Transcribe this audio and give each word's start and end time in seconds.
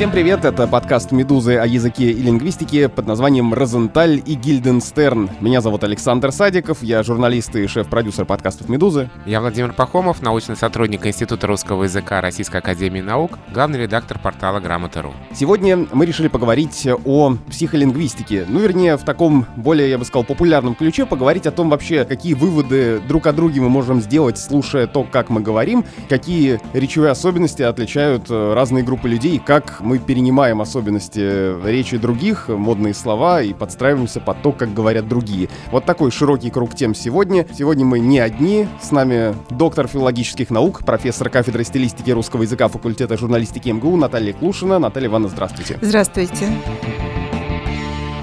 Всем 0.00 0.12
привет, 0.12 0.46
это 0.46 0.66
подкаст 0.66 1.12
«Медузы» 1.12 1.58
о 1.58 1.66
языке 1.66 2.10
и 2.10 2.22
лингвистике 2.22 2.88
под 2.88 3.06
названием 3.06 3.52
«Розенталь 3.52 4.22
и 4.24 4.32
Гильденстерн». 4.32 5.28
Меня 5.42 5.60
зовут 5.60 5.84
Александр 5.84 6.32
Садиков, 6.32 6.82
я 6.82 7.02
журналист 7.02 7.54
и 7.54 7.66
шеф-продюсер 7.66 8.24
подкастов 8.24 8.70
«Медузы». 8.70 9.10
Я 9.26 9.42
Владимир 9.42 9.74
Пахомов, 9.74 10.22
научный 10.22 10.56
сотрудник 10.56 11.04
Института 11.04 11.46
русского 11.46 11.84
языка 11.84 12.22
Российской 12.22 12.56
Академии 12.56 13.02
Наук, 13.02 13.32
главный 13.52 13.80
редактор 13.80 14.18
портала 14.18 14.58
«Грамота.ру». 14.58 15.12
Сегодня 15.34 15.86
мы 15.92 16.06
решили 16.06 16.28
поговорить 16.28 16.88
о 17.04 17.36
психолингвистике, 17.50 18.46
ну, 18.48 18.58
вернее, 18.58 18.96
в 18.96 19.04
таком 19.04 19.44
более, 19.56 19.90
я 19.90 19.98
бы 19.98 20.06
сказал, 20.06 20.24
популярном 20.24 20.76
ключе, 20.76 21.04
поговорить 21.04 21.46
о 21.46 21.50
том 21.50 21.68
вообще, 21.68 22.06
какие 22.06 22.32
выводы 22.32 23.02
друг 23.06 23.26
о 23.26 23.34
друге 23.34 23.60
мы 23.60 23.68
можем 23.68 24.00
сделать, 24.00 24.38
слушая 24.38 24.86
то, 24.86 25.04
как 25.04 25.28
мы 25.28 25.42
говорим, 25.42 25.84
какие 26.08 26.58
речевые 26.72 27.10
особенности 27.10 27.60
отличают 27.60 28.30
э, 28.30 28.54
разные 28.54 28.82
группы 28.82 29.06
людей, 29.06 29.38
как 29.44 29.82
мы 29.89 29.89
перенимаем 29.98 30.60
особенности 30.60 31.66
речи 31.66 31.96
других, 31.96 32.48
модные 32.48 32.94
слова 32.94 33.42
и 33.42 33.52
подстраиваемся 33.52 34.20
под 34.20 34.42
то, 34.42 34.52
как 34.52 34.72
говорят 34.72 35.08
другие. 35.08 35.48
Вот 35.70 35.84
такой 35.84 36.10
широкий 36.10 36.50
круг 36.50 36.74
тем 36.74 36.94
сегодня. 36.94 37.46
Сегодня 37.56 37.84
мы 37.84 37.98
не 37.98 38.18
одни. 38.18 38.68
С 38.80 38.90
нами 38.90 39.34
доктор 39.50 39.88
филологических 39.88 40.50
наук, 40.50 40.84
профессор 40.84 41.30
кафедры 41.30 41.64
стилистики 41.64 42.10
русского 42.10 42.42
языка 42.42 42.68
факультета 42.68 43.16
журналистики 43.16 43.68
МГУ 43.70 43.96
Наталья 43.96 44.32
Клушина. 44.32 44.78
Наталья 44.78 45.08
Ивановна, 45.08 45.28
здравствуйте. 45.34 45.78
Здравствуйте. 45.80 46.46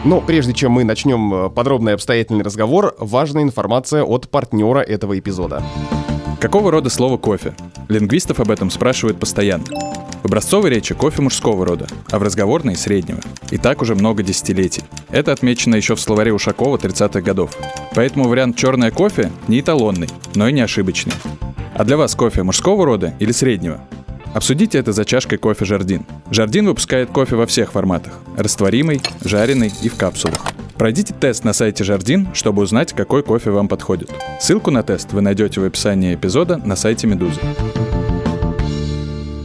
Но 0.07 0.21
прежде 0.21 0.53
чем 0.53 0.71
мы 0.71 0.85
начнем 0.85 1.33
э, 1.33 1.49
подробный 1.49 1.93
обстоятельный 1.93 2.43
разговор, 2.43 2.95
важная 2.97 3.43
информация 3.43 4.03
от 4.03 4.29
партнера 4.29 4.79
этого 4.79 5.19
эпизода. 5.19 5.61
Какого 6.39 6.69
рода 6.71 6.91
слово 6.91 7.17
кофе? 7.17 7.55
Лингвистов 7.89 8.39
об 8.39 8.51
этом 8.51 8.69
спрашивают 8.69 9.19
постоянно. 9.19 9.65
В 10.21 10.25
образцовой 10.25 10.69
речи 10.69 10.93
кофе 10.93 11.23
мужского 11.23 11.65
рода, 11.65 11.87
а 12.11 12.19
в 12.19 12.23
разговорной– 12.23 12.75
среднего. 12.77 13.19
И 13.49 13.57
так 13.57 13.81
уже 13.81 13.95
много 13.95 14.21
десятилетий. 14.21 14.83
Это 15.09 15.31
отмечено 15.31 15.75
еще 15.75 15.95
в 15.95 15.99
словаре 15.99 16.31
Ушакова 16.31 16.77
30-х 16.77 17.21
годов. 17.21 17.57
Поэтому 17.95 18.27
вариант 18.27 18.55
«черное 18.55 18.91
кофе» 18.91 19.31
не 19.47 19.61
эталонный, 19.61 20.09
но 20.35 20.47
и 20.47 20.53
не 20.53 20.61
ошибочный. 20.61 21.13
А 21.73 21.83
для 21.83 21.97
вас 21.97 22.13
кофе 22.13 22.43
мужского 22.43 22.85
рода 22.85 23.15
или 23.17 23.31
среднего? 23.31 23.81
Обсудите 24.35 24.77
это 24.77 24.91
за 24.91 25.05
чашкой 25.05 25.39
кофе 25.39 25.65
«Жардин». 25.65 26.05
«Жардин» 26.29 26.67
выпускает 26.67 27.09
кофе 27.09 27.35
во 27.35 27.47
всех 27.47 27.71
форматах– 27.71 28.13
растворимый, 28.37 29.01
жареный 29.23 29.73
и 29.81 29.89
в 29.89 29.95
капсулах. 29.95 30.45
Пройдите 30.77 31.13
тест 31.13 31.43
на 31.43 31.53
сайте 31.53 31.83
«Жардин», 31.83 32.27
чтобы 32.33 32.61
узнать, 32.61 32.93
какой 32.93 33.23
кофе 33.23 33.49
вам 33.49 33.67
подходит. 33.67 34.11
Ссылку 34.39 34.69
на 34.69 34.83
тест 34.83 35.11
вы 35.11 35.21
найдете 35.21 35.59
в 35.59 35.63
описании 35.63 36.13
эпизода 36.13 36.57
на 36.57 36.75
сайте 36.75 37.07
«Медузы». 37.07 37.41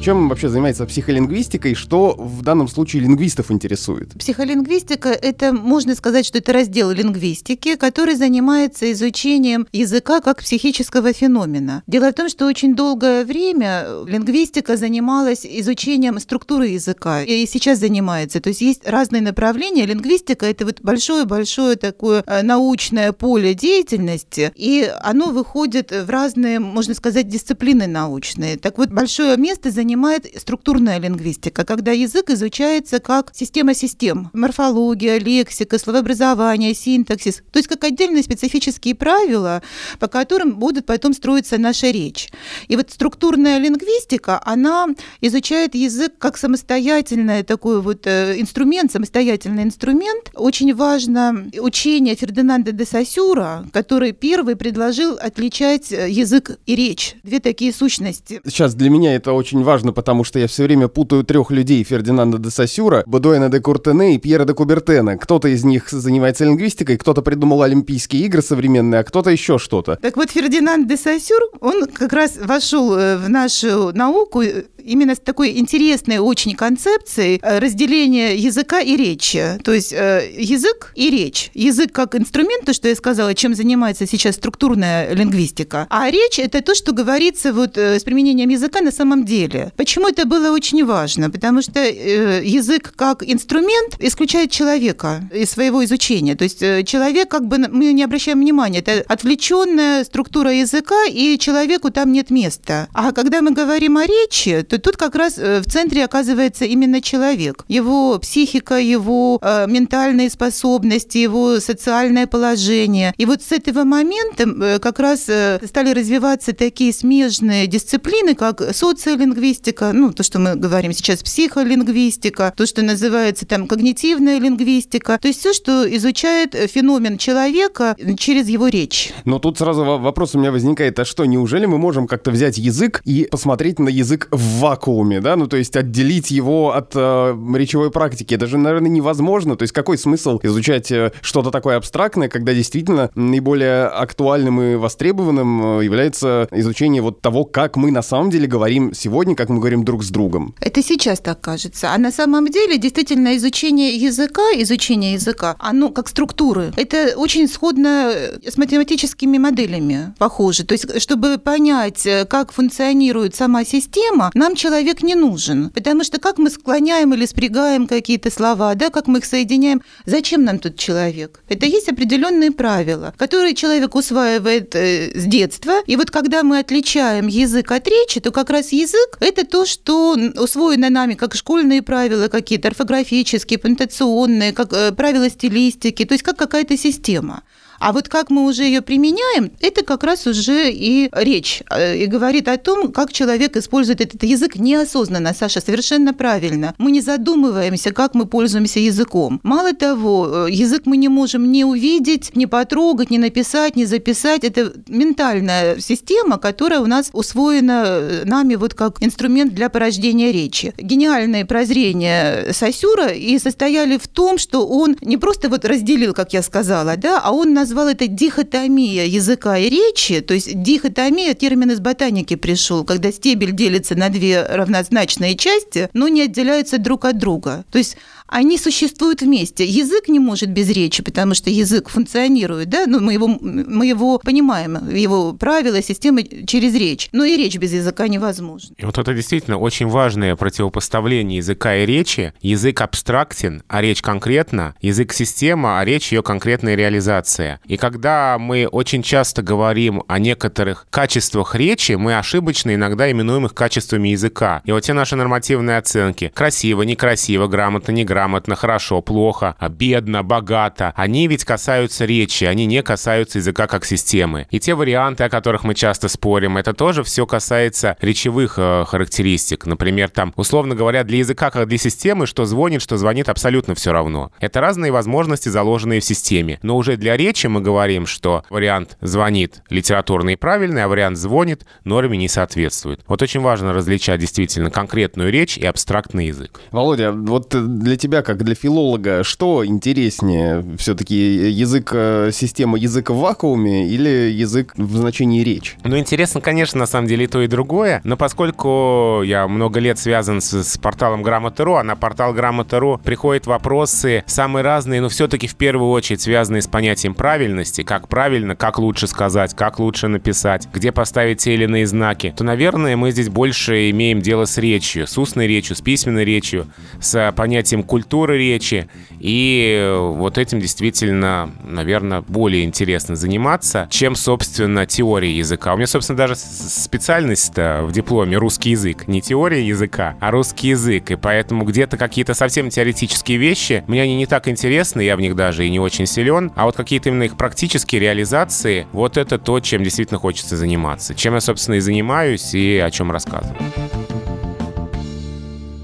Чем 0.03 0.29
вообще 0.29 0.49
занимается 0.49 0.85
психолингвистика 0.85 1.69
и 1.69 1.75
что 1.75 2.17
в 2.19 2.43
данном 2.43 2.67
случае 2.67 3.03
лингвистов 3.03 3.53
интересует? 3.53 4.09
Психолингвистика– 4.19 5.09
это, 5.11 5.53
можно 5.53 5.95
сказать, 5.95 6.27
что 6.27 6.39
это 6.39 6.53
раздел 6.53 6.91
лингвистики, 6.91 7.77
который 7.77 8.17
занимается 8.17 8.91
изучением 8.91 9.69
языка 9.71 10.21
как 10.21 10.41
психического 10.41 11.13
феномена. 11.13 11.85
Дело 11.87 12.11
в 12.11 12.15
том, 12.15 12.29
что 12.29 12.47
очень 12.47 12.75
долгое 12.75 13.25
время 13.25 13.87
лингвистика 14.05 14.77
занималась 14.77 15.47
изучением 15.47 16.19
структуры 16.19 16.67
языка, 16.67 17.23
и 17.23 17.47
сейчас 17.47 17.79
занимается. 17.79 18.41
То 18.41 18.49
есть 18.49 18.61
есть 18.61 18.85
разные 18.85 19.23
направления. 19.23 19.87
Лингвистика– 19.87 20.47
это 20.47 20.65
вот 20.65 20.81
большое-большое 20.81 21.77
такое 21.77 22.25
э, 22.27 22.43
научное 22.43 23.13
поле 23.13 23.55
деятельности, 23.55 24.51
и 24.57 24.93
оно 25.01 25.31
выходит 25.31 25.93
в 25.93 26.11
разные, 26.11 26.59
можно 26.59 26.95
сказать, 26.95 27.29
дисциплины 27.29 27.87
научные. 27.87 28.57
Так 28.57 28.79
вот, 28.79 28.89
большое 28.89 29.37
место 29.37 29.71
занимает 29.71 29.92
занимает 29.93 30.27
структурная 30.41 30.99
лингвистика, 30.99 31.67
когда 31.67 31.93
язык 31.93 32.31
изучается 32.31 32.99
как 32.99 33.31
система 33.35 33.75
систем. 33.75 34.31
Морфология, 34.33 35.19
лексика, 35.19 35.79
словообразование, 35.79 36.73
синтаксис. 36.73 37.43
То 37.53 37.59
есть 37.59 37.69
как 37.69 37.85
отдельные 37.85 38.23
специфические 38.23 38.95
правила, 38.95 39.63
по 39.99 40.09
которым 40.09 40.55
будет 40.55 40.87
потом 40.87 41.13
строиться 41.13 41.59
наша 41.59 41.91
речь. 41.91 42.31
И 42.69 42.77
вот 42.77 42.91
структурная 42.91 43.59
лингвистика, 43.59 44.41
она 44.47 44.87
изучает 45.21 45.75
язык 45.75 46.15
как 46.19 46.39
самостоятельный 46.39 47.43
такой 47.43 47.83
вот 47.83 48.07
э, 48.07 48.41
инструмент, 48.41 48.93
самостоятельный 48.93 49.65
инструмент. 49.65 50.31
Очень 50.35 50.75
важно 50.75 51.51
учение 51.61 52.15
Фердинанда 52.15 52.73
де 52.73 52.87
Сосюра, 52.87 53.67
который 53.75 54.13
первый 54.13 54.57
предложил 54.57 55.19
отличать 55.21 55.93
э, 55.93 56.09
язык 56.09 56.59
и 56.65 56.77
речь. 56.77 57.17
Две 57.23 57.41
такие 57.41 57.75
сущности. 57.75 58.41
Сейчас 58.47 58.75
для 58.75 58.89
меня 58.89 59.15
это 59.15 59.35
очень 59.35 59.63
важно 59.63 59.82
важно, 59.83 59.93
потому 59.93 60.25
что 60.25 60.39
я 60.39 60.47
все 60.47 60.65
время 60.65 60.89
путаю 60.89 61.25
трех 61.25 61.51
людей 61.51 61.85
Фердинанда 61.85 62.39
де 62.39 62.51
Сосюра, 62.51 63.03
Бадуэна 63.07 63.49
де 63.49 63.61
Куртене 63.61 64.15
и 64.15 64.19
Пьера 64.19 64.45
де 64.45 64.53
Кубертена. 64.53 65.17
Кто-то 65.17 65.49
из 65.49 65.65
них 65.65 65.91
занимается 65.91 66.45
лингвистикой, 66.45 66.97
кто-то 66.97 67.23
придумал 67.23 67.63
Олимпийские 67.63 68.23
игры 68.23 68.43
современные, 68.43 69.01
а 69.01 69.05
кто-то 69.05 69.31
еще 69.31 69.59
что-то. 69.59 69.97
Так 69.97 70.17
вот, 70.17 70.31
Фердинанд 70.31 70.89
де 70.89 70.97
Сосюр, 70.97 71.41
он 71.61 71.87
как 71.87 72.13
раз 72.13 72.39
вошел 72.41 72.95
э, 72.97 73.17
в 73.17 73.29
нашу 73.29 73.93
науку 73.93 74.43
именно 74.85 75.15
с 75.15 75.19
такой 75.19 75.59
интересной 75.59 76.19
очень 76.19 76.55
концепцией 76.55 77.41
э, 77.43 77.59
разделения 77.59 78.35
языка 78.37 78.81
и 78.81 78.97
речи. 78.97 79.59
То 79.65 79.73
есть 79.73 79.93
э, 79.93 80.31
язык 80.37 80.93
и 80.95 81.11
речь. 81.11 81.51
Язык 81.55 81.93
как 81.93 82.15
инструмент, 82.15 82.65
то, 82.65 82.73
что 82.73 82.89
я 82.89 82.95
сказала, 82.95 83.35
чем 83.35 83.55
занимается 83.55 84.07
сейчас 84.07 84.37
структурная 84.37 85.15
лингвистика. 85.15 85.87
А 85.91 86.11
речь– 86.11 86.39
это 86.41 86.61
то, 86.63 86.75
что 86.75 86.93
говорится 86.93 87.53
вот 87.53 87.79
э, 87.79 87.99
с 87.99 88.05
применением 88.05 88.49
языка 88.49 88.81
на 88.81 88.93
самом 88.93 89.25
деле. 89.25 89.73
Почему 89.77 90.09
это 90.09 90.27
было 90.27 90.51
очень 90.51 90.85
важно? 90.85 91.31
Потому 91.31 91.63
что 91.63 91.81
язык 91.81 92.93
как 92.97 93.23
инструмент 93.23 93.97
исключает 93.99 94.51
человека 94.51 95.23
из 95.33 95.51
своего 95.51 95.85
изучения. 95.85 96.35
То 96.35 96.45
есть 96.45 96.61
человек 96.87 97.29
как 97.29 97.47
бы, 97.47 97.59
мы 97.59 97.93
не 97.93 98.03
обращаем 98.03 98.41
внимания, 98.41 98.81
это 98.81 99.05
отвлеченная 99.09 100.05
структура 100.05 100.53
языка, 100.53 101.05
и 101.09 101.39
человеку 101.39 101.91
там 101.91 102.13
нет 102.13 102.31
места. 102.31 102.89
А 102.93 103.13
когда 103.13 103.41
мы 103.43 103.53
говорим 103.53 103.97
о 103.97 104.07
речи, 104.07 104.63
то 104.73 104.79
тут 104.79 104.97
как 104.97 105.15
раз 105.17 105.37
э, 105.37 105.61
в 105.61 105.67
центре 105.67 106.03
оказывается 106.03 106.65
именно 106.65 107.03
человек. 107.03 107.67
Его 107.69 108.19
психика, 108.19 108.79
его 108.79 109.39
э, 109.43 109.67
ментальные 109.69 110.31
способности, 110.31 111.19
его 111.19 111.61
социальное 111.61 112.27
положение. 112.27 113.13
И 113.19 113.27
вот 113.27 113.43
с 113.43 113.53
этого 113.53 113.85
момента 113.85 114.45
э, 114.45 114.79
как 114.79 114.99
раз 114.99 115.29
э, 115.29 115.61
стали 115.67 115.93
развиваться 115.93 116.55
такие 116.55 116.95
смежные 116.95 117.67
дисциплины, 117.67 118.35
как 118.35 118.75
социолингвистика, 118.75 119.93
ну, 119.93 120.11
то, 120.11 120.23
что 120.23 120.39
мы 120.39 120.57
говорим 120.57 120.95
сейчас, 120.95 121.23
психолингвистика, 121.23 122.55
то, 122.57 122.65
что 122.65 122.81
называется 122.81 123.45
там 123.45 123.67
когнитивная 123.67 124.39
лингвистика, 124.39 125.19
то 125.21 125.29
есть 125.29 125.41
все, 125.41 125.53
что 125.53 125.85
изучает 125.97 126.55
феномен 126.55 127.19
человека 127.19 127.95
через 128.17 128.49
его 128.49 128.69
речь. 128.69 129.13
Но 129.27 129.39
тут 129.39 129.59
сразу 129.59 129.85
вопрос 129.85 130.35
у 130.35 130.39
меня 130.39 130.51
возникает, 130.51 130.99
а 130.99 131.05
что, 131.05 131.27
неужели 131.27 131.67
мы 131.67 131.77
можем 131.77 132.07
как-то 132.07 132.31
взять 132.31 132.57
язык 132.57 133.03
и 133.05 133.29
посмотреть 133.31 133.79
на 133.79 133.91
язык 133.91 134.29
в 134.31 134.62
вакууме, 134.63 135.21
да, 135.21 135.37
ну 135.37 135.47
то 135.47 135.57
есть 135.57 135.77
отделить 135.77 136.31
его 136.31 136.75
от 136.75 136.93
э, 136.95 137.37
речевой 137.55 137.91
практики, 137.91 138.35
это 138.35 138.47
же, 138.47 138.59
наверное, 138.59 138.91
невозможно. 138.91 139.57
То 139.57 139.65
есть 139.65 139.75
какой 139.75 139.99
смысл 139.99 140.39
изучать 140.43 140.91
э, 140.93 141.13
что-то 141.21 141.51
такое 141.51 141.77
абстрактное, 141.77 142.29
когда 142.29 142.55
действительно 142.55 143.11
наиболее 143.15 143.87
актуальным 143.87 144.63
и 144.63 144.77
востребованным 144.77 145.81
э, 145.81 145.85
является 145.85 146.49
изучение 146.53 147.03
вот 147.03 147.21
того, 147.21 147.45
как 147.45 147.77
мы 147.77 147.91
на 147.91 148.03
самом 148.03 148.31
деле 148.31 148.47
говорим 148.47 148.95
сегодня, 148.95 149.35
как 149.35 149.49
мы 149.49 149.59
говорим 149.59 149.85
друг 149.85 150.05
с 150.05 150.11
другом. 150.11 150.55
Это 150.61 150.83
сейчас 150.83 151.19
так 151.19 151.41
кажется. 151.41 151.93
А 151.93 151.99
на 151.99 152.13
самом 152.13 152.49
деле 152.49 152.79
действительно 152.79 153.37
изучение 153.37 153.97
языка, 153.97 154.43
изучение 154.55 155.15
языка, 155.15 155.57
оно 155.59 155.91
как 155.91 156.09
структуры, 156.09 156.73
это 156.77 157.15
очень 157.17 157.49
сходно 157.49 158.13
э, 158.15 158.51
с 158.51 158.57
математическими 158.57 159.39
моделями 159.39 160.15
похоже. 160.19 160.65
То 160.65 160.73
есть 160.73 161.03
чтобы 161.03 161.39
понять, 161.39 162.07
как 162.29 162.53
функционирует 162.53 163.35
сама 163.35 163.65
система, 163.65 164.31
нам 164.35 164.52
нам 164.53 164.57
человек 164.57 165.03
не 165.03 165.15
нужен, 165.15 165.71
потому 165.71 166.05
что 166.05 166.19
как 166.19 166.39
мы 166.39 166.51
склоняем 166.51 167.15
или 167.15 167.27
спрягаем 167.27 167.87
какие-то 167.87 168.31
слова, 168.31 168.75
да, 168.75 168.91
как 168.91 169.07
мы 169.07 169.19
их 169.19 169.25
соединяем, 169.25 169.83
зачем 170.07 170.45
нам 170.45 170.59
тут 170.59 170.77
человек? 170.77 171.41
Это 171.49 171.67
есть 171.67 171.89
определенные 171.89 172.51
правила, 172.51 173.15
которые 173.17 173.55
человек 173.55 173.95
усваивает 173.95 174.75
э, 174.75 175.13
с 175.15 175.25
детства, 175.25 175.81
и 175.87 175.97
вот 175.97 176.11
когда 176.11 176.43
мы 176.43 176.59
отличаем 176.59 177.29
язык 177.29 177.73
от 177.73 177.89
речи, 177.89 178.21
то 178.21 178.31
как 178.31 178.51
раз 178.51 178.73
язык– 178.73 179.17
это 179.21 179.47
то, 179.47 179.65
что 179.65 180.17
усвоено 180.37 180.91
нами, 180.91 181.15
как 181.15 181.35
школьные 181.35 181.81
правила 181.81 182.29
какие-то, 182.29 182.69
орфографические, 182.69 183.59
пунктуационные, 183.59 184.53
как 184.53 184.73
э, 184.73 184.93
правила 184.93 185.31
стилистики, 185.31 186.05
то 186.05 186.13
есть 186.15 186.25
как 186.25 186.37
какая-то 186.37 186.77
система. 186.77 187.43
А 187.83 187.93
вот 187.93 188.09
как 188.09 188.31
мы 188.31 188.45
уже 188.45 188.63
ее 188.63 188.81
применяем, 188.81 189.51
это 189.61 189.85
как 189.85 190.05
раз 190.05 190.29
уже 190.29 190.71
и 190.71 191.11
речь. 191.13 191.65
Э, 191.69 191.97
и 191.97 192.07
говорит 192.07 192.47
о 192.47 192.57
том, 192.57 192.93
как 192.93 193.13
человек 193.13 193.57
использует 193.57 194.01
этот 194.01 194.23
язык 194.23 194.55
неосознанно. 194.55 195.35
Саша, 195.35 195.61
совершенно 195.61 196.15
правильно. 196.15 196.75
Мы 196.79 196.93
не 196.93 197.01
задумываемся, 197.01 197.91
как 197.93 198.15
мы 198.15 198.27
пользуемся 198.27 198.79
языком. 198.79 199.41
Мало 199.43 199.73
того, 199.73 200.47
э, 200.47 200.51
язык 200.53 200.83
мы 200.85 200.97
не 200.97 201.09
можем 201.09 201.51
не 201.51 201.65
увидеть, 201.65 202.37
не 202.37 202.47
потрогать, 202.47 203.11
не 203.11 203.19
написать, 203.19 203.75
не 203.75 203.85
записать. 203.85 204.45
Это 204.45 204.73
ментальная 204.87 205.81
система, 205.81 206.39
которая 206.39 206.81
у 206.81 206.87
нас 206.87 207.11
усвоена 207.13 207.85
э, 207.85 208.23
нами 208.25 208.55
вот 208.55 208.75
как 208.75 209.03
инструмент 209.03 209.55
для 209.55 209.69
порождения 209.69 210.31
речи. 210.31 210.73
Гениальные 210.79 211.47
прозрения 211.47 212.53
Сосюра 212.53 213.09
и 213.09 213.41
состояли 213.41 213.99
в 213.99 214.07
том, 214.07 214.39
что 214.39 214.69
он 214.69 214.97
не 215.01 215.17
просто 215.17 215.49
вот 215.49 215.65
разделил, 215.65 216.15
как 216.15 216.33
я 216.33 216.43
сказала, 216.43 216.97
да, 216.97 217.21
а 217.21 217.33
он 217.33 217.53
назвал 217.73 217.89
это 217.89 218.07
дихотомия 218.07 219.07
языка 219.07 219.57
и 219.57 219.71
речи, 219.71 220.21
то 220.21 220.35
есть 220.35 220.63
дихотомия, 220.63 221.33
термин 221.33 221.71
из 221.71 221.81
ботаники 221.81 222.37
пришел, 222.37 222.85
когда 222.85 223.11
стебель 223.11 223.53
делится 223.53 223.95
на 223.95 224.11
две 224.11 224.45
равнозначные 224.45 225.37
части, 225.37 225.89
но 225.95 226.09
не 226.09 226.25
отделяются 226.25 226.77
друг 226.77 227.07
от 227.07 227.17
друга. 227.17 227.65
То 227.73 227.79
есть 227.79 227.97
они 228.33 228.57
существуют 228.57 229.21
вместе. 229.21 229.65
Язык 229.67 230.09
не 230.09 230.19
может 230.19 230.51
без 230.51 230.71
речи, 230.71 231.03
потому 231.03 231.35
что 231.35 231.51
язык 231.51 231.91
функционирует, 231.91 232.71
да, 232.71 232.87
ну, 232.87 232.99
мы 232.99 233.13
его, 233.13 233.29
мы 233.29 233.87
его 233.87 234.19
понимаем, 234.19 234.89
его 234.89 235.35
правила, 235.35 235.83
системы 235.83 236.25
через 236.47 236.75
речь. 236.75 237.11
Но 237.13 237.25
и 237.25 237.37
речь 237.37 237.57
без 237.57 237.73
языка 237.73 238.09
невозможна. 238.09 238.75
И 238.79 238.87
вот 238.87 238.97
это 238.97 239.13
действительно 239.13 239.59
очень 239.59 239.87
важное 239.87 240.35
противопоставление 240.35 241.39
языка 241.39 241.77
и 241.77 241.87
речи. 241.87 242.33
Язык 242.41 242.81
абстрактен, 242.81 243.63
а 243.69 243.83
речь 243.83 244.01
конкретна. 244.01 244.75
Язык 244.81 245.13
система, 245.13 245.79
а 245.79 245.85
речь 245.85 246.11
ее 246.11 246.23
конкретная 246.23 246.75
реализация. 246.75 247.61
И 247.67 247.77
когда 247.77 248.39
мы 248.39 248.67
очень 248.67 249.03
часто 249.03 249.43
говорим 249.43 250.05
о 250.09 250.19
некоторых 250.19 250.87
качествах 250.89 251.55
речи, 251.55 251.93
мы 251.93 252.17
ошибочно 252.17 252.75
иногда 252.75 253.11
именуем 253.11 253.45
их 253.45 253.53
качествами 253.55 254.09
языка. 254.09 254.63
И 254.65 254.73
вот 254.73 254.81
те 254.81 254.95
наши 254.95 255.17
нормативные 255.17 255.77
оценки 255.77 256.33
красиво, 256.35 256.83
некрасиво, 256.83 257.47
грамотно, 257.47 257.93
неграмотно, 257.93 258.22
грамотно, 258.23 258.55
хорошо, 258.55 259.03
плохо, 259.03 259.57
бедно, 259.71 260.23
богато, 260.23 260.93
они 260.95 261.27
ведь 261.27 261.45
касаются 261.45 262.05
речи, 262.05 262.45
они 262.45 262.67
не 262.67 262.81
касаются 262.83 263.39
языка 263.39 263.67
как 263.67 263.85
системы. 263.85 264.47
И 264.53 264.61
те 264.61 264.77
варианты, 264.77 265.25
о 265.25 265.29
которых 265.29 265.65
мы 265.65 265.75
часто 265.75 266.09
спорим, 266.09 266.57
это 266.57 266.73
тоже 266.73 267.03
все 267.03 267.27
касается 267.27 267.97
речевых 268.01 268.55
э, 268.59 268.85
характеристик. 268.87 269.67
Например, 269.67 270.09
там, 270.09 270.33
условно 270.37 270.77
говоря, 270.77 271.03
для 271.03 271.19
языка 271.19 271.51
как 271.51 271.67
для 271.67 271.79
системы, 271.79 272.27
что 272.27 272.45
звонит, 272.45 272.81
что 272.81 272.97
звонит, 272.97 273.29
абсолютно 273.29 273.75
все 273.75 273.93
равно. 273.93 274.31
Это 274.39 274.61
разные 274.61 274.93
возможности, 274.93 275.49
заложенные 275.49 275.99
в 275.99 276.05
системе. 276.05 276.61
Но 276.63 276.77
уже 276.77 276.97
для 276.97 277.17
речи 277.17 277.49
мы 277.49 277.61
говорим, 277.61 278.07
что 278.07 278.45
вариант 278.51 278.99
звонит 279.01 279.63
литературный 279.69 280.35
и 280.35 280.37
правильный, 280.37 280.85
а 280.85 280.89
вариант 280.89 281.19
звонит 281.19 281.67
норме 281.83 282.19
не 282.19 282.29
соответствует. 282.29 283.01
Вот 283.09 283.21
очень 283.21 283.41
важно 283.41 283.73
различать 283.73 284.21
действительно 284.21 284.71
конкретную 284.71 285.33
речь 285.33 285.59
и 285.59 285.67
абстрактный 285.67 286.29
язык. 286.29 286.61
Володя, 286.71 287.11
вот 287.11 287.49
для 287.51 287.97
тебя 288.03 288.23
как 288.23 288.43
для 288.43 288.55
филолога, 288.55 289.23
что 289.23 289.65
интереснее? 289.65 290.65
Все-таки 290.77 291.15
язык, 291.51 291.93
э, 291.95 292.31
система 292.33 292.77
язык 292.77 293.11
в 293.11 293.17
вакууме 293.17 293.89
или 293.89 294.31
язык 294.31 294.73
в 294.77 294.97
значении 294.97 295.43
речь? 295.43 295.77
Ну, 295.85 295.97
интересно, 295.97 296.41
конечно, 296.41 296.81
на 296.81 296.87
самом 296.87 297.07
деле 297.07 297.25
и 297.25 297.29
то, 297.29 297.41
и 297.41 297.47
другое. 297.47 298.01
Но 298.03 298.17
поскольку 298.17 299.23
я 299.25 299.47
много 299.47 299.79
лет 299.79 299.99
связан 299.99 300.41
с, 300.41 300.65
с 300.65 300.79
порталом 300.79 301.23
Грамота.ру, 301.23 301.75
а 301.75 301.85
на 301.85 301.95
портал 301.95 302.33
Грамота.ру 302.33 303.01
приходят 303.03 303.47
вопросы 303.47 304.25
самые 304.27 304.65
разные, 304.65 305.01
но 305.01 305.09
все-таки 305.09 305.47
в 305.47 305.55
первую 305.55 305.91
очередь 305.91 306.23
связанные 306.23 306.63
с 306.63 306.67
понятием 306.67 307.15
правильности, 307.15 307.83
как 307.83 308.09
правильно, 308.09 308.57
как 308.57 308.79
лучше 308.79 309.07
сказать, 309.07 309.55
как 309.55 309.79
лучше 309.79 310.09
написать, 310.09 310.69
где 310.73 310.91
поставить 310.91 311.39
те 311.39 311.55
или 311.55 311.65
иные 311.65 311.87
знаки, 311.87 312.35
то, 312.37 312.43
наверное, 312.43 312.97
мы 312.97 313.13
здесь 313.13 313.29
больше 313.29 313.91
имеем 313.91 314.21
дело 314.21 314.45
с 314.45 314.59
речью, 314.59 315.07
с 315.07 315.17
устной 315.17 315.47
речью, 315.47 315.77
с 315.77 315.81
письменной 315.81 316.25
речью, 316.25 316.67
с 317.01 317.33
понятием 317.37 317.85
культуры 317.93 318.39
речи. 318.39 318.89
И 319.21 319.87
вот 320.01 320.39
этим 320.39 320.61
действительно, 320.61 321.51
наверное, 321.63 322.23
более 322.23 322.65
интересно 322.65 323.17
заниматься, 323.17 323.87
чем, 323.91 324.17
собственно, 324.17 324.87
теория 324.87 325.31
языка. 325.31 325.75
У 325.75 325.77
меня, 325.77 325.87
собственно, 325.87 326.17
даже 326.17 326.35
специальность-то 326.35 327.83
в 327.85 327.93
дипломе 327.93 328.39
русский 328.39 328.71
язык. 328.71 329.09
Не 329.09 329.21
теория 329.21 329.63
языка, 329.63 330.17
а 330.21 330.31
русский 330.31 330.69
язык. 330.69 331.11
И 331.11 331.17
поэтому 331.17 331.67
где-то 331.67 331.99
какие-то 331.99 332.33
совсем 332.33 332.71
теоретические 332.71 333.37
вещи, 333.37 333.85
мне 333.87 334.01
они 334.01 334.17
не 334.17 334.25
так 334.25 334.49
интересны, 334.49 335.03
я 335.03 335.15
в 335.15 335.21
них 335.21 335.37
даже 335.37 335.67
и 335.67 335.71
не 335.71 335.79
очень 335.79 336.07
силен. 336.07 336.51
А 336.57 336.65
вот 336.65 336.77
какие-то 336.77 337.11
именно 337.11 337.25
их 337.25 337.37
практические 337.37 338.01
реализации, 338.01 338.87
вот 338.93 339.19
это 339.19 339.39
то, 339.39 339.61
чем 339.61 339.85
действительно 339.85 340.19
хочется 340.19 340.57
заниматься. 340.57 341.15
Чем 341.15 341.35
я, 341.35 341.43
собственно, 341.43 341.75
и 341.75 341.81
занимаюсь, 341.81 342.55
и 342.55 342.79
о 342.79 342.91
чем 342.91 343.13
рассказываю. 343.13 343.59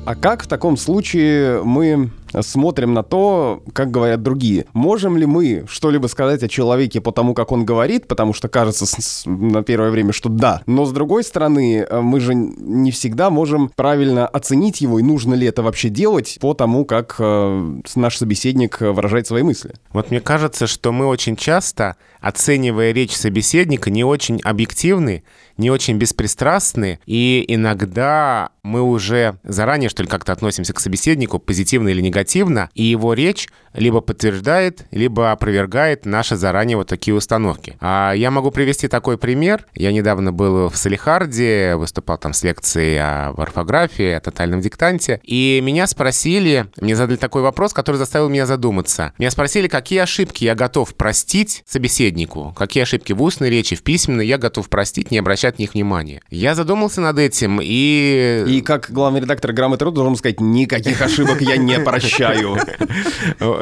А 0.08 0.14
как 0.14 0.44
в 0.44 0.46
таком 0.46 0.78
случае 0.78 1.62
мы 1.62 2.08
смотрим 2.40 2.94
на 2.94 3.02
то, 3.02 3.62
как 3.74 3.90
говорят 3.90 4.22
другие. 4.22 4.64
Можем 4.72 5.18
ли 5.18 5.26
мы 5.26 5.66
что-либо 5.68 6.06
сказать 6.06 6.42
о 6.42 6.48
человеке 6.48 7.02
по 7.02 7.12
тому, 7.12 7.34
как 7.34 7.52
он 7.52 7.66
говорит, 7.66 8.08
потому 8.08 8.32
что 8.32 8.48
кажется 8.48 8.86
на 9.26 9.62
первое 9.62 9.90
время, 9.90 10.14
что 10.14 10.30
да. 10.30 10.62
Но 10.64 10.86
с 10.86 10.92
другой 10.92 11.24
стороны, 11.24 11.86
э, 11.88 12.00
мы 12.00 12.20
же 12.20 12.34
не 12.34 12.90
всегда 12.90 13.28
можем 13.28 13.70
правильно 13.76 14.26
оценить 14.26 14.80
его, 14.80 14.98
и 14.98 15.02
нужно 15.02 15.34
ли 15.34 15.46
это 15.46 15.62
вообще 15.62 15.90
делать 15.90 16.38
по 16.40 16.54
тому, 16.54 16.86
как 16.86 17.16
э, 17.18 17.80
наш 17.94 18.16
собеседник 18.16 18.80
выражает 18.80 19.26
свои 19.26 19.42
мысли. 19.42 19.74
Вот 19.92 20.10
мне 20.10 20.20
кажется, 20.20 20.66
что 20.66 20.90
мы 20.90 21.06
очень 21.06 21.36
часто, 21.36 21.96
оценивая 22.20 22.92
речь 22.92 23.14
собеседника, 23.14 23.90
не 23.90 24.04
очень 24.04 24.40
объективны, 24.42 25.22
не 25.58 25.70
очень 25.70 25.98
беспристрастны, 25.98 27.00
и 27.04 27.44
иногда 27.48 28.50
мы 28.62 28.82
уже 28.82 29.38
заранее, 29.42 29.88
что 29.88 30.02
ли, 30.02 30.08
как-то 30.08 30.32
относимся 30.32 30.72
к 30.72 30.80
собеседнику, 30.80 31.38
позитивно 31.38 31.88
или 31.88 32.00
негативно, 32.00 32.70
и 32.74 32.84
его 32.84 33.14
речь 33.14 33.48
либо 33.74 34.00
подтверждает, 34.00 34.86
либо 34.90 35.32
опровергает 35.32 36.06
наши 36.06 36.36
заранее 36.36 36.76
вот 36.76 36.88
такие 36.88 37.14
установки. 37.14 37.76
А 37.80 38.12
я 38.12 38.30
могу 38.30 38.50
привести 38.50 38.88
такой 38.88 39.18
пример. 39.18 39.66
Я 39.74 39.92
недавно 39.92 40.32
был 40.32 40.68
в 40.68 40.76
Салихарде, 40.76 41.76
выступал 41.76 42.18
там 42.18 42.32
с 42.32 42.42
лекцией 42.42 42.98
о 42.98 43.30
орфографии, 43.36 44.12
о 44.12 44.20
тотальном 44.20 44.60
диктанте, 44.60 45.20
и 45.22 45.60
меня 45.62 45.86
спросили, 45.86 46.66
мне 46.80 46.94
задали 46.94 47.16
такой 47.16 47.42
вопрос, 47.42 47.72
который 47.72 47.96
заставил 47.96 48.28
меня 48.28 48.46
задуматься. 48.46 49.12
Меня 49.18 49.30
спросили, 49.30 49.68
какие 49.68 50.00
ошибки 50.00 50.44
я 50.44 50.54
готов 50.54 50.94
простить 50.94 51.62
собеседнику, 51.66 52.54
какие 52.56 52.82
ошибки 52.82 53.12
в 53.12 53.22
устной 53.22 53.50
речи, 53.50 53.76
в 53.76 53.82
письменной 53.82 54.26
я 54.26 54.38
готов 54.38 54.68
простить, 54.68 55.10
не 55.10 55.18
обращать 55.18 55.47
на 55.56 55.62
них 55.62 55.74
внимания. 55.74 56.20
Я 56.28 56.54
задумался 56.54 57.00
над 57.00 57.18
этим 57.18 57.60
и... 57.62 58.44
И 58.46 58.60
как 58.60 58.90
главный 58.90 59.20
редактор 59.20 59.52
«Грамоты.ру» 59.52 59.90
должен 59.90 60.16
сказать, 60.16 60.40
никаких 60.40 61.00
ошибок 61.00 61.40
я 61.40 61.56
не 61.56 61.80
прощаю. 61.80 62.58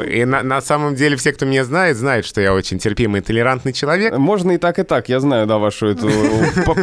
И 0.09 0.25
на, 0.25 0.43
на 0.43 0.61
самом 0.61 0.95
деле 0.95 1.15
все, 1.15 1.31
кто 1.31 1.45
меня 1.45 1.63
знает, 1.63 1.97
знают, 1.97 2.25
что 2.25 2.41
я 2.41 2.53
очень 2.53 2.79
терпимый 2.79 3.21
и 3.21 3.23
толерантный 3.23 3.73
человек. 3.73 4.17
Можно 4.17 4.51
и 4.51 4.57
так, 4.57 4.79
и 4.79 4.83
так. 4.83 5.07
Я 5.09 5.19
знаю, 5.19 5.47
да, 5.47 5.57
вашу 5.57 5.87
эту 5.87 6.09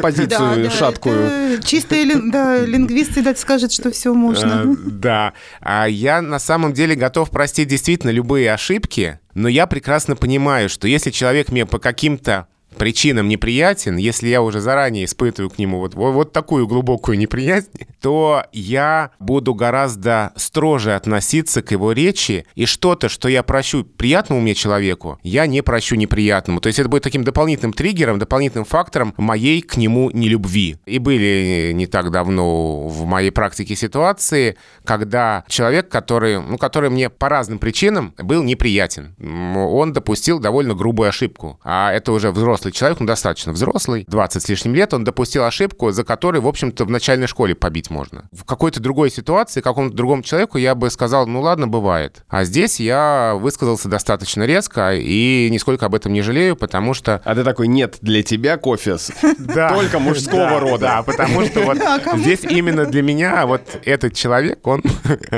позицию 0.01 0.71
шаткую. 0.71 1.61
Чистые 1.63 2.05
лингвисты 2.05 3.23
скажут, 3.37 3.73
что 3.73 3.91
все 3.91 4.15
можно. 4.15 4.63
Э, 4.65 4.75
да. 4.87 5.33
А 5.61 5.87
я 5.87 6.23
на 6.23 6.39
самом 6.39 6.73
деле 6.73 6.95
готов 6.95 7.31
простить 7.31 7.69
действительно 7.69 8.11
любые 8.11 8.53
ошибки, 8.53 9.19
но 9.35 9.49
я 9.49 9.67
прекрасно 9.67 10.17
понимаю, 10.17 10.69
что 10.69 10.87
если 10.87 11.11
человек 11.11 11.51
мне 11.51 11.67
по 11.67 11.79
каким-то 11.79 12.47
причинам 12.77 13.29
неприятен, 13.29 13.97
если 13.97 14.29
я 14.29 14.43
уже 14.43 14.61
заранее 14.61 15.05
испытываю 15.05 15.51
к 15.51 15.59
нему 15.59 15.79
вот, 15.79 15.95
вот, 15.95 16.13
вот 16.13 16.33
такую 16.33 16.67
глубокую 16.67 17.19
неприязнь, 17.19 17.71
то 18.01 18.45
я 18.53 19.11
буду 19.19 19.55
гораздо 19.55 20.33
строже 20.37 20.95
относиться 20.95 21.63
к 21.63 21.71
его 21.71 21.93
речи, 21.93 22.47
и 22.55 22.67
что-то, 22.67 23.09
что 23.09 23.29
я 23.29 23.43
прощу 23.43 23.85
приятному 23.85 24.41
мне 24.41 24.55
человеку, 24.55 25.19
я 25.23 25.47
не 25.47 25.63
прощу 25.63 25.97
неприятному. 25.97 26.61
То 26.61 26.69
есть 26.69 26.79
это 26.79 26.89
будет 26.89 27.03
таким 27.03 27.25
дополнительным 27.25 27.73
триггером, 27.73 28.19
дополнительным 28.19 28.65
фактором 28.65 29.15
моей 29.17 29.63
к 29.63 29.77
нему 29.77 30.11
нелюбви. 30.11 30.77
И 30.87 30.99
были 30.99 31.73
не 31.75 31.87
так 31.87 32.11
давно 32.11 32.89
в 32.89 33.05
моей 33.05 33.31
практике 33.31 33.77
ситуации, 33.77 34.57
когда 34.85 35.45
человек, 35.49 35.89
который, 35.89 36.41
ну, 36.41 36.59
который 36.59 36.91
мне 36.91 37.11
по 37.11 37.29
разным 37.29 37.59
причинам 37.59 38.15
был 38.19 38.43
неприятен, 38.43 39.15
он 39.57 39.93
допустил 39.93 40.39
довольно 40.39 40.75
грубую 40.75 41.09
ошибку. 41.09 41.59
А 41.65 41.93
это 41.93 42.13
уже 42.13 42.31
взрослый 42.31 42.64
взрослый 42.65 42.73
человек, 42.73 43.01
ну, 43.01 43.07
достаточно 43.07 43.53
взрослый, 43.53 44.05
20 44.09 44.43
с 44.43 44.49
лишним 44.49 44.75
лет, 44.75 44.95
он 44.95 45.05
допустил 45.05 45.45
ошибку, 45.45 45.91
за 45.91 46.05
которой, 46.05 46.41
в 46.41 46.47
общем-то, 46.47 46.85
в 46.85 46.91
начальной 46.91 47.27
школе 47.27 47.55
побить 47.55 47.91
можно. 47.91 48.29
В 48.33 48.45
какой-то 48.45 48.81
другой 48.81 49.11
ситуации, 49.11 49.61
какому-то 49.61 49.95
другому 49.95 50.23
человеку 50.23 50.59
я 50.59 50.75
бы 50.75 50.91
сказал, 50.91 51.27
ну, 51.27 51.41
ладно, 51.41 51.69
бывает. 51.69 52.25
А 52.29 52.45
здесь 52.45 52.81
я 52.81 53.35
высказался 53.35 53.89
достаточно 53.89 54.45
резко 54.45 54.95
и 54.95 55.49
нисколько 55.51 55.87
об 55.87 55.95
этом 55.95 56.13
не 56.13 56.23
жалею, 56.23 56.57
потому 56.57 56.95
что... 56.95 57.21
А 57.25 57.35
ты 57.35 57.45
такой, 57.45 57.69
нет, 57.69 57.99
для 58.01 58.23
тебя 58.23 58.57
кофе 58.57 58.97
только 59.55 59.99
мужского 59.99 60.61
рода. 60.61 60.85
Да, 60.85 61.03
потому 61.03 61.45
что 61.45 61.61
вот 61.63 61.79
здесь 62.17 62.41
именно 62.45 62.85
для 62.87 63.03
меня 63.03 63.47
вот 63.47 63.63
этот 63.85 64.15
человек, 64.15 64.67
он 64.67 64.83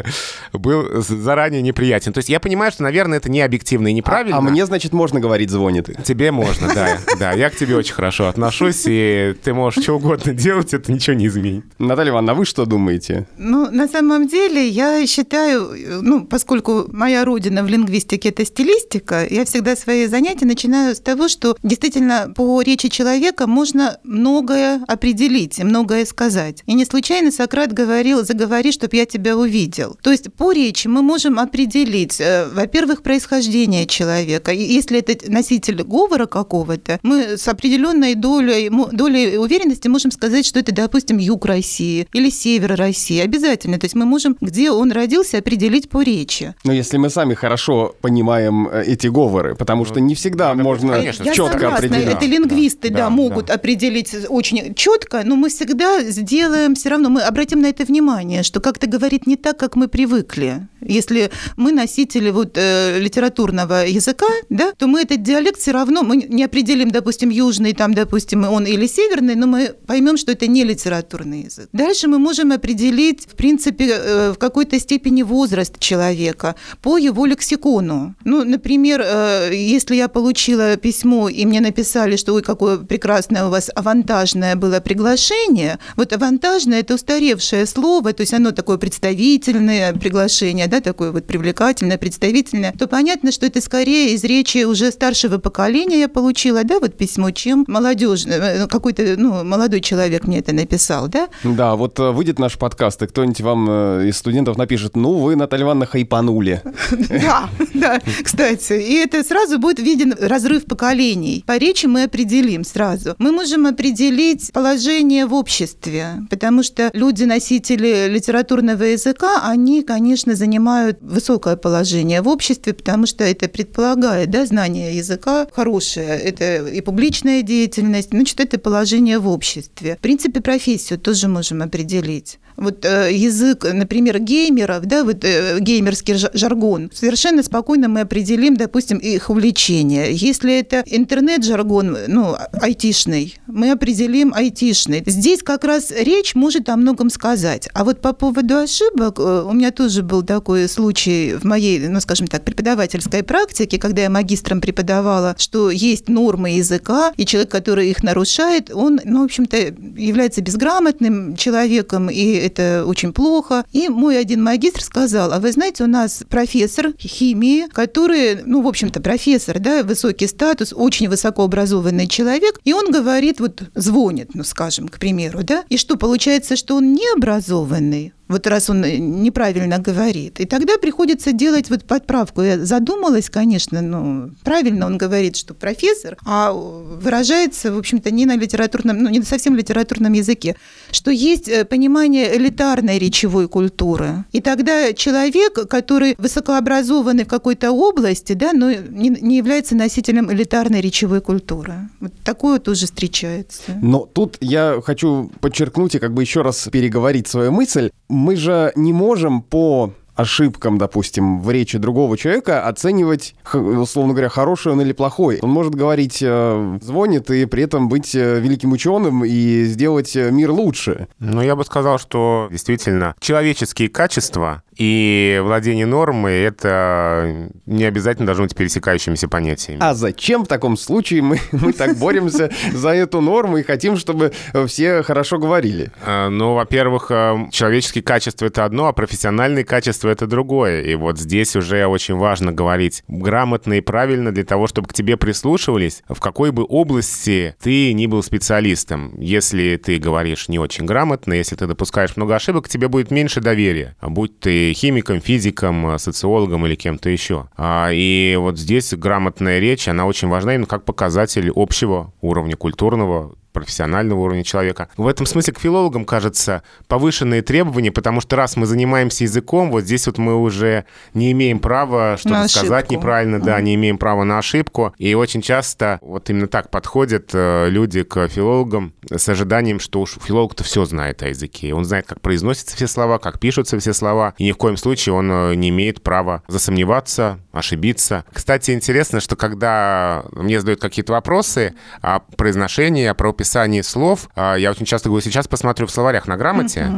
был 0.52 1.02
заранее 1.02 1.62
неприятен. 1.62 2.12
То 2.12 2.18
есть 2.18 2.28
я 2.28 2.40
понимаю, 2.40 2.72
что, 2.72 2.82
наверное, 2.82 3.18
это 3.18 3.30
не 3.30 3.40
объективно 3.40 3.88
и 3.88 3.92
неправильно. 3.92 4.36
А, 4.36 4.40
а 4.40 4.42
мне, 4.42 4.66
значит, 4.66 4.92
можно 4.92 5.20
говорить 5.20 5.50
звонит? 5.50 5.88
Тебе 6.04 6.32
можно, 6.32 6.72
да. 6.74 6.98
Да, 7.18 7.32
я 7.32 7.48
к 7.48 7.56
тебе 7.56 7.76
очень 7.76 7.94
хорошо 7.94 8.28
отношусь, 8.28 8.82
и 8.86 9.34
ты 9.42 9.54
можешь 9.54 9.82
что 9.82 9.94
угодно 9.94 10.34
делать, 10.34 10.74
это 10.74 10.92
ничего 10.92 11.16
не 11.16 11.28
изменит. 11.28 11.64
Наталья 11.78 12.10
Ивановна, 12.10 12.32
а 12.32 12.34
вы 12.34 12.44
что 12.44 12.66
думаете? 12.66 13.26
Ну, 13.38 13.70
на 13.70 13.88
самом 13.88 14.28
деле, 14.28 14.68
я 14.68 15.06
считаю, 15.06 16.02
ну, 16.02 16.26
поскольку 16.26 16.84
моя 16.92 17.24
родина 17.24 17.62
в 17.62 17.68
лингвистике– 17.68 18.28
это 18.30 18.44
стилистика, 18.44 19.26
я 19.28 19.46
всегда 19.46 19.76
свои 19.76 20.06
занятия 20.08 20.44
начинаю 20.44 20.94
с 20.94 21.00
того, 21.00 21.28
что 21.28 21.56
действительно 21.62 22.32
по 22.36 22.60
речи 22.60 22.88
человека 22.88 23.46
можно 23.46 23.98
многое 24.04 24.82
определить, 24.86 25.58
многое 25.58 26.04
сказать. 26.04 26.62
И 26.66 26.74
не 26.74 26.84
случайно 26.84 27.30
Сократ 27.30 27.72
говорил 27.72 28.24
«заговори, 28.24 28.72
чтобы 28.72 28.96
я 28.96 29.06
тебя 29.06 29.38
увидел». 29.38 29.96
То 30.02 30.12
есть 30.12 30.30
по 30.34 30.52
речи 30.52 30.86
мы 30.86 31.00
можем 31.00 31.38
определить, 31.38 32.20
э, 32.20 32.46
во-первых, 32.52 33.02
происхождение 33.02 33.86
человека. 33.86 34.52
Если 34.52 34.98
это 34.98 35.32
носитель 35.32 35.82
говора 35.82 36.26
какого-то, 36.26 37.00
мы 37.06 37.38
с 37.38 37.48
определенной 37.48 38.14
долей, 38.14 38.70
долей 38.92 39.38
уверенности 39.38 39.88
можем 39.88 40.10
сказать, 40.10 40.44
что 40.44 40.58
это, 40.58 40.72
допустим, 40.72 41.18
юг 41.18 41.46
России 41.46 42.08
или 42.12 42.30
север 42.30 42.74
России. 42.74 43.20
Обязательно. 43.20 43.78
То 43.78 43.86
есть 43.86 43.94
мы 43.94 44.04
можем, 44.04 44.36
где 44.40 44.70
он 44.70 44.92
родился, 44.92 45.38
определить 45.38 45.88
по 45.88 46.02
речи. 46.02 46.54
Но 46.64 46.72
если 46.72 46.96
мы 46.96 47.10
сами 47.10 47.34
хорошо 47.34 47.94
понимаем 48.00 48.68
э, 48.68 48.84
эти 48.86 49.06
говоры, 49.06 49.54
потому 49.54 49.84
что 49.84 50.00
не 50.00 50.14
всегда 50.14 50.54
ну, 50.54 50.64
можно 50.64 50.94
конечно, 50.94 51.32
четко 51.32 51.74
определить. 51.74 52.08
Это 52.08 52.26
лингвисты, 52.26 52.90
да, 52.90 52.96
да, 52.96 53.04
да 53.04 53.10
могут 53.10 53.46
да. 53.46 53.54
определить 53.54 54.14
очень 54.28 54.74
четко, 54.74 55.22
но 55.24 55.36
мы 55.36 55.48
всегда 55.48 56.02
сделаем 56.02 56.74
все 56.74 56.88
равно, 56.88 57.08
мы 57.08 57.22
обратим 57.22 57.60
на 57.60 57.66
это 57.66 57.84
внимание, 57.84 58.42
что 58.42 58.60
как-то 58.60 58.86
говорит 58.86 59.26
не 59.26 59.36
так, 59.36 59.58
как 59.58 59.76
мы 59.76 59.88
привыкли. 59.88 60.66
Если 60.80 61.30
мы 61.56 61.72
носители 61.72 62.30
вот, 62.30 62.56
э, 62.56 62.98
литературного 62.98 63.86
языка, 63.86 64.26
да, 64.48 64.72
то 64.72 64.86
мы 64.86 65.02
этот 65.02 65.22
диалект 65.22 65.60
все 65.60 65.72
равно, 65.72 66.02
мы 66.02 66.16
не 66.16 66.44
определим, 66.44 66.90
допустим, 66.96 67.30
южный, 67.30 67.74
там, 67.74 67.92
допустим, 67.94 68.44
он 68.44 68.64
или 68.64 68.86
северный, 68.86 69.34
но 69.34 69.46
мы 69.46 69.74
поймем, 69.86 70.16
что 70.16 70.32
это 70.32 70.46
не 70.46 70.64
литературный 70.64 71.42
язык. 71.42 71.68
Дальше 71.72 72.08
мы 72.08 72.18
можем 72.18 72.52
определить, 72.52 73.26
в 73.32 73.34
принципе, 73.36 73.84
э, 73.88 74.32
в 74.32 74.38
какой-то 74.38 74.80
степени 74.80 75.22
возраст 75.22 75.78
человека 75.78 76.54
по 76.82 76.96
его 76.96 77.26
лексикону. 77.26 78.14
Ну, 78.24 78.44
например, 78.44 79.02
э, 79.04 79.50
если 79.52 79.96
я 79.96 80.08
получила 80.08 80.76
письмо, 80.76 81.28
и 81.28 81.44
мне 81.44 81.60
написали, 81.60 82.16
что 82.16 82.34
ой, 82.34 82.42
какое 82.42 82.78
прекрасное 82.78 83.44
у 83.46 83.50
вас 83.50 83.70
авантажное 83.74 84.56
было 84.56 84.80
приглашение, 84.80 85.78
вот 85.96 86.12
авантажное– 86.12 86.80
это 86.80 86.94
устаревшее 86.94 87.66
слово, 87.66 88.12
то 88.12 88.22
есть 88.22 88.32
оно 88.32 88.52
такое 88.52 88.78
представительное 88.78 89.92
приглашение, 89.92 90.66
да, 90.66 90.80
такое 90.80 91.12
вот 91.12 91.26
привлекательное, 91.26 91.98
представительное, 91.98 92.72
то 92.72 92.86
понятно, 92.86 93.32
что 93.32 93.44
это 93.44 93.60
скорее 93.60 94.14
из 94.14 94.24
речи 94.24 94.64
уже 94.64 94.90
старшего 94.90 95.38
поколения 95.38 96.00
я 96.00 96.08
получила, 96.08 96.64
да, 96.64 96.75
вот 96.80 96.96
письмо, 96.96 97.30
чем 97.30 97.64
молодежное, 97.68 98.64
э, 98.64 98.66
какой-то, 98.66 99.14
ну, 99.16 99.44
молодой 99.44 99.80
человек 99.80 100.26
мне 100.26 100.38
это 100.38 100.52
написал, 100.52 101.08
да? 101.08 101.28
Да, 101.44 101.76
вот 101.76 101.98
э, 101.98 102.10
выйдет 102.10 102.38
наш 102.38 102.58
подкаст, 102.58 103.02
и 103.02 103.06
кто-нибудь 103.06 103.40
вам 103.40 103.66
э, 103.68 104.08
из 104.08 104.16
студентов 104.16 104.56
напишет, 104.56 104.96
ну, 104.96 105.14
вы, 105.14 105.36
Наталья 105.36 105.64
Ивановна, 105.64 105.86
хайпанули. 105.86 106.62
Да, 107.26 107.48
да, 107.74 108.00
кстати, 108.22 108.74
и 108.74 108.94
это 108.94 109.22
сразу 109.24 109.58
будет 109.58 109.78
виден 109.78 110.14
разрыв 110.20 110.64
поколений. 110.66 111.42
По 111.46 111.56
речи 111.56 111.86
мы 111.86 112.04
определим 112.04 112.64
сразу. 112.64 113.14
Мы 113.18 113.32
можем 113.32 113.66
определить 113.66 114.52
положение 114.52 115.26
в 115.26 115.34
обществе, 115.34 116.26
потому 116.30 116.62
что 116.62 116.90
люди-носители 116.92 118.08
литературного 118.08 118.82
языка, 118.82 119.42
они, 119.44 119.82
конечно, 119.82 120.34
занимают 120.34 120.98
высокое 121.00 121.56
положение 121.56 122.22
в 122.22 122.28
обществе, 122.28 122.72
потому 122.72 123.06
что 123.06 123.24
это 123.24 123.48
предполагает 123.48 124.30
да, 124.30 124.46
знание 124.46 124.96
языка 124.96 125.46
хорошее, 125.52 126.18
это 126.18 126.65
и 126.66 126.80
публичная 126.80 127.42
деятельность, 127.42 128.10
значит, 128.10 128.40
это 128.40 128.58
положение 128.58 129.18
в 129.18 129.28
обществе. 129.28 129.96
В 129.96 130.00
принципе, 130.00 130.40
профессию 130.40 130.98
тоже 130.98 131.28
можем 131.28 131.62
определить 131.62 132.38
вот 132.56 132.84
э, 132.84 133.12
язык, 133.12 133.66
например, 133.72 134.18
геймеров, 134.18 134.86
да, 134.86 135.04
вот 135.04 135.24
э, 135.24 135.58
геймерский 135.60 136.14
жаргон, 136.14 136.90
совершенно 136.92 137.42
спокойно 137.42 137.88
мы 137.88 138.00
определим, 138.00 138.56
допустим, 138.56 138.98
их 138.98 139.30
увлечение. 139.30 140.12
Если 140.12 140.58
это 140.58 140.82
интернет-жаргон, 140.86 141.98
ну, 142.08 142.36
айтишный, 142.60 143.34
мы 143.46 143.70
определим 143.70 144.32
айтишный. 144.34 145.02
Здесь 145.06 145.42
как 145.42 145.64
раз 145.64 145.90
речь 145.90 146.34
может 146.34 146.68
о 146.68 146.76
многом 146.76 147.10
сказать. 147.10 147.68
А 147.74 147.84
вот 147.84 148.00
по 148.00 148.12
поводу 148.12 148.56
ошибок, 148.56 149.18
э, 149.18 149.42
у 149.46 149.52
меня 149.52 149.70
тоже 149.70 150.02
был 150.02 150.22
такой 150.22 150.68
случай 150.68 151.34
в 151.34 151.44
моей, 151.44 151.78
ну, 151.88 152.00
скажем 152.00 152.26
так, 152.26 152.44
преподавательской 152.44 153.22
практике, 153.22 153.78
когда 153.78 154.02
я 154.02 154.10
магистром 154.10 154.60
преподавала, 154.60 155.34
что 155.38 155.70
есть 155.70 156.08
нормы 156.08 156.50
языка, 156.50 157.12
и 157.16 157.26
человек, 157.26 157.50
который 157.50 157.90
их 157.90 158.02
нарушает, 158.02 158.70
он, 158.72 159.00
ну, 159.04 159.22
в 159.22 159.24
общем-то, 159.24 159.56
является 159.96 160.40
безграмотным 160.40 161.36
человеком, 161.36 162.08
и 162.08 162.45
это 162.46 162.84
очень 162.86 163.12
плохо. 163.12 163.64
И 163.72 163.88
мой 163.88 164.18
один 164.18 164.42
магистр 164.42 164.82
сказал, 164.82 165.32
а 165.32 165.38
вы 165.38 165.52
знаете, 165.52 165.84
у 165.84 165.86
нас 165.86 166.22
профессор 166.28 166.92
химии, 166.98 167.66
который, 167.72 168.42
ну, 168.44 168.62
в 168.62 168.68
общем-то, 168.68 169.00
профессор, 169.00 169.58
да, 169.58 169.82
высокий 169.82 170.26
статус, 170.26 170.72
очень 170.74 171.08
высокообразованный 171.08 172.06
человек, 172.06 172.60
и 172.64 172.72
он 172.72 172.90
говорит, 172.90 173.40
вот 173.40 173.62
звонит, 173.74 174.34
ну, 174.34 174.44
скажем, 174.44 174.88
к 174.88 174.98
примеру, 174.98 175.42
да, 175.42 175.64
и 175.68 175.76
что, 175.76 175.96
получается, 175.96 176.56
что 176.56 176.76
он 176.76 176.94
необразованный, 176.94 178.12
вот 178.28 178.46
раз 178.46 178.70
он 178.70 178.82
неправильно 179.22 179.78
говорит. 179.78 180.40
И 180.40 180.46
тогда 180.46 180.78
приходится 180.78 181.32
делать 181.32 181.70
вот 181.70 181.84
подправку. 181.84 182.42
Я 182.42 182.58
задумалась, 182.58 183.30
конечно, 183.30 183.80
ну, 183.80 184.30
правильно 184.42 184.86
он 184.86 184.98
говорит, 184.98 185.36
что 185.36 185.54
профессор, 185.54 186.16
а 186.24 186.52
выражается, 186.52 187.72
в 187.72 187.78
общем-то, 187.78 188.10
не 188.10 188.26
на 188.26 188.36
литературном, 188.36 189.02
ну, 189.02 189.10
не 189.10 189.20
на 189.20 189.24
совсем 189.24 189.54
литературном 189.54 190.12
языке, 190.12 190.56
что 190.90 191.10
есть 191.10 191.48
э, 191.48 191.64
понимание 191.64 192.36
элитарной 192.36 192.98
речевой 192.98 193.48
культуры. 193.48 194.24
И 194.32 194.40
тогда 194.40 194.92
человек, 194.92 195.68
который 195.68 196.16
высокообразованный 196.18 197.24
в 197.24 197.28
какой-то 197.28 197.70
области, 197.70 198.32
да, 198.32 198.52
но 198.52 198.72
не, 198.72 199.10
не 199.10 199.36
является 199.36 199.76
носителем 199.76 200.32
элитарной 200.32 200.80
речевой 200.80 201.20
культуры. 201.20 201.74
Вот 202.00 202.12
такое 202.24 202.58
тоже 202.58 202.86
встречается. 202.86 203.78
Но 203.80 204.00
тут 204.12 204.36
я 204.40 204.80
хочу 204.84 205.30
подчеркнуть 205.40 205.94
и 205.94 205.98
как 205.98 206.12
бы 206.12 206.22
еще 206.22 206.42
раз 206.42 206.68
переговорить 206.72 207.28
свою 207.28 207.52
мысль 207.52 207.90
мы 208.16 208.36
же 208.36 208.72
не 208.74 208.92
можем 208.92 209.42
по 209.42 209.92
ошибкам, 210.16 210.78
допустим, 210.78 211.40
в 211.40 211.50
речи 211.50 211.78
другого 211.78 212.16
человека 212.16 212.66
оценивать, 212.66 213.34
условно 213.52 214.14
говоря, 214.14 214.30
хороший 214.30 214.72
он 214.72 214.80
или 214.80 214.92
плохой. 214.92 215.38
Он 215.42 215.50
может 215.50 215.74
говорить, 215.74 216.20
э, 216.22 216.78
звонит 216.80 217.30
и 217.30 217.44
при 217.44 217.64
этом 217.64 217.88
быть 217.88 218.14
э, 218.14 218.40
великим 218.40 218.72
ученым 218.72 219.24
и 219.24 219.64
сделать 219.64 220.16
э, 220.16 220.30
мир 220.30 220.50
лучше. 220.50 221.08
Ну, 221.18 221.42
я 221.42 221.54
бы 221.54 221.64
сказал, 221.64 221.98
что 221.98 222.48
действительно 222.50 223.14
человеческие 223.20 223.90
качества 223.90 224.62
и 224.76 225.40
владение 225.42 225.86
нормой— 225.86 226.40
это 226.42 227.50
не 227.64 227.84
обязательно 227.84 228.26
должно 228.26 228.44
быть 228.44 228.54
пересекающимися 228.54 229.28
понятиями. 229.28 229.80
А 229.82 229.94
зачем 229.94 230.44
в 230.44 230.48
таком 230.48 230.76
случае 230.76 231.22
мы, 231.22 231.40
мы 231.52 231.72
так 231.72 231.96
боремся 231.96 232.50
за 232.72 232.90
эту 232.90 233.20
норму 233.20 233.58
и 233.58 233.62
хотим, 233.62 233.96
чтобы 233.96 234.32
все 234.66 235.02
хорошо 235.02 235.38
говорили? 235.38 235.90
Ну, 236.06 236.54
во-первых, 236.54 237.08
человеческие 237.50 238.02
качества— 238.02 238.46
это 238.46 238.64
одно, 238.64 238.86
а 238.86 238.92
профессиональные 238.92 239.64
качества 239.64 240.10
это 240.10 240.26
другое. 240.26 240.82
И 240.82 240.94
вот 240.94 241.18
здесь 241.18 241.56
уже 241.56 241.86
очень 241.86 242.16
важно 242.16 242.52
говорить 242.52 243.02
грамотно 243.08 243.74
и 243.74 243.80
правильно 243.80 244.32
для 244.32 244.44
того, 244.44 244.66
чтобы 244.66 244.88
к 244.88 244.92
тебе 244.92 245.16
прислушивались, 245.16 246.02
в 246.08 246.20
какой 246.20 246.52
бы 246.52 246.66
области 246.68 247.56
ты 247.62 247.92
ни 247.92 248.06
был 248.06 248.22
специалистом. 248.22 249.18
Если 249.18 249.76
ты 249.76 249.98
говоришь 249.98 250.48
не 250.48 250.58
очень 250.58 250.84
грамотно, 250.84 251.32
если 251.32 251.56
ты 251.56 251.66
допускаешь 251.66 252.16
много 252.16 252.34
ошибок, 252.34 252.66
к 252.66 252.68
тебе 252.68 252.88
будет 252.88 253.10
меньше 253.10 253.40
доверия. 253.40 253.96
Будь 254.02 254.38
ты 254.38 254.65
химиком, 254.72 255.20
физиком, 255.20 255.98
социологом 255.98 256.66
или 256.66 256.74
кем-то 256.74 257.08
еще. 257.10 257.48
А, 257.56 257.90
и 257.92 258.36
вот 258.38 258.58
здесь 258.58 258.94
грамотная 258.94 259.58
речь, 259.58 259.88
она 259.88 260.06
очень 260.06 260.28
важна 260.28 260.54
именно 260.54 260.66
как 260.66 260.84
показатель 260.84 261.50
общего 261.54 262.12
уровня 262.20 262.56
культурного 262.56 263.34
профессионального 263.56 264.20
уровня 264.20 264.44
человека. 264.44 264.88
В 264.98 265.06
этом 265.06 265.24
смысле 265.24 265.54
к 265.54 265.58
филологам, 265.58 266.04
кажется, 266.04 266.62
повышенные 266.88 267.40
требования, 267.40 267.90
потому 267.90 268.20
что 268.20 268.36
раз 268.36 268.54
мы 268.56 268.66
занимаемся 268.66 269.24
языком, 269.24 269.70
вот 269.70 269.84
здесь 269.84 270.06
вот 270.06 270.18
мы 270.18 270.36
уже 270.36 270.84
не 271.14 271.32
имеем 271.32 271.58
права 271.58 272.18
что-то 272.18 272.48
сказать 272.48 272.90
неправильно, 272.90 273.40
да, 273.40 273.58
не 273.62 273.74
имеем 273.76 273.96
права 273.96 274.24
на 274.24 274.38
ошибку. 274.38 274.92
И 274.98 275.14
очень 275.14 275.40
часто 275.40 275.98
вот 276.02 276.28
именно 276.28 276.48
так 276.48 276.70
подходят 276.70 277.30
э, 277.32 277.68
люди 277.70 278.02
к 278.02 278.28
филологам 278.28 278.92
с 279.10 279.26
ожиданием, 279.26 279.80
что 279.80 280.02
уж 280.02 280.18
филолог-то 280.22 280.62
все 280.62 280.84
знает 280.84 281.22
о 281.22 281.28
языке. 281.28 281.72
Он 281.72 281.86
знает, 281.86 282.06
как 282.06 282.20
произносятся 282.20 282.76
все 282.76 282.86
слова, 282.86 283.18
как 283.18 283.40
пишутся 283.40 283.78
все 283.78 283.94
слова, 283.94 284.34
и 284.36 284.44
ни 284.44 284.52
в 284.52 284.58
коем 284.58 284.76
случае 284.76 285.14
он 285.14 285.32
э, 285.32 285.54
не 285.54 285.70
имеет 285.70 286.02
права 286.02 286.42
засомневаться, 286.46 287.38
ошибиться. 287.52 288.26
Кстати, 288.34 288.72
интересно, 288.72 289.20
что 289.20 289.34
когда 289.34 290.24
мне 290.32 290.60
задают 290.60 290.80
какие-то 290.80 291.14
вопросы 291.14 291.74
о 292.02 292.20
произношении, 292.20 293.06
о 293.06 293.14
правописании 293.46 293.80
слов, 293.82 294.28
э, 294.34 294.56
я 294.58 294.70
очень 294.70 294.86
часто 294.86 295.08
говорю, 295.08 295.24
сейчас 295.24 295.48
посмотрю 295.48 295.86
в 295.86 295.90
словарях 295.90 296.26
на 296.26 296.36
грамоте, 296.36 296.90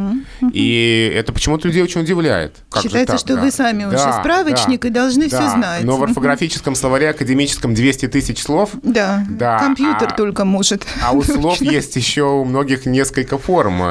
и 0.52 1.12
это 1.14 1.32
почему-то 1.32 1.68
людей 1.68 1.82
очень 1.82 2.00
удивляет. 2.00 2.56
Как 2.70 2.82
Считается, 2.82 3.18
что 3.18 3.36
да? 3.36 3.42
вы 3.42 3.50
сами 3.50 3.84
да, 3.84 3.88
уже 3.88 4.20
справочник 4.20 4.82
да, 4.82 4.88
и 4.88 4.90
должны 4.90 5.28
да. 5.28 5.40
все 5.40 5.50
знать. 5.50 5.84
Но 5.84 5.96
в 5.96 6.02
орфографическом 6.02 6.74
словаре 6.74 7.10
академическом 7.10 7.74
200 7.74 8.08
тысяч 8.08 8.42
слов. 8.42 8.70
Да, 8.82 9.24
да 9.28 9.58
компьютер 9.58 10.08
а, 10.12 10.16
только 10.16 10.44
может. 10.44 10.86
А 11.04 11.12
у 11.12 11.22
слов 11.22 11.60
есть 11.60 11.96
еще 11.96 12.22
у 12.22 12.44
многих 12.44 12.86
несколько 12.86 13.38
форм. 13.38 13.82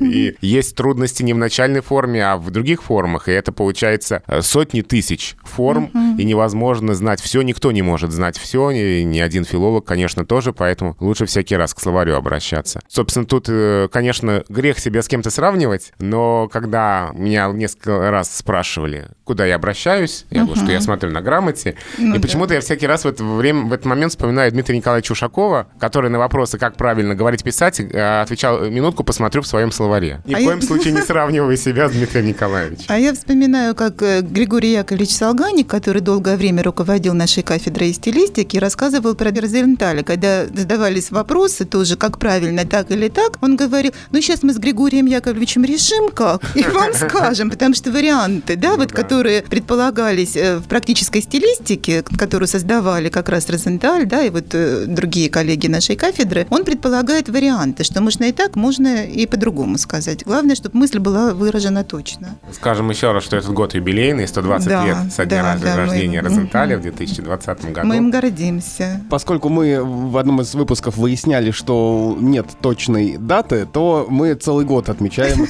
И 0.00 0.36
есть 0.40 0.76
трудности 0.76 1.22
не 1.22 1.32
в 1.32 1.38
начальной 1.38 1.80
форме, 1.80 2.24
а 2.24 2.36
в 2.36 2.50
других 2.50 2.82
формах. 2.82 3.28
И 3.28 3.32
это 3.32 3.52
получается 3.52 4.22
э, 4.26 4.42
сотни 4.42 4.82
тысяч 4.82 5.36
форм, 5.42 5.90
и 6.18 6.24
невозможно 6.24 6.94
знать 6.94 7.20
все. 7.20 7.42
Никто 7.42 7.72
не 7.72 7.82
может 7.82 8.12
знать 8.12 8.38
все, 8.38 8.70
ни, 8.70 9.02
ни 9.02 9.18
один 9.18 9.44
филолог, 9.44 9.84
конечно, 9.84 10.24
тоже, 10.24 10.52
поэтому 10.52 10.96
лучше 11.00 11.26
всякий 11.26 11.56
раз 11.56 11.74
к 11.74 11.80
словарю 11.80 11.93
обращаться. 12.02 12.80
Собственно, 12.88 13.26
тут, 13.26 13.46
э, 13.48 13.88
конечно, 13.92 14.44
грех 14.48 14.78
себя 14.78 15.02
с 15.02 15.08
кем-то 15.08 15.30
сравнивать, 15.30 15.92
но 15.98 16.48
когда 16.48 17.10
меня 17.14 17.48
несколько 17.48 18.10
раз 18.10 18.34
спрашивали, 18.34 19.08
куда 19.24 19.46
я 19.46 19.56
обращаюсь, 19.56 20.26
я 20.30 20.44
говорю, 20.44 20.60
что 20.60 20.72
я 20.72 20.80
смотрю 20.80 21.10
на 21.10 21.22
грамоте, 21.22 21.76
ну, 21.98 22.16
и 22.16 22.18
почему-то 22.18 22.50
да. 22.50 22.54
я 22.56 22.60
всякий 22.60 22.86
раз 22.86 23.04
в 23.04 23.08
это 23.08 23.24
время, 23.24 23.66
в 23.66 23.72
этот 23.72 23.86
момент 23.86 24.12
вспоминаю 24.12 24.50
Дмитрия 24.52 24.76
Николаевича 24.76 25.12
Ушакова, 25.12 25.68
который 25.78 26.10
на 26.10 26.18
вопросы, 26.18 26.58
как 26.58 26.76
правильно 26.76 27.14
говорить, 27.14 27.42
писать, 27.42 27.80
э, 27.80 28.20
отвечал, 28.22 28.68
минутку 28.70 29.04
посмотрю 29.04 29.42
в 29.42 29.46
своем 29.46 29.72
словаре. 29.72 30.22
Ни 30.24 30.34
а 30.34 30.38
в 30.38 30.44
коем 30.44 30.58
я... 30.58 30.66
случае 30.66 30.94
не 30.94 31.02
сравнивай 31.02 31.56
себя 31.56 31.88
с 31.88 31.92
Дмитрием 31.92 32.26
Николаевичем. 32.26 32.84
А 32.88 32.98
я 32.98 33.12
вспоминаю, 33.12 33.74
как 33.74 34.02
э, 34.02 34.20
Григорий 34.20 34.72
Яковлевич 34.72 35.14
Солганик, 35.14 35.68
который 35.68 36.02
долгое 36.02 36.36
время 36.36 36.62
руководил 36.62 37.14
нашей 37.14 37.42
кафедрой 37.42 37.92
стилистики, 37.92 38.56
рассказывал 38.56 39.14
про 39.14 39.30
Берзенталь. 39.30 40.02
Когда 40.04 40.46
задавались 40.46 41.10
вопросы 41.10 41.64
тоже, 41.84 41.96
как 41.96 42.18
правильно, 42.18 42.64
так 42.64 42.90
или 42.90 43.08
так, 43.08 43.36
он 43.42 43.56
говорил, 43.56 43.92
ну 44.10 44.18
сейчас 44.22 44.42
мы 44.42 44.54
с 44.54 44.58
Григорием 44.58 45.04
Яковлевичем 45.04 45.64
решим 45.64 46.08
как, 46.08 46.40
и 46.54 46.62
вам 46.62 46.94
скажем, 46.94 47.50
потому 47.50 47.74
что 47.74 47.90
варианты, 47.90 48.56
да, 48.56 48.76
вот 48.76 48.90
которые 48.90 49.42
предполагались 49.42 50.34
э, 50.34 50.56
в 50.56 50.62
практической 50.62 51.20
стилистике, 51.20 52.02
которую 52.16 52.48
создавали 52.48 53.10
как 53.10 53.28
раз 53.28 53.50
Розенталь, 53.50 54.06
да, 54.06 54.22
и 54.22 54.30
вот 54.30 54.54
э, 54.54 54.86
другие 54.86 55.28
коллеги 55.28 55.66
нашей 55.66 55.94
кафедры, 55.94 56.46
он 56.48 56.64
предполагает 56.64 57.28
варианты, 57.28 57.84
что 57.84 58.00
можно 58.00 58.24
и 58.24 58.32
так, 58.32 58.56
можно 58.56 59.04
и 59.04 59.26
по-другому 59.26 59.76
сказать. 59.76 60.24
Главное, 60.24 60.54
чтобы 60.54 60.78
мысль 60.78 61.00
была 61.00 61.34
выражена 61.34 61.84
точно. 61.84 62.38
Скажем 62.50 62.88
еще 62.88 63.12
раз, 63.12 63.24
что 63.24 63.36
этот 63.36 63.52
год 63.52 63.74
юбилейный, 63.74 64.26
120 64.26 64.68
да, 64.68 64.86
лет 64.86 64.96
со 65.12 65.26
дня 65.26 65.58
да, 65.62 65.76
рождения 65.76 66.22
да, 66.22 66.30
Розенталя 66.30 66.78
в 66.78 66.80
2020 66.80 67.72
году. 67.72 67.86
Мы 67.86 67.98
им 67.98 68.10
гордимся. 68.10 69.02
Поскольку 69.10 69.50
мы 69.50 69.84
в 69.84 70.16
одном 70.16 70.40
из 70.40 70.54
выпусков 70.54 70.96
выясняли, 70.96 71.50
что 71.50 71.73
нет 72.20 72.46
точной 72.60 73.16
даты, 73.18 73.66
то 73.70 74.06
мы 74.08 74.34
целый 74.34 74.64
год 74.64 74.88
отмечаем 74.88 75.42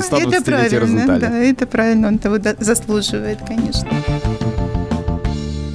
120-летие 0.00 0.78
Розенталя. 0.78 1.20
Да, 1.20 1.38
это 1.38 1.66
правильно, 1.66 2.08
он 2.08 2.18
того 2.18 2.38
заслуживает, 2.58 3.38
конечно. 3.46 3.90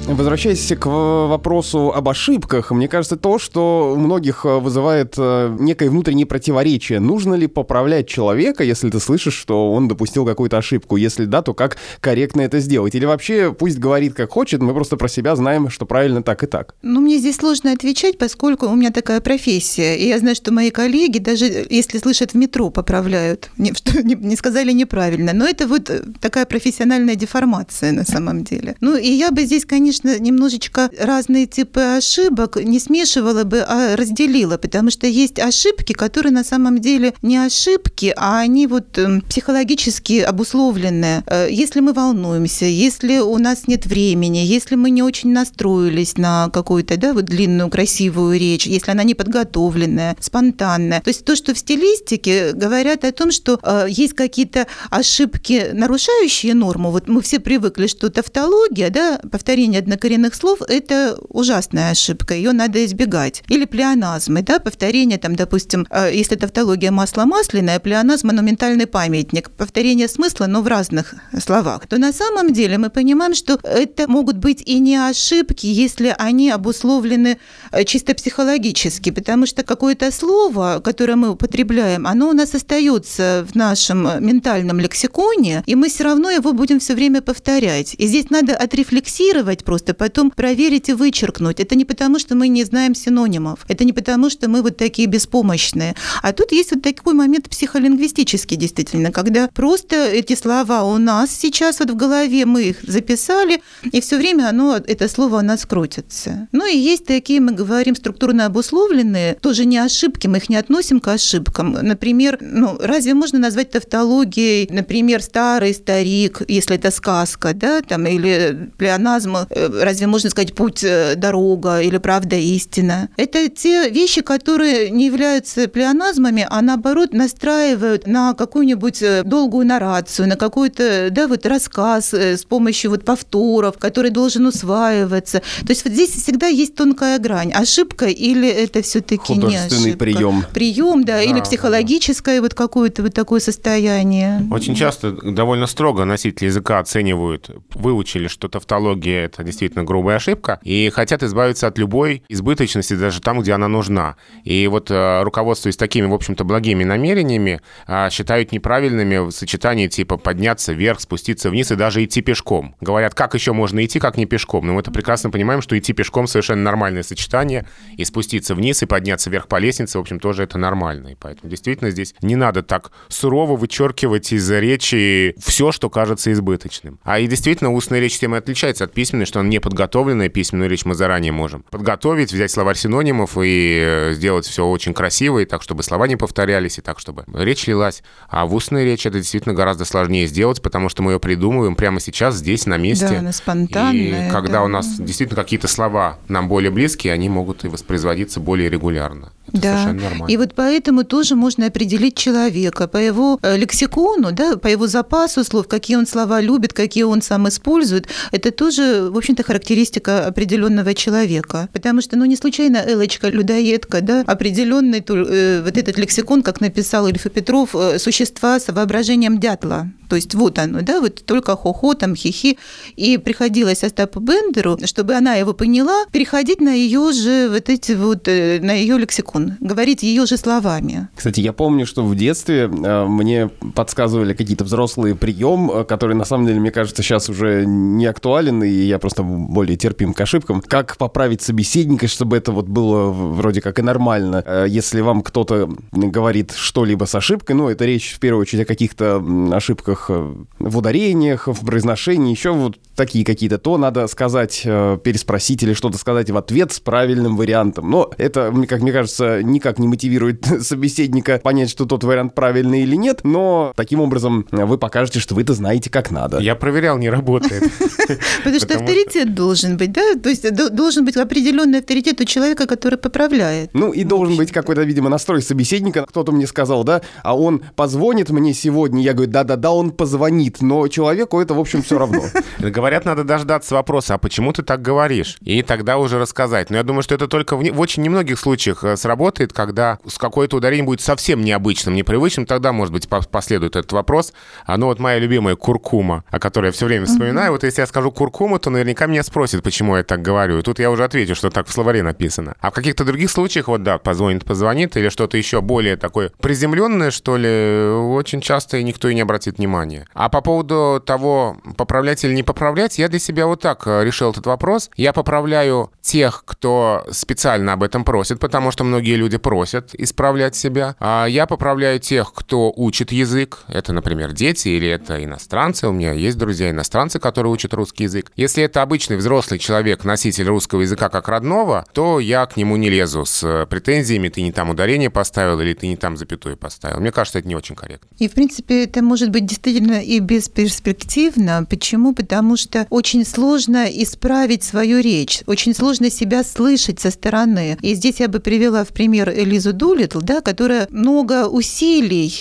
Возвращаясь 0.08 0.66
к 0.68 0.86
вопросу 0.86 1.92
об 1.94 2.08
ошибках, 2.08 2.70
мне 2.70 2.88
кажется, 2.88 3.16
то, 3.16 3.38
что 3.38 3.92
у 3.94 3.98
многих 3.98 4.46
э, 4.46 4.58
вызывает 4.58 5.14
э, 5.18 5.54
некое 5.60 5.90
внутреннее 5.90 6.24
противоречие. 6.24 6.98
Нужно 6.98 7.34
ли 7.34 7.46
поправлять 7.46 8.08
человека, 8.08 8.64
если 8.64 8.88
ты 8.88 9.00
слышишь, 9.00 9.34
что 9.34 9.70
он 9.70 9.86
допустил 9.86 10.24
какую-то 10.24 10.56
ошибку? 10.56 10.96
Если 10.96 11.26
да, 11.26 11.42
то 11.42 11.52
как 11.52 11.76
корректно 12.00 12.40
это 12.40 12.58
сделать? 12.60 12.94
Или 12.94 13.04
вообще 13.04 13.52
пусть 13.52 13.78
говорит 13.78 14.14
как 14.14 14.30
хочет, 14.32 14.62
мы 14.62 14.72
просто 14.72 14.96
про 14.96 15.08
себя 15.08 15.36
знаем, 15.36 15.68
что 15.68 15.84
правильно 15.84 16.22
так 16.22 16.42
и 16.42 16.46
так? 16.46 16.74
Ну, 16.80 17.00
мне 17.00 17.18
здесь 17.18 17.36
сложно 17.36 17.72
отвечать, 17.72 18.16
поскольку 18.16 18.66
у 18.66 18.74
меня 18.74 18.90
такая 18.90 19.20
профессия. 19.20 19.94
И 19.94 20.08
я 20.08 20.18
знаю, 20.18 20.36
что 20.36 20.52
мои 20.52 20.70
коллеги, 20.70 21.18
даже 21.18 21.66
если 21.68 21.98
слышат 21.98 22.32
в 22.32 22.34
метро, 22.34 22.70
поправляют. 22.70 23.50
Что 23.74 24.02
не 24.02 24.36
сказали 24.36 24.72
неправильно. 24.72 25.34
Но 25.34 25.46
это 25.46 25.68
вот 25.68 25.90
такая 26.20 26.46
профессиональная 26.46 27.14
деформация 27.14 27.92
на 27.92 28.04
самом 28.04 28.42
деле. 28.42 28.74
Ну, 28.80 28.96
и 28.96 29.10
я 29.10 29.30
бы 29.30 29.44
здесь, 29.44 29.66
конечно, 29.66 29.97
конечно, 30.00 30.22
немножечко 30.22 30.90
разные 30.98 31.46
типы 31.46 31.80
ошибок 31.80 32.56
не 32.56 32.78
смешивала 32.78 33.44
бы, 33.44 33.60
а 33.60 33.96
разделила, 33.96 34.56
потому 34.58 34.90
что 34.90 35.06
есть 35.06 35.38
ошибки, 35.38 35.92
которые 35.92 36.32
на 36.32 36.44
самом 36.44 36.78
деле 36.78 37.14
не 37.22 37.36
ошибки, 37.36 38.12
а 38.16 38.40
они 38.40 38.66
вот 38.66 38.98
эм, 38.98 39.20
психологически 39.22 40.20
обусловленные. 40.20 41.22
Э, 41.26 41.48
если 41.50 41.80
мы 41.80 41.92
волнуемся, 41.92 42.64
если 42.64 43.18
у 43.18 43.38
нас 43.38 43.66
нет 43.66 43.86
времени, 43.86 44.38
если 44.38 44.76
мы 44.76 44.90
не 44.90 45.02
очень 45.02 45.32
настроились 45.32 46.16
на 46.16 46.50
какую-то 46.50 46.96
да, 46.96 47.12
вот 47.12 47.24
длинную 47.24 47.70
красивую 47.70 48.38
речь, 48.38 48.66
если 48.66 48.90
она 48.90 49.04
не 49.04 49.14
подготовленная, 49.14 50.16
спонтанная. 50.20 51.00
То 51.00 51.08
есть 51.08 51.24
то, 51.24 51.36
что 51.36 51.54
в 51.54 51.58
стилистике 51.58 52.52
говорят 52.52 53.04
о 53.04 53.12
том, 53.12 53.30
что 53.30 53.58
э, 53.62 53.86
есть 53.88 54.14
какие-то 54.14 54.66
ошибки, 54.90 55.70
нарушающие 55.72 56.54
норму. 56.54 56.90
Вот 56.90 57.08
мы 57.08 57.20
все 57.22 57.40
привыкли, 57.40 57.86
что 57.86 58.10
тавтология, 58.10 58.90
да, 58.90 59.20
повторение 59.30 59.80
однокоренных 59.88 60.34
слов– 60.34 60.60
это 60.68 61.18
ужасная 61.30 61.92
ошибка, 61.92 62.34
ее 62.34 62.52
надо 62.52 62.84
избегать. 62.84 63.42
Или 63.48 63.64
плеоназмы, 63.64 64.42
да, 64.42 64.58
повторение, 64.58 65.18
там, 65.18 65.34
допустим, 65.34 65.86
э, 65.90 66.10
если 66.12 66.36
тавтология 66.36 66.90
масло 66.90 67.24
масляное, 67.24 67.80
плеоназм– 67.80 68.26
монументальный 68.28 68.86
памятник, 68.86 69.50
повторение 69.50 70.08
смысла, 70.08 70.46
но 70.46 70.60
в 70.60 70.66
разных 70.66 71.14
словах, 71.42 71.86
то 71.86 71.96
на 71.96 72.12
самом 72.12 72.52
деле 72.52 72.76
мы 72.76 72.90
понимаем, 72.90 73.34
что 73.34 73.58
это 73.62 74.06
могут 74.08 74.36
быть 74.36 74.62
и 74.66 74.78
не 74.78 74.96
ошибки, 74.96 75.66
если 75.66 76.14
они 76.18 76.50
обусловлены 76.50 77.38
э, 77.72 77.84
чисто 77.84 78.14
психологически, 78.14 79.10
потому 79.10 79.46
что 79.46 79.62
какое-то 79.62 80.12
слово, 80.12 80.82
которое 80.84 81.16
мы 81.16 81.30
употребляем, 81.30 82.06
оно 82.06 82.28
у 82.28 82.32
нас 82.32 82.54
остается 82.54 83.46
в 83.50 83.54
нашем 83.54 84.24
ментальном 84.24 84.80
лексиконе, 84.80 85.62
и 85.64 85.74
мы 85.74 85.88
все 85.88 86.04
равно 86.04 86.30
его 86.30 86.52
будем 86.52 86.78
все 86.78 86.94
время 86.94 87.22
повторять. 87.22 87.94
И 87.96 88.06
здесь 88.06 88.28
надо 88.28 88.54
отрефлексировать 88.54 89.64
просто 89.64 89.77
просто 89.78 89.94
потом 89.94 90.32
проверить 90.32 90.88
и 90.88 90.92
вычеркнуть. 90.92 91.60
Это 91.60 91.76
не 91.76 91.84
потому, 91.84 92.18
что 92.18 92.34
мы 92.34 92.48
не 92.48 92.64
знаем 92.64 92.96
синонимов, 92.96 93.60
это 93.68 93.84
не 93.84 93.92
потому, 93.92 94.28
что 94.28 94.48
мы 94.48 94.62
вот 94.62 94.76
такие 94.76 95.06
беспомощные. 95.06 95.94
А 96.20 96.32
тут 96.32 96.50
есть 96.50 96.72
вот 96.72 96.82
такой 96.82 97.14
момент 97.14 97.48
психолингвистический, 97.48 98.56
действительно, 98.56 99.12
когда 99.12 99.48
просто 99.54 99.94
эти 99.94 100.34
слова 100.34 100.82
у 100.82 100.98
нас 100.98 101.30
сейчас 101.30 101.78
вот 101.78 101.90
в 101.90 101.96
голове, 101.96 102.44
мы 102.44 102.62
их 102.64 102.78
записали, 102.82 103.62
и 103.92 104.00
все 104.00 104.16
время 104.16 104.48
оно, 104.48 104.76
это 104.76 105.08
слово 105.08 105.38
у 105.38 105.42
нас 105.42 105.64
крутится. 105.64 106.48
Ну 106.50 106.66
и 106.66 106.76
есть 106.76 107.06
такие, 107.06 107.40
мы 107.40 107.52
говорим, 107.52 107.94
структурно 107.94 108.46
обусловленные, 108.46 109.34
тоже 109.34 109.64
не 109.64 109.78
ошибки, 109.78 110.26
мы 110.26 110.38
их 110.38 110.48
не 110.48 110.56
относим 110.56 110.98
к 110.98 111.06
ошибкам. 111.06 111.78
Например, 111.82 112.36
ну, 112.40 112.76
разве 112.80 113.14
можно 113.14 113.38
назвать 113.38 113.70
тавтологией, 113.70 114.68
например, 114.72 115.22
старый 115.22 115.72
старик, 115.72 116.42
если 116.48 116.74
это 116.74 116.90
сказка, 116.90 117.54
да, 117.54 117.80
там, 117.82 118.06
или 118.06 118.70
плеоназм, 118.88 119.36
э, 119.50 119.67
разве 119.72 120.06
можно 120.06 120.30
сказать 120.30 120.54
путь, 120.54 120.82
э, 120.84 121.14
дорога 121.16 121.80
или 121.80 121.98
правда 121.98 122.36
истина? 122.36 123.08
Это 123.16 123.48
те 123.48 123.88
вещи, 123.90 124.22
которые 124.22 124.90
не 124.90 125.06
являются 125.06 125.68
плеоназмами, 125.68 126.46
а 126.48 126.60
наоборот 126.62 127.12
настраивают 127.12 128.06
на 128.06 128.34
какую-нибудь 128.34 129.02
э, 129.02 129.22
долгую 129.24 129.66
нарацию, 129.66 130.28
на 130.28 130.36
какой-то 130.36 131.08
да, 131.10 131.28
вот 131.28 131.46
рассказ 131.46 132.14
э, 132.14 132.36
с 132.36 132.44
помощью 132.44 132.90
вот 132.90 133.04
повторов, 133.04 133.78
который 133.78 134.10
должен 134.10 134.46
усваиваться. 134.46 135.40
То 135.40 135.70
есть 135.70 135.84
вот 135.84 135.92
здесь 135.92 136.10
всегда 136.10 136.46
есть 136.46 136.74
тонкая 136.74 137.18
грань. 137.18 137.52
Ошибка 137.52 138.06
или 138.06 138.48
это 138.48 138.82
все-таки 138.82 139.34
не 139.34 139.56
ошибка? 139.56 139.98
прием. 139.98 140.44
Прием, 140.52 141.04
да, 141.04 141.14
да 141.14 141.22
или 141.22 141.40
психологическое 141.40 142.40
вот 142.40 142.54
какое-то 142.54 143.02
вот 143.02 143.14
такое 143.14 143.40
состояние. 143.40 144.46
Очень 144.50 144.74
часто 144.74 145.12
довольно 145.12 145.66
строго 145.66 146.04
носители 146.04 146.46
языка 146.46 146.78
оценивают, 146.78 147.50
выучили, 147.74 148.28
что 148.28 148.48
тавтология– 148.48 149.24
это 149.26 149.42
действительно 149.44 149.57
грубая 149.66 150.16
ошибка, 150.16 150.60
и 150.62 150.90
хотят 150.94 151.22
избавиться 151.22 151.66
от 151.66 151.78
любой 151.78 152.22
избыточности 152.28 152.94
даже 152.94 153.20
там, 153.20 153.40
где 153.40 153.52
она 153.52 153.68
нужна. 153.68 154.16
И 154.44 154.66
вот 154.68 154.90
э, 154.90 155.22
руководствуясь 155.22 155.76
такими, 155.76 156.06
в 156.06 156.14
общем-то, 156.14 156.44
благими 156.44 156.84
намерениями, 156.84 157.60
э, 157.86 158.08
считают 158.10 158.52
неправильными 158.52 159.30
сочетания 159.30 159.88
типа 159.88 160.16
подняться 160.16 160.72
вверх, 160.72 161.00
спуститься 161.00 161.50
вниз 161.50 161.70
и 161.70 161.76
даже 161.76 162.04
идти 162.04 162.22
пешком. 162.22 162.74
Говорят, 162.80 163.14
как 163.14 163.34
еще 163.34 163.52
можно 163.52 163.84
идти, 163.84 163.98
как 163.98 164.16
не 164.16 164.26
пешком? 164.26 164.66
Но 164.66 164.74
мы 164.74 164.80
это 164.80 164.90
прекрасно 164.90 165.30
понимаем, 165.30 165.62
что 165.62 165.78
идти 165.78 165.92
пешком 165.92 166.26
совершенно 166.26 166.62
нормальное 166.62 167.02
сочетание, 167.02 167.66
и 167.96 168.04
спуститься 168.04 168.54
вниз, 168.54 168.82
и 168.82 168.86
подняться 168.86 169.30
вверх 169.30 169.48
по 169.48 169.56
лестнице, 169.56 169.98
в 169.98 170.00
общем, 170.00 170.20
тоже 170.20 170.44
это 170.44 170.58
нормально. 170.58 171.08
И 171.08 171.14
поэтому 171.14 171.50
действительно 171.50 171.90
здесь 171.90 172.14
не 172.22 172.36
надо 172.36 172.62
так 172.62 172.92
сурово 173.08 173.56
вычеркивать 173.56 174.32
из 174.32 174.50
речи 174.50 175.34
все, 175.38 175.72
что 175.72 175.90
кажется 175.90 176.32
избыточным. 176.32 177.00
А 177.02 177.18
и 177.18 177.26
действительно 177.26 177.72
устная 177.72 178.00
речь 178.00 178.18
тем 178.18 178.34
и 178.34 178.38
отличается 178.38 178.84
от 178.84 178.92
письменной, 178.92 179.26
что 179.26 179.40
она 179.40 179.47
не 179.48 179.60
подготовленная, 179.60 180.28
письменную 180.28 180.70
речь 180.70 180.84
мы 180.84 180.94
заранее 180.94 181.32
можем 181.32 181.64
подготовить, 181.70 182.32
взять 182.32 182.50
словарь 182.50 182.76
синонимов 182.76 183.36
и 183.36 183.80
э, 183.82 184.12
сделать 184.14 184.46
все 184.46 184.64
очень 184.66 184.94
красиво, 184.94 185.40
и 185.40 185.44
так, 185.44 185.62
чтобы 185.62 185.82
слова 185.82 186.06
не 186.06 186.16
повторялись, 186.16 186.78
и 186.78 186.80
так, 186.80 186.98
чтобы 186.98 187.24
речь 187.34 187.66
лилась. 187.66 188.02
А 188.28 188.46
в 188.46 188.54
устной 188.54 188.84
речи 188.84 189.08
это 189.08 189.18
действительно 189.18 189.54
гораздо 189.54 189.84
сложнее 189.84 190.26
сделать, 190.26 190.62
потому 190.62 190.88
что 190.88 191.02
мы 191.02 191.12
ее 191.12 191.20
придумываем 191.20 191.74
прямо 191.74 192.00
сейчас, 192.00 192.36
здесь, 192.36 192.66
на 192.66 192.76
месте. 192.76 193.08
Да, 193.08 193.18
она 193.18 193.32
спонтанная. 193.32 194.28
И 194.28 194.32
когда 194.32 194.54
да. 194.54 194.64
у 194.64 194.68
нас 194.68 194.98
действительно 194.98 195.40
какие-то 195.42 195.68
слова 195.68 196.18
нам 196.28 196.48
более 196.48 196.70
близкие, 196.70 197.12
они 197.12 197.28
могут 197.28 197.64
и 197.64 197.68
воспроизводиться 197.68 198.40
более 198.40 198.68
регулярно. 198.68 199.32
Это 199.48 199.60
да. 199.60 199.72
совершенно 199.72 200.02
нормально. 200.02 200.32
И 200.32 200.36
вот 200.36 200.54
поэтому 200.54 201.04
тоже 201.04 201.34
можно 201.34 201.66
определить 201.66 202.16
человека 202.16 202.86
по 202.88 202.98
его 202.98 203.38
э, 203.42 203.56
лексикону, 203.56 204.32
да, 204.32 204.56
по 204.56 204.66
его 204.66 204.86
запасу 204.86 205.44
слов, 205.44 205.68
какие 205.68 205.96
он 205.96 206.06
слова 206.06 206.40
любит, 206.40 206.72
какие 206.72 207.04
он 207.04 207.22
сам 207.22 207.48
использует. 207.48 208.08
Это 208.30 208.50
тоже, 208.50 209.08
в 209.10 209.16
общем-то, 209.28 209.42
характеристика 209.42 210.26
определенного 210.26 210.94
человека. 210.94 211.68
Потому 211.74 212.00
что, 212.00 212.16
ну, 212.16 212.24
не 212.24 212.36
случайно 212.36 212.78
Элочка, 212.78 213.28
людоедка, 213.28 214.00
да, 214.00 214.24
определенный 214.26 215.04
э, 215.06 215.62
вот 215.62 215.76
этот 215.76 215.98
лексикон, 215.98 216.42
как 216.42 216.62
написал 216.62 217.06
Ильф 217.08 217.24
Петров, 217.24 217.74
э, 217.74 217.98
существа 217.98 218.58
с 218.58 218.72
воображением 218.72 219.38
дятла. 219.38 219.90
То 220.08 220.16
есть 220.16 220.34
вот 220.34 220.58
оно, 220.58 220.82
да, 220.82 221.00
вот 221.00 221.24
только 221.24 221.56
хо-хо, 221.56 221.94
там 221.94 222.16
хихи. 222.16 222.58
И 222.96 223.18
приходилось 223.18 223.84
Остапу 223.84 224.20
Бендеру, 224.20 224.78
чтобы 224.84 225.14
она 225.14 225.34
его 225.34 225.52
поняла, 225.52 226.04
переходить 226.12 226.60
на 226.60 226.72
ее 226.72 227.12
же 227.12 227.48
вот 227.50 227.68
эти 227.68 227.92
вот, 227.92 228.26
э, 228.28 228.60
на 228.62 228.72
ее 228.72 228.98
лексикон, 228.98 229.54
говорить 229.60 230.02
ее 230.02 230.26
же 230.26 230.36
словами. 230.36 231.08
Кстати, 231.14 231.40
я 231.40 231.52
помню, 231.52 231.86
что 231.86 232.04
в 232.04 232.14
детстве 232.14 232.70
э, 232.70 233.04
мне 233.06 233.48
подсказывали 233.74 234.34
какие-то 234.34 234.64
взрослые 234.64 235.14
прием, 235.14 235.70
э, 235.70 235.84
который 235.84 236.16
на 236.16 236.24
самом 236.24 236.46
деле, 236.46 236.60
мне 236.60 236.70
кажется, 236.70 237.02
сейчас 237.02 237.28
уже 237.28 237.64
не 237.66 238.06
актуален, 238.06 238.62
и 238.62 238.68
я 238.68 238.98
просто 238.98 239.22
более 239.22 239.76
терпим 239.76 240.14
к 240.14 240.20
ошибкам. 240.20 240.62
Как 240.62 240.96
поправить 240.96 241.42
собеседника, 241.42 242.08
чтобы 242.08 242.36
это 242.36 242.52
вот 242.52 242.66
было 242.66 243.10
вроде 243.10 243.60
как 243.60 243.78
и 243.78 243.82
нормально. 243.82 244.44
Если 244.68 245.00
вам 245.00 245.22
кто-то 245.22 245.70
говорит 245.92 246.52
что-либо 246.56 247.04
с 247.04 247.14
ошибкой, 247.14 247.56
ну, 247.56 247.68
это 247.68 247.84
речь 247.84 248.14
в 248.14 248.20
первую 248.20 248.42
очередь 248.42 248.62
о 248.62 248.66
каких-то 248.66 249.22
ошибках 249.52 249.97
в 250.08 250.76
ударениях, 250.78 251.48
в 251.48 251.64
произношении, 251.64 252.30
еще 252.30 252.52
вот 252.52 252.78
такие 252.98 253.24
какие-то, 253.24 253.56
то 253.58 253.78
надо 253.78 254.06
сказать, 254.08 254.62
э, 254.64 254.98
переспросить 255.02 255.62
или 255.62 255.72
что-то 255.72 255.96
сказать 255.96 256.28
в 256.30 256.36
ответ 256.36 256.72
с 256.72 256.80
правильным 256.80 257.36
вариантом. 257.36 257.90
Но 257.90 258.10
это, 258.18 258.50
мне- 258.52 258.66
как 258.66 258.82
мне 258.82 258.92
кажется, 258.92 259.42
никак 259.42 259.78
не 259.78 259.88
мотивирует 259.88 260.44
собеседника 260.60 261.40
понять, 261.42 261.70
что 261.70 261.86
тот 261.86 262.02
вариант 262.04 262.34
правильный 262.34 262.82
или 262.82 262.96
нет, 262.96 263.20
но 263.22 263.72
таким 263.76 264.00
образом 264.00 264.46
э, 264.50 264.64
вы 264.64 264.76
покажете, 264.78 265.20
что 265.20 265.34
вы-то 265.34 265.54
знаете, 265.54 265.88
как 265.90 266.10
надо. 266.10 266.38
Я 266.40 266.54
проверял, 266.56 266.98
не 266.98 267.08
работает. 267.08 267.62
Потому 268.38 268.58
что 268.58 268.74
авторитет 268.76 269.34
должен 269.34 269.76
быть, 269.76 269.92
да? 269.92 270.02
То 270.22 270.28
есть 270.28 270.42
д- 270.42 270.70
должен 270.70 271.04
быть 271.04 271.16
определенный 271.16 271.78
авторитет 271.78 272.20
у 272.20 272.24
человека, 272.24 272.66
который 272.66 272.98
поправляет. 272.98 273.70
Ну 273.74 273.92
и 273.92 274.02
должен 274.04 274.36
быть 274.36 274.50
какой-то, 274.50 274.82
видимо, 274.82 275.08
настрой 275.08 275.40
собеседника. 275.40 276.04
Кто-то 276.06 276.32
мне 276.32 276.46
сказал, 276.48 276.82
да, 276.84 277.02
а 277.22 277.36
он 277.38 277.62
позвонит 277.76 278.30
мне 278.30 278.52
сегодня. 278.54 279.02
Я 279.02 279.12
говорю, 279.14 279.30
да-да-да, 279.30 279.70
он 279.70 279.92
позвонит, 279.92 280.60
но 280.60 280.88
человеку 280.88 281.40
это, 281.40 281.54
в 281.54 281.60
общем, 281.60 281.82
все 281.82 281.96
равно. 281.98 282.22
Говорят, 282.58 282.87
надо 283.04 283.24
дождаться 283.24 283.74
вопроса, 283.74 284.14
а 284.14 284.18
почему 284.18 284.52
ты 284.52 284.62
так 284.62 284.82
говоришь? 284.82 285.36
И 285.40 285.62
тогда 285.62 285.98
уже 285.98 286.18
рассказать. 286.18 286.70
Но 286.70 286.76
я 286.76 286.82
думаю, 286.82 287.02
что 287.02 287.14
это 287.14 287.28
только 287.28 287.56
в, 287.56 287.62
не- 287.62 287.70
в 287.70 287.80
очень 287.80 288.02
немногих 288.02 288.38
случаях 288.38 288.84
э, 288.84 288.96
сработает, 288.96 289.52
когда 289.52 289.98
с 290.06 290.18
какое-то 290.18 290.56
ударение 290.56 290.84
будет 290.84 291.00
совсем 291.00 291.42
необычным, 291.42 291.94
непривычным, 291.94 292.46
тогда, 292.46 292.72
может 292.72 292.92
быть, 292.92 293.08
по- 293.08 293.22
последует 293.22 293.76
этот 293.76 293.92
вопрос. 293.92 294.32
А 294.66 294.76
ну 294.76 294.86
вот 294.86 294.98
моя 294.98 295.18
любимая 295.18 295.56
куркума, 295.56 296.24
о 296.30 296.38
которой 296.38 296.66
я 296.66 296.72
все 296.72 296.86
время 296.86 297.06
вспоминаю. 297.06 297.52
Вот 297.52 297.64
если 297.64 297.80
я 297.80 297.86
скажу 297.86 298.10
куркума, 298.12 298.58
то 298.58 298.70
наверняка 298.70 299.06
меня 299.06 299.22
спросят, 299.22 299.62
почему 299.62 299.96
я 299.96 300.02
так 300.04 300.22
говорю. 300.22 300.58
И 300.58 300.62
тут 300.62 300.78
я 300.78 300.90
уже 300.90 301.04
отвечу, 301.04 301.34
что 301.34 301.50
так 301.50 301.66
в 301.66 301.72
словаре 301.72 302.02
написано. 302.02 302.54
А 302.60 302.70
в 302.70 302.74
каких-то 302.74 303.04
других 303.04 303.30
случаях, 303.30 303.68
вот 303.68 303.82
да, 303.82 303.98
позвонит, 303.98 304.44
позвонит, 304.44 304.96
или 304.96 305.08
что-то 305.08 305.36
еще 305.36 305.60
более 305.60 305.96
такое 305.96 306.30
приземленное, 306.40 307.10
что 307.10 307.36
ли, 307.36 307.88
очень 307.90 308.40
часто 308.40 308.76
и 308.78 308.84
никто 308.84 309.08
и 309.08 309.14
не 309.14 309.20
обратит 309.20 309.58
внимания. 309.58 310.06
А 310.14 310.28
по 310.28 310.40
поводу 310.40 311.02
того, 311.04 311.56
поправлять 311.76 312.24
или 312.24 312.32
не 312.34 312.42
поправлять, 312.42 312.77
я 312.86 313.08
для 313.08 313.18
себя 313.18 313.46
вот 313.46 313.60
так 313.60 313.86
э, 313.86 314.04
решил 314.04 314.30
этот 314.30 314.46
вопрос. 314.46 314.90
Я 314.96 315.12
поправляю 315.12 315.90
тех, 316.00 316.42
кто 316.44 317.04
специально 317.10 317.72
об 317.72 317.82
этом 317.82 318.04
просит, 318.04 318.40
потому 318.40 318.70
что 318.70 318.84
многие 318.84 319.16
люди 319.16 319.36
просят 319.36 319.94
исправлять 319.94 320.56
себя. 320.56 320.96
А 321.00 321.26
я 321.26 321.46
поправляю 321.46 321.98
тех, 322.00 322.32
кто 322.32 322.72
учит 322.74 323.12
язык. 323.12 323.64
Это, 323.68 323.92
например, 323.92 324.32
дети 324.32 324.68
или 324.68 324.88
это 324.88 325.22
иностранцы. 325.22 325.88
У 325.88 325.92
меня 325.92 326.12
есть 326.12 326.38
друзья 326.38 326.70
иностранцы, 326.70 327.18
которые 327.18 327.52
учат 327.52 327.74
русский 327.74 328.04
язык. 328.04 328.32
Если 328.36 328.62
это 328.62 328.82
обычный 328.82 329.16
взрослый 329.16 329.58
человек, 329.58 330.04
носитель 330.04 330.46
русского 330.46 330.82
языка 330.82 331.08
как 331.08 331.28
родного, 331.28 331.84
то 331.92 332.20
я 332.20 332.46
к 332.46 332.56
нему 332.56 332.76
не 332.76 332.90
лезу 332.90 333.24
с 333.24 333.42
э, 333.44 333.66
претензиями, 333.66 334.28
ты 334.28 334.42
не 334.42 334.52
там 334.52 334.70
ударение 334.70 335.10
поставил 335.10 335.60
или 335.60 335.74
ты 335.74 335.88
не 335.88 335.96
там 335.96 336.16
запятую 336.16 336.56
поставил. 336.56 337.00
Мне 337.00 337.12
кажется, 337.12 337.38
это 337.38 337.48
не 337.48 337.56
очень 337.56 337.74
корректно. 337.74 338.08
И, 338.18 338.28
в 338.28 338.32
принципе, 338.32 338.84
это 338.84 339.02
может 339.02 339.30
быть 339.30 339.46
действительно 339.46 340.02
и 340.02 340.20
бесперспективно. 340.20 341.66
Почему? 341.68 342.14
Потому 342.14 342.56
что 342.56 342.67
очень 342.90 343.24
сложно 343.24 343.86
исправить 343.86 344.62
свою 344.62 345.00
речь, 345.00 345.42
очень 345.46 345.74
сложно 345.74 346.10
себя 346.10 346.44
слышать 346.44 347.00
со 347.00 347.10
стороны. 347.10 347.78
И 347.82 347.94
здесь 347.94 348.20
я 348.20 348.28
бы 348.28 348.40
привела 348.40 348.84
в 348.84 348.88
пример 348.88 349.30
Элизу 349.30 349.72
Дулитл, 349.72 350.20
да, 350.20 350.40
которая 350.40 350.86
много 350.90 351.46
усилий 351.46 352.32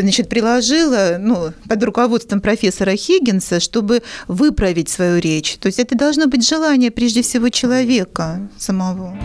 значит, 0.00 0.28
приложила 0.28 1.16
ну, 1.18 1.52
под 1.68 1.82
руководством 1.82 2.40
профессора 2.40 2.96
Хиггинса, 2.96 3.60
чтобы 3.60 4.02
выправить 4.28 4.88
свою 4.88 5.20
речь. 5.20 5.56
То 5.58 5.66
есть 5.66 5.78
это 5.78 5.96
должно 5.96 6.26
быть 6.26 6.46
желание 6.48 6.90
прежде 6.90 7.22
всего 7.22 7.48
человека 7.48 8.48
самого. 8.58 9.16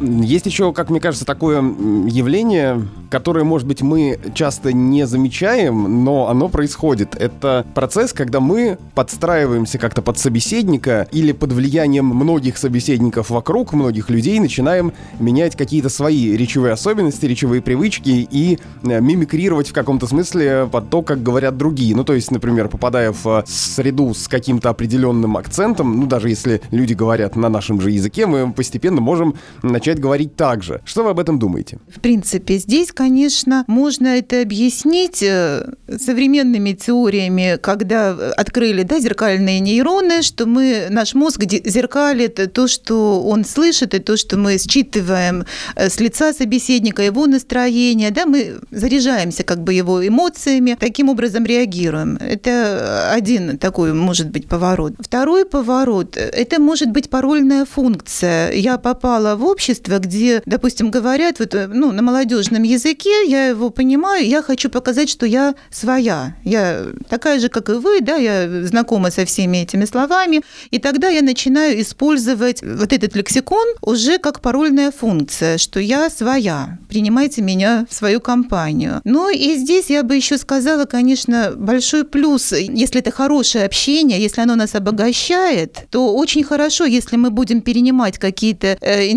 Есть 0.00 0.46
еще, 0.46 0.72
как 0.72 0.90
мне 0.90 1.00
кажется, 1.00 1.24
такое 1.24 1.60
явление, 1.60 2.86
которое, 3.10 3.44
может 3.44 3.66
быть, 3.66 3.82
мы 3.82 4.18
часто 4.34 4.72
не 4.72 5.06
замечаем, 5.06 6.04
но 6.04 6.28
оно 6.28 6.48
происходит. 6.48 7.16
Это 7.16 7.66
процесс, 7.74 8.12
когда 8.12 8.40
мы 8.40 8.78
подстраиваемся 8.94 9.78
как-то 9.78 10.02
под 10.02 10.18
собеседника 10.18 11.08
или 11.10 11.32
под 11.32 11.52
влиянием 11.52 12.06
многих 12.06 12.58
собеседников 12.58 13.30
вокруг, 13.30 13.72
многих 13.72 14.10
людей, 14.10 14.38
начинаем 14.38 14.92
менять 15.18 15.56
какие-то 15.56 15.88
свои 15.88 16.36
речевые 16.36 16.74
особенности, 16.74 17.26
речевые 17.26 17.60
привычки 17.60 18.28
и 18.30 18.58
э, 18.84 19.00
мимикрировать 19.00 19.68
в 19.68 19.72
каком-то 19.72 20.06
смысле 20.06 20.68
под 20.70 20.90
то, 20.90 21.02
как 21.02 21.22
говорят 21.22 21.56
другие. 21.56 21.96
Ну, 21.96 22.04
то 22.04 22.12
есть, 22.12 22.30
например, 22.30 22.68
попадая 22.68 23.12
в 23.12 23.26
э, 23.26 23.42
среду 23.46 24.14
с 24.14 24.28
каким-то 24.28 24.70
определенным 24.70 25.36
акцентом, 25.36 25.98
ну, 25.98 26.06
даже 26.06 26.28
если 26.28 26.60
люди 26.70 26.94
говорят 26.94 27.36
на 27.36 27.48
нашем 27.48 27.80
же 27.80 27.90
языке, 27.90 28.26
мы 28.26 28.52
постепенно 28.52 29.00
можем 29.00 29.34
начать 29.62 29.87
говорить 29.96 30.36
так 30.36 30.62
же. 30.62 30.80
Что 30.84 31.04
вы 31.04 31.10
об 31.10 31.18
этом 31.18 31.38
думаете? 31.38 31.78
В 31.88 32.00
принципе, 32.00 32.58
здесь, 32.58 32.92
конечно, 32.92 33.64
можно 33.66 34.08
это 34.08 34.42
объяснить 34.42 35.22
э, 35.22 35.64
современными 35.98 36.72
теориями, 36.72 37.58
когда 37.60 38.10
открыли 38.10 38.82
да, 38.82 39.00
зеркальные 39.00 39.60
нейроны, 39.60 40.22
что 40.22 40.46
мы, 40.46 40.88
наш 40.90 41.14
мозг 41.14 41.42
зеркалит 41.44 42.52
то, 42.52 42.66
что 42.66 43.22
он 43.22 43.44
слышит, 43.44 43.94
и 43.94 43.98
то, 43.98 44.16
что 44.16 44.36
мы 44.36 44.58
считываем 44.58 45.44
э, 45.76 45.88
с 45.88 46.00
лица 46.00 46.32
собеседника, 46.32 47.02
его 47.02 47.26
настроение, 47.26 48.10
да, 48.10 48.26
мы 48.26 48.58
заряжаемся 48.70 49.44
как 49.44 49.62
бы 49.62 49.72
его 49.72 50.06
эмоциями, 50.06 50.76
таким 50.78 51.08
образом 51.08 51.44
реагируем. 51.44 52.16
Это 52.16 53.12
один 53.12 53.58
такой, 53.58 53.92
может 53.92 54.30
быть, 54.30 54.48
поворот. 54.48 54.94
Второй 54.98 55.44
поворот– 55.44 56.16
это 56.16 56.60
может 56.60 56.90
быть 56.90 57.10
парольная 57.10 57.64
функция. 57.64 58.52
Я 58.52 58.78
попала 58.78 59.36
в 59.36 59.44
общество, 59.44 59.77
где, 59.86 60.42
допустим, 60.46 60.90
говорят 60.90 61.38
вот, 61.38 61.54
э, 61.54 61.68
ну, 61.68 61.92
на 61.92 62.02
молодежном 62.02 62.62
языке, 62.62 63.28
я 63.28 63.48
его 63.48 63.70
понимаю, 63.70 64.26
я 64.26 64.42
хочу 64.42 64.70
показать, 64.70 65.08
что 65.08 65.26
я 65.26 65.54
своя. 65.70 66.36
Я 66.44 66.86
такая 67.08 67.38
же, 67.40 67.48
как 67.48 67.68
и 67.68 67.72
вы, 67.72 68.00
да, 68.00 68.16
я 68.16 68.64
знакома 68.64 69.10
со 69.10 69.24
всеми 69.24 69.58
этими 69.58 69.84
словами, 69.84 70.42
и 70.70 70.78
тогда 70.78 71.08
я 71.08 71.22
начинаю 71.22 71.80
использовать 71.80 72.62
вот 72.62 72.92
этот 72.92 73.14
лексикон 73.14 73.66
уже 73.82 74.18
как 74.18 74.40
парольная 74.40 74.90
функция, 74.90 75.58
что 75.58 75.80
я 75.80 76.10
своя, 76.10 76.78
принимайте 76.88 77.42
меня 77.42 77.86
в 77.88 77.94
свою 77.94 78.20
компанию. 78.20 79.00
Ну 79.04 79.30
и 79.30 79.56
здесь 79.56 79.90
я 79.90 80.02
бы 80.02 80.16
еще 80.16 80.38
сказала, 80.38 80.84
конечно, 80.84 81.52
большой 81.56 82.04
плюс, 82.04 82.52
если 82.52 83.00
это 83.00 83.10
хорошее 83.10 83.64
общение, 83.64 84.20
если 84.20 84.40
оно 84.40 84.54
нас 84.54 84.74
обогащает, 84.74 85.86
то 85.90 86.14
очень 86.14 86.44
хорошо, 86.44 86.84
если 86.84 87.16
мы 87.16 87.30
будем 87.30 87.60
перенимать 87.60 88.18
какие-то 88.18 88.78
э, 88.80 89.10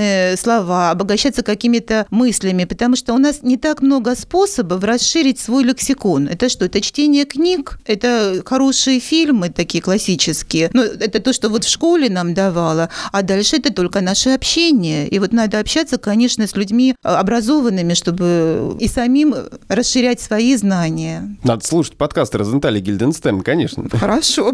интересные 0.00 0.36
слова, 0.36 0.90
обогащаться 0.90 1.42
какими-то 1.42 2.06
мыслями, 2.10 2.64
потому 2.64 2.96
что 2.96 3.14
у 3.14 3.18
нас 3.18 3.42
не 3.42 3.56
так 3.56 3.82
много 3.82 4.14
способов 4.14 4.82
расширить 4.84 5.38
свой 5.38 5.64
лексикон. 5.64 6.28
Это 6.28 6.48
что? 6.48 6.64
Это 6.64 6.80
чтение 6.80 7.24
книг, 7.24 7.78
это 7.86 8.42
хорошие 8.44 9.00
фильмы 9.00 9.50
такие 9.50 9.82
классические. 9.82 10.70
Ну, 10.72 10.82
это 10.82 11.20
то, 11.20 11.32
что 11.32 11.48
вот 11.48 11.64
в 11.64 11.68
школе 11.68 12.08
нам 12.08 12.34
давало, 12.34 12.88
а 13.12 13.22
дальше 13.22 13.56
это 13.56 13.72
только 13.72 14.00
наше 14.00 14.30
общение. 14.30 15.08
И 15.08 15.18
вот 15.18 15.32
надо 15.32 15.58
общаться, 15.58 15.98
конечно, 15.98 16.46
с 16.46 16.56
людьми 16.56 16.94
образованными, 17.02 17.94
чтобы 17.94 18.76
и 18.80 18.88
самим 18.88 19.34
расширять 19.68 20.20
свои 20.20 20.56
знания. 20.56 21.36
Надо 21.44 21.64
слушать 21.64 21.96
подкасты 21.96 22.38
Розентали 22.38 22.80
Гильденстерн, 22.80 23.42
конечно. 23.42 23.88
Хорошо. 23.90 24.52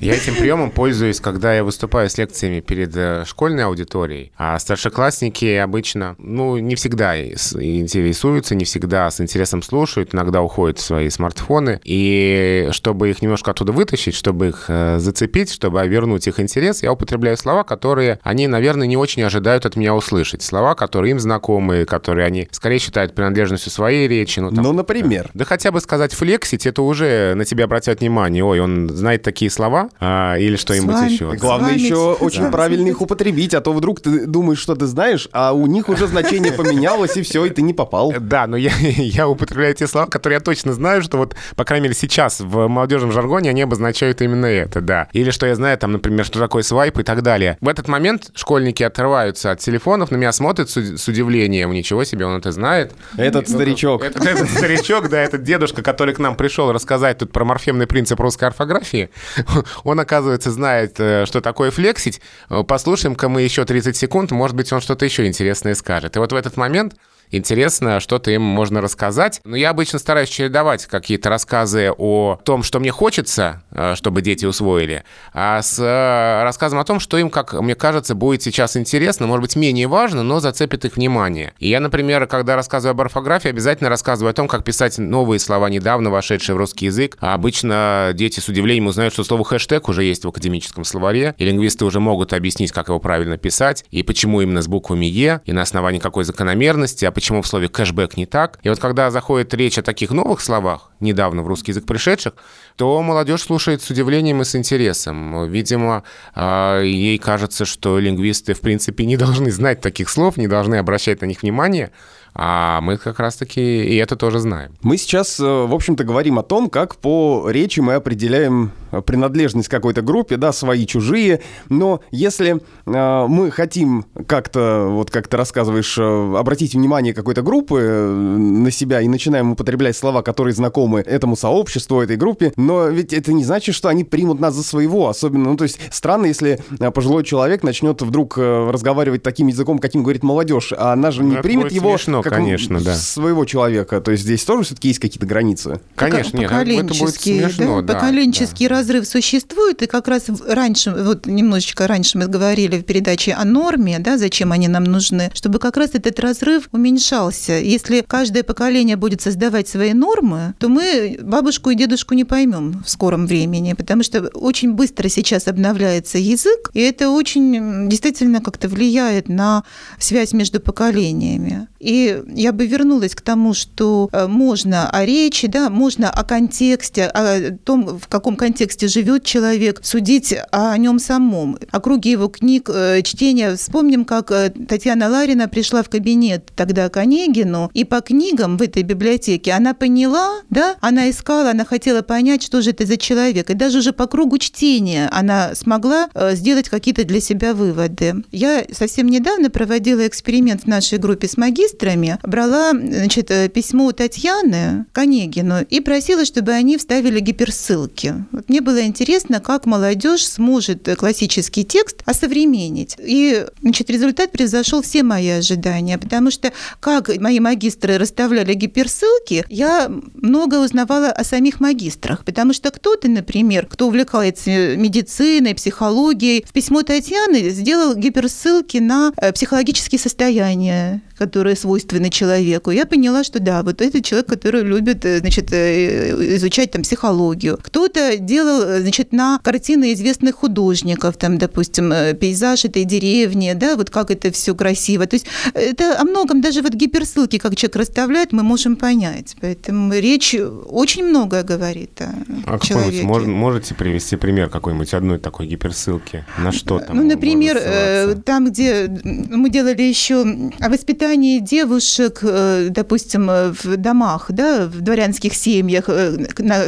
Я 0.00 0.14
этим 0.14 0.34
приемом 0.34 0.70
пользуюсь, 0.70 1.20
когда 1.20 1.54
я 1.54 1.64
выступаю 1.64 2.10
с 2.10 2.18
лекциями 2.18 2.60
перед 2.60 2.94
э, 2.94 3.24
школьной 3.26 3.64
аудиторией, 3.64 4.25
а 4.36 4.58
старшеклассники 4.58 5.54
обычно, 5.54 6.14
ну, 6.18 6.58
не 6.58 6.74
всегда 6.74 7.20
интересуются, 7.20 8.54
не 8.54 8.64
всегда 8.64 9.10
с 9.10 9.20
интересом 9.20 9.62
слушают, 9.62 10.14
иногда 10.14 10.42
уходят 10.42 10.78
в 10.78 10.82
свои 10.82 11.08
смартфоны, 11.10 11.80
и 11.84 12.68
чтобы 12.72 13.10
их 13.10 13.22
немножко 13.22 13.50
оттуда 13.50 13.72
вытащить, 13.72 14.14
чтобы 14.14 14.48
их 14.48 14.64
э, 14.68 14.98
зацепить, 14.98 15.50
чтобы 15.50 15.86
вернуть 15.86 16.26
их 16.26 16.40
интерес, 16.40 16.82
я 16.82 16.92
употребляю 16.92 17.36
слова, 17.36 17.62
которые 17.62 18.18
они, 18.22 18.46
наверное, 18.46 18.86
не 18.86 18.96
очень 18.96 19.22
ожидают 19.22 19.66
от 19.66 19.76
меня 19.76 19.94
услышать. 19.94 20.42
Слова, 20.42 20.74
которые 20.74 21.12
им 21.12 21.20
знакомы, 21.20 21.84
которые 21.84 22.26
они 22.26 22.48
скорее 22.50 22.78
считают 22.78 23.14
принадлежностью 23.14 23.70
своей 23.70 24.08
речи. 24.08 24.40
Ну, 24.40 24.50
там, 24.50 24.64
ну 24.64 24.72
например? 24.72 25.30
Да 25.34 25.44
хотя 25.44 25.70
бы 25.70 25.80
сказать 25.80 26.12
флексить, 26.12 26.66
это 26.66 26.82
уже 26.82 27.34
на 27.34 27.44
тебя 27.44 27.64
обратят 27.64 28.00
внимание. 28.00 28.44
Ой, 28.44 28.60
он 28.60 28.88
знает 28.90 29.22
такие 29.22 29.50
слова, 29.50 29.88
а, 30.00 30.36
или 30.36 30.56
что-нибудь 30.56 31.10
еще. 31.10 31.32
Главное 31.32 31.72
еще 31.72 32.12
очень 32.14 32.50
правильно 32.50 32.88
их 32.88 33.00
употребить, 33.00 33.54
а 33.54 33.60
то 33.60 33.72
вдруг 33.72 34.00
ты 34.00 34.15
думаешь, 34.24 34.58
что 34.58 34.74
ты 34.74 34.86
знаешь, 34.86 35.28
а 35.32 35.52
у 35.52 35.66
них 35.66 35.88
уже 35.88 36.06
значение 36.06 36.52
поменялось, 36.52 37.16
и 37.16 37.22
все, 37.22 37.44
и 37.44 37.50
ты 37.50 37.62
не 37.62 37.74
попал. 37.74 38.14
Да, 38.18 38.46
но 38.46 38.56
я, 38.56 38.72
я 38.80 39.28
употребляю 39.28 39.74
те 39.74 39.86
слова, 39.86 40.06
которые 40.06 40.36
я 40.36 40.40
точно 40.40 40.72
знаю, 40.72 41.02
что 41.02 41.18
вот, 41.18 41.34
по 41.56 41.64
крайней 41.64 41.84
мере, 41.84 41.94
сейчас 41.94 42.40
в 42.40 42.68
молодежном 42.68 43.12
жаргоне 43.12 43.50
они 43.50 43.62
обозначают 43.62 44.22
именно 44.22 44.46
это, 44.46 44.80
да. 44.80 45.08
Или 45.12 45.30
что 45.30 45.46
я 45.46 45.54
знаю, 45.54 45.76
там, 45.78 45.92
например, 45.92 46.24
что 46.24 46.38
такое 46.38 46.62
свайп 46.62 46.98
и 46.98 47.02
так 47.02 47.22
далее. 47.22 47.58
В 47.60 47.68
этот 47.68 47.88
момент 47.88 48.30
школьники 48.34 48.82
отрываются 48.82 49.50
от 49.50 49.60
телефонов, 49.60 50.10
на 50.10 50.16
меня 50.16 50.32
смотрят 50.32 50.70
с, 50.70 50.76
с 50.76 51.08
удивлением. 51.08 51.72
Ничего 51.72 52.04
себе, 52.04 52.26
он 52.26 52.38
это 52.38 52.52
знает. 52.52 52.92
Этот 53.16 53.48
старичок. 53.48 54.02
Этот, 54.02 54.24
этот 54.24 54.50
старичок, 54.50 55.08
да, 55.08 55.20
этот 55.20 55.42
дедушка, 55.42 55.82
который 55.82 56.14
к 56.14 56.18
нам 56.18 56.36
пришел 56.36 56.72
рассказать 56.72 57.18
тут 57.18 57.32
про 57.32 57.44
морфемный 57.44 57.86
принцип 57.86 58.20
русской 58.20 58.44
орфографии, 58.44 59.10
он, 59.84 60.00
оказывается, 60.00 60.50
знает, 60.50 60.94
э, 60.98 61.26
что 61.26 61.40
такое 61.40 61.70
флексить. 61.70 62.20
Э, 62.50 62.62
послушаем-ка 62.62 63.28
мы 63.28 63.42
еще 63.42 63.64
30 63.64 63.95
секунд, 63.96 64.30
может 64.30 64.56
быть, 64.56 64.72
он 64.72 64.80
что-то 64.80 65.04
еще 65.04 65.26
интересное 65.26 65.74
скажет. 65.74 66.16
И 66.16 66.18
вот 66.18 66.32
в 66.32 66.36
этот 66.36 66.56
момент 66.56 66.94
интересно, 67.30 68.00
что-то 68.00 68.30
им 68.30 68.42
можно 68.42 68.80
рассказать. 68.80 69.40
Но 69.44 69.56
я 69.56 69.70
обычно 69.70 69.98
стараюсь 69.98 70.28
чередовать 70.28 70.86
какие-то 70.86 71.28
рассказы 71.28 71.92
о 71.96 72.38
том, 72.44 72.62
что 72.62 72.80
мне 72.80 72.90
хочется, 72.90 73.62
э, 73.70 73.94
чтобы 73.96 74.22
дети 74.22 74.44
усвоили, 74.44 75.04
а 75.32 75.62
с 75.62 75.78
э, 75.78 76.42
рассказом 76.42 76.78
о 76.78 76.84
том, 76.84 77.00
что 77.00 77.18
им, 77.18 77.30
как 77.30 77.52
мне 77.54 77.74
кажется, 77.74 78.14
будет 78.14 78.42
сейчас 78.42 78.76
интересно, 78.76 79.26
может 79.26 79.42
быть, 79.42 79.56
менее 79.56 79.86
важно, 79.86 80.22
но 80.22 80.40
зацепит 80.40 80.84
их 80.84 80.96
внимание. 80.96 81.52
И 81.58 81.68
я, 81.68 81.80
например, 81.80 82.26
когда 82.26 82.56
рассказываю 82.56 82.92
об 82.92 83.00
орфографии, 83.00 83.48
обязательно 83.48 83.90
рассказываю 83.90 84.30
о 84.30 84.34
том, 84.34 84.48
как 84.48 84.64
писать 84.64 84.98
новые 84.98 85.38
слова, 85.38 85.68
недавно 85.68 86.10
вошедшие 86.10 86.54
в 86.54 86.58
русский 86.58 86.86
язык. 86.86 87.16
А 87.20 87.34
обычно 87.34 88.10
дети 88.14 88.40
с 88.40 88.48
удивлением 88.48 88.86
узнают, 88.86 89.12
что 89.12 89.24
слово 89.24 89.44
«хэштег» 89.44 89.88
уже 89.88 90.04
есть 90.04 90.24
в 90.24 90.28
академическом 90.28 90.84
словаре, 90.84 91.34
и 91.38 91.44
лингвисты 91.44 91.84
уже 91.84 92.00
могут 92.00 92.32
объяснить, 92.32 92.72
как 92.72 92.88
его 92.88 92.98
правильно 92.98 93.36
писать, 93.36 93.84
и 93.90 94.02
почему 94.02 94.40
именно 94.40 94.62
с 94.62 94.68
буквами 94.68 95.06
«е», 95.06 95.40
и 95.44 95.52
на 95.52 95.62
основании 95.62 95.98
какой 95.98 96.24
закономерности, 96.24 97.04
а 97.04 97.12
почему 97.16 97.40
в 97.40 97.46
слове 97.46 97.68
кэшбэк 97.68 98.18
не 98.18 98.26
так. 98.26 98.58
И 98.62 98.68
вот 98.68 98.78
когда 98.78 99.10
заходит 99.10 99.54
речь 99.54 99.78
о 99.78 99.82
таких 99.82 100.10
новых 100.10 100.42
словах, 100.42 100.90
недавно 101.00 101.42
в 101.42 101.46
русский 101.46 101.70
язык 101.70 101.86
пришедших, 101.86 102.34
то 102.76 103.00
молодежь 103.00 103.40
слушает 103.40 103.80
с 103.80 103.88
удивлением 103.88 104.42
и 104.42 104.44
с 104.44 104.54
интересом. 104.54 105.50
Видимо, 105.50 106.02
а, 106.34 106.82
ей 106.82 107.16
кажется, 107.16 107.64
что 107.64 107.98
лингвисты, 107.98 108.52
в 108.52 108.60
принципе, 108.60 109.06
не 109.06 109.16
должны 109.16 109.50
знать 109.50 109.80
таких 109.80 110.10
слов, 110.10 110.36
не 110.36 110.46
должны 110.46 110.74
обращать 110.74 111.22
на 111.22 111.24
них 111.24 111.40
внимание, 111.40 111.90
а 112.38 112.80
мы 112.80 112.98
как 112.98 113.18
раз-таки 113.18 113.60
и 113.60 113.96
это 113.96 114.16
тоже 114.16 114.40
знаем. 114.40 114.72
Мы 114.82 114.96
сейчас, 114.96 115.40
э, 115.40 115.42
в 115.42 115.72
общем-то, 115.74 116.04
говорим 116.04 116.38
о 116.38 116.42
том, 116.42 116.68
как 116.68 116.96
по 116.96 117.48
речи 117.48 117.80
мы 117.80 117.94
определяем 117.94 118.72
принадлежность 119.04 119.68
к 119.68 119.70
какой-то 119.70 120.02
группе, 120.02 120.36
да, 120.36 120.52
свои, 120.52 120.86
чужие. 120.86 121.40
Но 121.68 122.00
если 122.10 122.60
э, 122.86 123.26
мы 123.28 123.50
хотим 123.50 124.06
как-то, 124.26 124.86
вот 124.88 125.10
как 125.10 125.28
ты 125.28 125.36
рассказываешь, 125.36 125.96
э, 125.98 126.36
обратить 126.36 126.74
внимание 126.74 127.14
какой-то 127.14 127.42
группы 127.42 127.80
э, 127.80 128.10
на 128.10 128.70
себя 128.70 129.00
и 129.00 129.08
начинаем 129.08 129.52
употреблять 129.52 129.96
слова, 129.96 130.22
которые 130.22 130.54
знакомы 130.54 131.00
этому 131.00 131.36
сообществу, 131.36 132.00
этой 132.00 132.16
группе, 132.16 132.52
но 132.56 132.88
ведь 132.88 133.12
это 133.12 133.32
не 133.32 133.44
значит, 133.44 133.74
что 133.74 133.88
они 133.88 134.04
примут 134.04 134.40
нас 134.40 134.54
за 134.54 134.62
своего. 134.62 135.08
Особенно, 135.08 135.50
ну, 135.50 135.56
то 135.56 135.64
есть 135.64 135.78
странно, 135.90 136.26
если 136.26 136.60
э, 136.78 136.90
пожилой 136.90 137.24
человек 137.24 137.62
начнет 137.62 138.02
вдруг 138.02 138.38
э, 138.38 138.70
разговаривать 138.70 139.22
таким 139.22 139.48
языком, 139.48 139.78
каким 139.78 140.02
говорит 140.02 140.22
молодежь, 140.22 140.72
а 140.76 140.92
она 140.92 141.10
же 141.10 141.22
не 141.22 141.36
ну, 141.36 141.42
примет 141.42 141.72
его 141.72 141.90
смешно, 141.90 142.22
как 142.30 142.38
конечно, 142.38 142.80
да. 142.80 142.94
своего 142.94 143.44
человека. 143.44 144.00
То 144.00 144.10
есть 144.10 144.24
здесь 144.24 144.44
тоже 144.44 144.64
все-таки 144.64 144.88
есть 144.88 145.00
какие-то 145.00 145.26
границы. 145.26 145.80
Конечно, 145.94 146.38
нет, 146.38 146.50
это 146.50 146.94
будет 146.94 147.14
смешно, 147.14 147.82
да, 147.82 147.94
поколенческий 147.94 148.68
да. 148.68 148.76
разрыв 148.76 149.06
существует, 149.06 149.82
и 149.82 149.86
как 149.86 150.08
раз 150.08 150.24
раньше, 150.46 150.90
вот 150.90 151.26
немножечко 151.26 151.86
раньше 151.86 152.18
мы 152.18 152.26
говорили 152.26 152.78
в 152.78 152.84
передаче 152.84 153.32
о 153.32 153.44
норме, 153.44 153.98
да, 153.98 154.18
зачем 154.18 154.52
они 154.52 154.68
нам 154.68 154.84
нужны, 154.84 155.30
чтобы 155.34 155.58
как 155.58 155.76
раз 155.76 155.90
этот 155.94 156.18
разрыв 156.20 156.68
уменьшался. 156.72 157.52
Если 157.52 158.02
каждое 158.06 158.42
поколение 158.42 158.96
будет 158.96 159.20
создавать 159.20 159.68
свои 159.68 159.92
нормы, 159.92 160.54
то 160.58 160.68
мы 160.68 161.18
бабушку 161.22 161.70
и 161.70 161.74
дедушку 161.74 162.14
не 162.14 162.24
поймем 162.24 162.82
в 162.84 162.90
скором 162.90 163.26
времени, 163.26 163.72
потому 163.72 164.02
что 164.02 164.28
очень 164.34 164.72
быстро 164.72 165.08
сейчас 165.08 165.48
обновляется 165.48 166.18
язык, 166.18 166.70
и 166.74 166.80
это 166.80 167.10
очень 167.10 167.88
действительно 167.88 168.40
как-то 168.40 168.68
влияет 168.68 169.28
на 169.28 169.64
связь 169.98 170.32
между 170.32 170.60
поколениями. 170.60 171.68
И 171.78 172.22
я 172.34 172.52
бы 172.52 172.66
вернулась 172.66 173.14
к 173.14 173.20
тому, 173.20 173.54
что 173.54 174.08
э, 174.12 174.26
можно 174.26 174.90
о 174.90 175.04
речи, 175.04 175.46
да, 175.46 175.70
можно 175.70 176.10
о 176.10 176.24
контексте, 176.24 177.04
о 177.04 177.52
том, 177.64 177.98
в 177.98 178.08
каком 178.08 178.36
контексте 178.36 178.88
живет 178.88 179.24
человек, 179.24 179.80
судить 179.82 180.34
о 180.52 180.76
нем 180.76 180.98
самом, 180.98 181.58
о 181.70 181.80
круге 181.80 182.12
его 182.12 182.28
книг, 182.28 182.70
э, 182.72 183.02
чтения. 183.02 183.56
Вспомним, 183.56 184.04
как 184.04 184.30
э, 184.30 184.50
Татьяна 184.50 185.08
Ларина 185.08 185.48
пришла 185.48 185.82
в 185.82 185.88
кабинет 185.88 186.50
тогда 186.54 186.88
к 186.88 186.96
Онегину, 186.96 187.70
и 187.74 187.84
по 187.84 188.00
книгам 188.00 188.56
в 188.56 188.62
этой 188.62 188.82
библиотеке 188.82 189.52
она 189.52 189.74
поняла, 189.74 190.40
да, 190.50 190.76
она 190.80 191.10
искала, 191.10 191.50
она 191.50 191.64
хотела 191.64 192.02
понять, 192.02 192.42
что 192.42 192.62
же 192.62 192.70
это 192.70 192.86
за 192.86 192.96
человек. 192.96 193.50
И 193.50 193.54
даже 193.54 193.78
уже 193.78 193.92
по 193.92 194.06
кругу 194.06 194.38
чтения 194.38 195.08
она 195.12 195.54
смогла 195.54 196.08
сделать 196.32 196.68
какие-то 196.68 197.04
для 197.04 197.20
себя 197.20 197.54
выводы. 197.54 198.24
Я 198.32 198.64
совсем 198.72 199.08
недавно 199.08 199.50
проводила 199.50 200.06
эксперимент 200.06 200.62
в 200.62 200.66
нашей 200.66 200.98
группе 200.98 201.28
с 201.28 201.36
магистрами, 201.66 202.18
брала 202.22 202.70
значит, 202.70 203.30
э, 203.30 203.48
письмо 203.48 203.92
Татьяны 203.92 204.86
Конегину 204.92 205.62
и 205.62 205.80
просила, 205.80 206.24
чтобы 206.24 206.52
они 206.52 206.76
вставили 206.76 207.20
гиперссылки. 207.20 208.14
Вот 208.32 208.48
мне 208.48 208.60
было 208.60 208.84
интересно, 208.84 209.40
как 209.40 209.66
молодежь 209.66 210.26
сможет 210.26 210.88
классический 210.96 211.64
текст 211.64 212.02
осовременить. 212.04 212.96
И 212.98 213.44
значит, 213.62 213.90
результат 213.90 214.32
превзошел 214.32 214.82
все 214.82 215.02
мои 215.02 215.28
ожидания, 215.28 215.98
потому 215.98 216.30
что 216.30 216.52
как 216.80 217.08
мои 217.18 217.40
магистры 217.40 217.98
расставляли 217.98 218.54
гиперссылки, 218.54 219.44
я 219.48 219.90
много 220.14 220.64
узнавала 220.64 221.08
о 221.08 221.24
самих 221.24 221.60
магистрах, 221.60 222.24
потому 222.24 222.52
что 222.52 222.70
кто-то, 222.70 223.08
например, 223.08 223.66
кто 223.66 223.88
увлекается 223.88 224.76
медициной, 224.76 225.54
психологией, 225.54 226.44
в 226.46 226.52
письмо 226.52 226.82
Татьяны 226.82 227.50
сделал 227.50 227.94
гиперссылки 227.94 228.78
на 228.78 229.12
э, 229.16 229.32
психологические 229.32 229.98
состояния, 229.98 231.02
которые 231.18 231.55
свойственны 231.56 231.86
свойственны 231.86 232.10
человеку. 232.10 232.70
Я 232.70 232.86
поняла, 232.86 233.24
что 233.24 233.40
да, 233.40 233.62
вот 233.62 233.80
это 233.80 234.02
человек, 234.02 234.28
который 234.28 234.62
любит, 234.62 235.04
э, 235.04 235.18
значит, 235.18 235.52
э, 235.52 236.36
изучать 236.36 236.70
там 236.70 236.82
психологию. 236.82 237.58
Кто-то 237.62 238.16
делал, 238.18 238.62
э, 238.62 238.80
значит, 238.80 239.12
на 239.12 239.38
картины 239.42 239.92
известных 239.92 240.36
художников, 240.36 241.16
там, 241.16 241.38
допустим, 241.38 241.92
пейзаж 242.18 242.64
этой 242.64 242.84
деревни, 242.84 243.52
да, 243.54 243.76
вот 243.76 243.90
как 243.90 244.10
это 244.10 244.30
все 244.30 244.54
красиво. 244.54 245.06
То 245.06 245.14
есть 245.16 245.26
это 245.54 246.00
о 246.00 246.04
многом, 246.04 246.40
даже 246.40 246.62
вот 246.62 246.74
гиперссылки, 246.74 247.38
как 247.38 247.56
человек 247.56 247.76
расставляет, 247.76 248.32
мы 248.32 248.42
можем 248.42 248.76
понять. 248.76 249.36
Поэтому 249.40 249.94
речь 249.94 250.34
очень 250.68 251.04
многое 251.04 251.42
говорит 251.42 252.00
о 252.00 252.14
а 252.46 252.58
человеке. 252.58 253.02
Мож, 253.02 253.24
можете 253.24 253.74
привести 253.74 254.16
пример 254.16 254.48
какой-нибудь 254.48 254.94
одной 254.94 255.18
такой 255.18 255.46
гиперссылки? 255.46 256.24
На 256.38 256.52
что 256.52 256.78
там? 256.78 256.96
Ну, 256.96 257.04
например, 257.04 258.16
там, 258.24 258.46
где 258.46 258.88
мы 259.04 259.50
делали 259.50 259.82
еще 259.82 260.22
о 260.60 260.68
воспитании 260.68 261.38
девушек, 261.46 262.20
допустим, 262.22 263.26
в 263.26 263.76
домах, 263.76 264.26
да, 264.28 264.66
в 264.66 264.80
дворянских 264.80 265.34
семьях, 265.34 265.88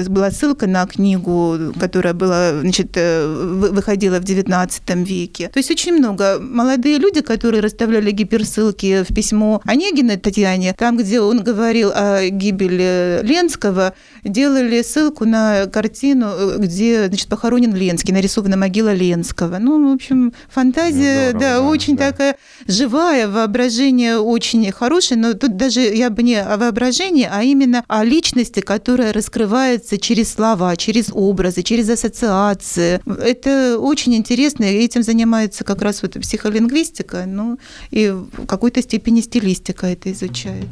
была 0.09 0.31
ссылка 0.31 0.67
на 0.67 0.87
книгу, 0.87 1.57
которая 1.79 2.15
была, 2.15 2.61
значит, 2.61 2.97
выходила 2.97 4.21
в 4.21 4.25
XIX 4.25 5.05
веке. 5.05 5.51
То 5.53 5.59
есть 5.59 5.71
очень 5.71 5.95
много. 5.95 6.39
Молодые 6.41 6.99
люди, 6.99 7.21
которые 7.21 7.61
расставляли 7.61 8.11
гиперссылки 8.11 9.05
в 9.09 9.15
письмо 9.15 9.61
Онегина 9.65 10.17
Татьяне, 10.17 10.75
там, 10.79 10.97
где 10.97 11.21
он 11.21 11.43
говорил 11.43 11.91
о 11.95 12.29
гибели 12.29 13.21
Ленского, 13.23 13.95
делали 14.25 14.83
ссылку 14.83 15.25
на 15.25 15.67
картину, 15.67 16.59
где, 16.59 17.09
значит, 17.09 17.29
похоронен 17.29 17.75
Ленский, 17.75 18.13
нарисована 18.15 18.57
могила 18.57 18.93
Ленского. 18.93 19.59
Ну, 19.59 19.91
в 19.91 19.95
общем, 19.95 20.33
фантазия, 20.49 21.33
ну, 21.33 21.39
здорово, 21.39 21.41
да, 21.41 21.61
да, 21.61 21.63
очень 21.63 21.97
да. 21.97 22.11
такая 22.11 22.37
живая, 22.67 23.29
воображение 23.29 24.19
очень 24.19 24.68
хорошее, 24.71 25.21
но 25.21 25.35
тут 25.35 25.57
даже 25.57 25.81
я 25.81 26.11
бы 26.11 26.23
не 26.23 26.37
о 26.37 26.57
воображении, 26.57 27.29
а 27.31 27.43
именно 27.43 27.85
о 27.89 28.05
личности, 28.05 28.61
которая 28.61 29.13
раскрывается 29.13 29.99
через 29.99 30.33
слова, 30.33 30.77
через 30.77 31.11
образы, 31.13 31.63
через 31.63 31.89
ассоциации. 31.89 33.01
Это 33.07 33.79
очень 33.79 34.15
интересно, 34.15 34.65
и 34.65 34.85
этим 34.85 35.03
занимается 35.03 35.65
как 35.65 35.83
раз 35.83 36.03
вот 36.03 36.13
психолингвистика, 36.15 37.25
ну 37.27 37.59
и 37.91 38.09
в 38.11 38.47
какой-то 38.47 38.83
степени 38.83 39.21
стилистика 39.21 39.87
это 39.87 40.13
изучает. 40.13 40.67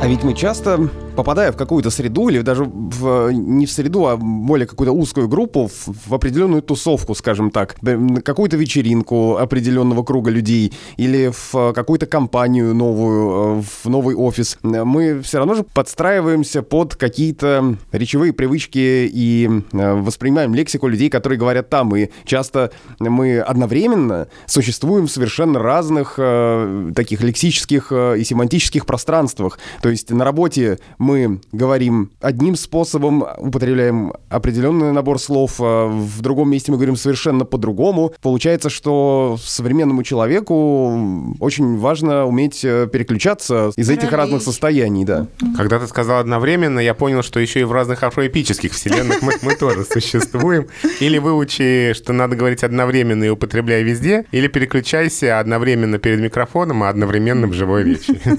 А 0.00 0.08
ведь 0.08 0.22
мы 0.22 0.34
часто 0.34 0.90
попадая 1.16 1.50
в 1.50 1.56
какую-то 1.56 1.90
среду 1.90 2.28
или 2.28 2.42
даже 2.42 2.64
в, 2.64 3.30
не 3.32 3.66
в 3.66 3.72
среду, 3.72 4.06
а 4.06 4.16
более 4.16 4.66
какую-то 4.66 4.92
узкую 4.92 5.28
группу, 5.28 5.68
в, 5.68 6.08
в 6.08 6.14
определенную 6.14 6.62
тусовку, 6.62 7.14
скажем 7.14 7.50
так, 7.50 7.76
какую-то 8.24 8.56
вечеринку 8.56 9.36
определенного 9.36 10.04
круга 10.04 10.30
людей 10.30 10.72
или 10.96 11.32
в 11.32 11.72
какую-то 11.72 12.06
компанию 12.06 12.74
новую, 12.74 13.60
э, 13.60 13.62
в 13.62 13.88
новый 13.88 14.14
офис, 14.14 14.58
мы 14.62 15.20
все 15.22 15.38
равно 15.38 15.54
же 15.54 15.64
подстраиваемся 15.64 16.62
под 16.62 16.94
какие-то 16.96 17.76
речевые 17.92 18.32
привычки 18.32 19.08
и 19.12 19.48
э, 19.72 19.94
воспринимаем 19.94 20.54
лексику 20.54 20.86
людей, 20.86 21.08
которые 21.08 21.38
говорят 21.38 21.70
там. 21.70 21.96
И 21.96 22.10
часто 22.24 22.70
мы 22.98 23.40
одновременно 23.40 24.28
существуем 24.46 25.06
в 25.06 25.10
совершенно 25.10 25.58
разных 25.58 26.14
э, 26.18 26.92
таких 26.94 27.22
лексических 27.22 27.90
и 27.92 28.22
семантических 28.24 28.86
пространствах. 28.86 29.58
То 29.80 29.88
есть 29.88 30.10
на 30.10 30.24
работе 30.24 30.78
мы 31.06 31.40
говорим 31.52 32.10
одним 32.20 32.56
способом, 32.56 33.24
употребляем 33.38 34.12
определенный 34.28 34.92
набор 34.92 35.20
слов, 35.20 35.56
а 35.60 35.86
в 35.86 36.20
другом 36.20 36.50
месте 36.50 36.72
мы 36.72 36.78
говорим 36.78 36.96
совершенно 36.96 37.44
по-другому. 37.44 38.12
Получается, 38.20 38.70
что 38.70 39.38
современному 39.40 40.02
человеку 40.02 41.34
очень 41.38 41.78
важно 41.78 42.26
уметь 42.26 42.64
э, 42.64 42.88
переключаться 42.92 43.70
из 43.76 43.88
этих 43.88 44.12
разных 44.12 44.42
состояний, 44.42 45.04
да. 45.04 45.28
Когда 45.56 45.78
ты 45.78 45.86
сказал 45.86 46.18
одновременно, 46.18 46.80
я 46.80 46.94
понял, 46.94 47.22
что 47.22 47.38
еще 47.38 47.60
и 47.60 47.64
в 47.64 47.72
разных 47.72 48.02
афроэпических 48.02 48.72
вселенных 48.72 49.22
мы, 49.22 49.34
мы 49.42 49.54
тоже 49.54 49.84
существуем. 49.84 50.66
Или 51.00 51.18
выучи, 51.18 51.92
что 51.94 52.12
надо 52.12 52.34
говорить 52.34 52.64
одновременно 52.64 53.24
и 53.24 53.28
употребляй 53.28 53.84
везде, 53.84 54.24
или 54.32 54.48
переключайся 54.48 55.38
одновременно 55.38 55.98
перед 55.98 56.20
микрофоном, 56.20 56.82
а 56.82 56.88
одновременно 56.88 57.46
в 57.46 57.52
живой 57.52 57.84
речи. 57.84 58.20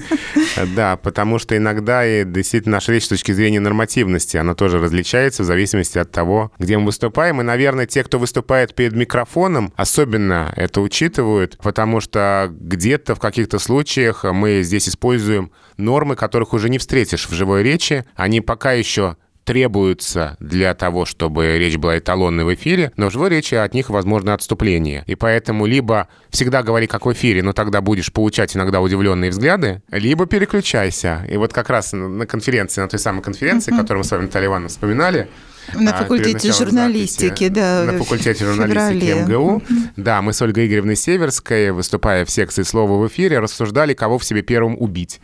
Да, 0.74 0.96
потому 0.96 1.38
что 1.38 1.56
иногда 1.56 2.04
и 2.04 2.24
действительно 2.24 2.57
действительно 2.58 2.76
наша 2.76 2.92
речь 2.92 3.04
с 3.04 3.08
точки 3.08 3.32
зрения 3.32 3.60
нормативности, 3.60 4.36
она 4.36 4.54
тоже 4.54 4.80
различается 4.80 5.42
в 5.42 5.46
зависимости 5.46 5.98
от 5.98 6.10
того, 6.10 6.50
где 6.58 6.76
мы 6.76 6.86
выступаем. 6.86 7.40
И, 7.40 7.44
наверное, 7.44 7.86
те, 7.86 8.02
кто 8.02 8.18
выступает 8.18 8.74
перед 8.74 8.94
микрофоном, 8.94 9.72
особенно 9.76 10.52
это 10.56 10.80
учитывают, 10.80 11.56
потому 11.62 12.00
что 12.00 12.48
где-то 12.50 13.14
в 13.14 13.20
каких-то 13.20 13.58
случаях 13.58 14.24
мы 14.24 14.62
здесь 14.62 14.88
используем 14.88 15.52
нормы, 15.76 16.16
которых 16.16 16.52
уже 16.52 16.68
не 16.68 16.78
встретишь 16.78 17.28
в 17.28 17.32
живой 17.32 17.62
речи. 17.62 18.04
Они 18.16 18.40
пока 18.40 18.72
еще 18.72 19.16
требуются 19.48 20.36
для 20.40 20.74
того, 20.74 21.06
чтобы 21.06 21.56
речь 21.56 21.78
была 21.78 21.96
эталонной 21.96 22.44
в 22.44 22.52
эфире, 22.52 22.92
но 22.96 23.08
в 23.08 23.12
живой 23.14 23.30
речи 23.30 23.54
от 23.54 23.72
них 23.72 23.88
возможно 23.88 24.34
отступление. 24.34 25.04
И 25.06 25.14
поэтому 25.14 25.64
либо 25.64 26.08
всегда 26.28 26.62
говори 26.62 26.86
как 26.86 27.06
в 27.06 27.12
эфире, 27.14 27.42
но 27.42 27.54
тогда 27.54 27.80
будешь 27.80 28.12
получать 28.12 28.54
иногда 28.54 28.82
удивленные 28.82 29.30
взгляды, 29.30 29.80
либо 29.90 30.26
переключайся. 30.26 31.26
И 31.30 31.38
вот 31.38 31.54
как 31.54 31.70
раз 31.70 31.94
на 31.94 32.26
конференции, 32.26 32.82
на 32.82 32.88
той 32.88 32.98
самой 32.98 33.22
конференции, 33.22 33.72
uh-huh. 33.72 33.80
которую 33.80 34.00
мы 34.00 34.04
с 34.04 34.10
вами, 34.10 34.22
Наталья 34.24 34.48
Ивановна, 34.48 34.68
вспоминали, 34.68 35.28
на 35.74 35.92
а, 35.92 36.02
факультете 36.02 36.52
журналистики, 36.52 37.44
записи, 37.44 37.48
да. 37.48 37.84
На 37.84 37.98
факультете 37.98 38.44
журналистики 38.44 39.30
МГУ. 39.30 39.62
Да, 39.96 40.22
мы 40.22 40.32
с 40.32 40.42
Ольгой 40.42 40.66
Игоревной 40.66 40.96
Северской, 40.96 41.70
выступая 41.70 42.24
в 42.24 42.30
секции 42.30 42.62
«Слова 42.62 42.98
в 43.02 43.06
эфире», 43.08 43.38
рассуждали, 43.38 43.94
кого 43.94 44.18
в 44.18 44.24
себе 44.24 44.42
первым 44.42 44.76
убить. 44.78 45.20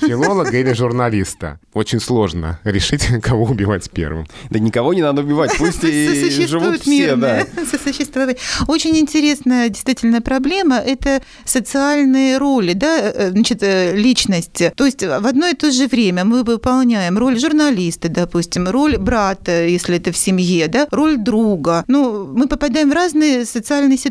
Филолога 0.00 0.56
или 0.56 0.72
журналиста. 0.72 1.58
Очень 1.72 2.00
сложно 2.00 2.60
решить, 2.64 3.06
кого 3.22 3.44
убивать 3.44 3.90
первым. 3.90 4.26
Да 4.50 4.58
никого 4.58 4.94
не 4.94 5.02
надо 5.02 5.22
убивать, 5.22 5.56
пусть 5.58 5.82
и 5.82 6.46
живут 6.46 6.82
все, 6.82 7.16
да. 7.16 7.46
Очень 8.68 8.96
интересная 8.98 9.68
действительно 9.68 10.20
проблема– 10.20 10.76
это 10.86 11.22
социальные 11.44 12.38
роли, 12.38 12.74
да, 12.74 12.98
э, 13.00 13.30
значит, 13.30 13.62
э, 13.62 13.96
личности. 13.96 14.72
То 14.76 14.84
есть 14.86 15.02
в 15.02 15.26
одно 15.26 15.48
и 15.48 15.54
то 15.54 15.70
же 15.70 15.86
время 15.86 16.24
мы 16.24 16.42
выполняем 16.42 17.18
роль 17.18 17.38
журналиста, 17.38 18.08
допустим, 18.08 18.68
роль 18.68 18.98
брата, 18.98 19.64
если 19.66 19.86
если 19.86 19.96
это 19.96 20.12
в 20.12 20.16
семье, 20.16 20.68
да, 20.68 20.86
роль 20.90 21.16
друга. 21.16 21.84
Ну, 21.88 22.26
мы 22.26 22.48
попадаем 22.48 22.90
в 22.90 22.92
разные 22.92 23.44
социальные 23.44 23.98
ситуации. 23.98 24.05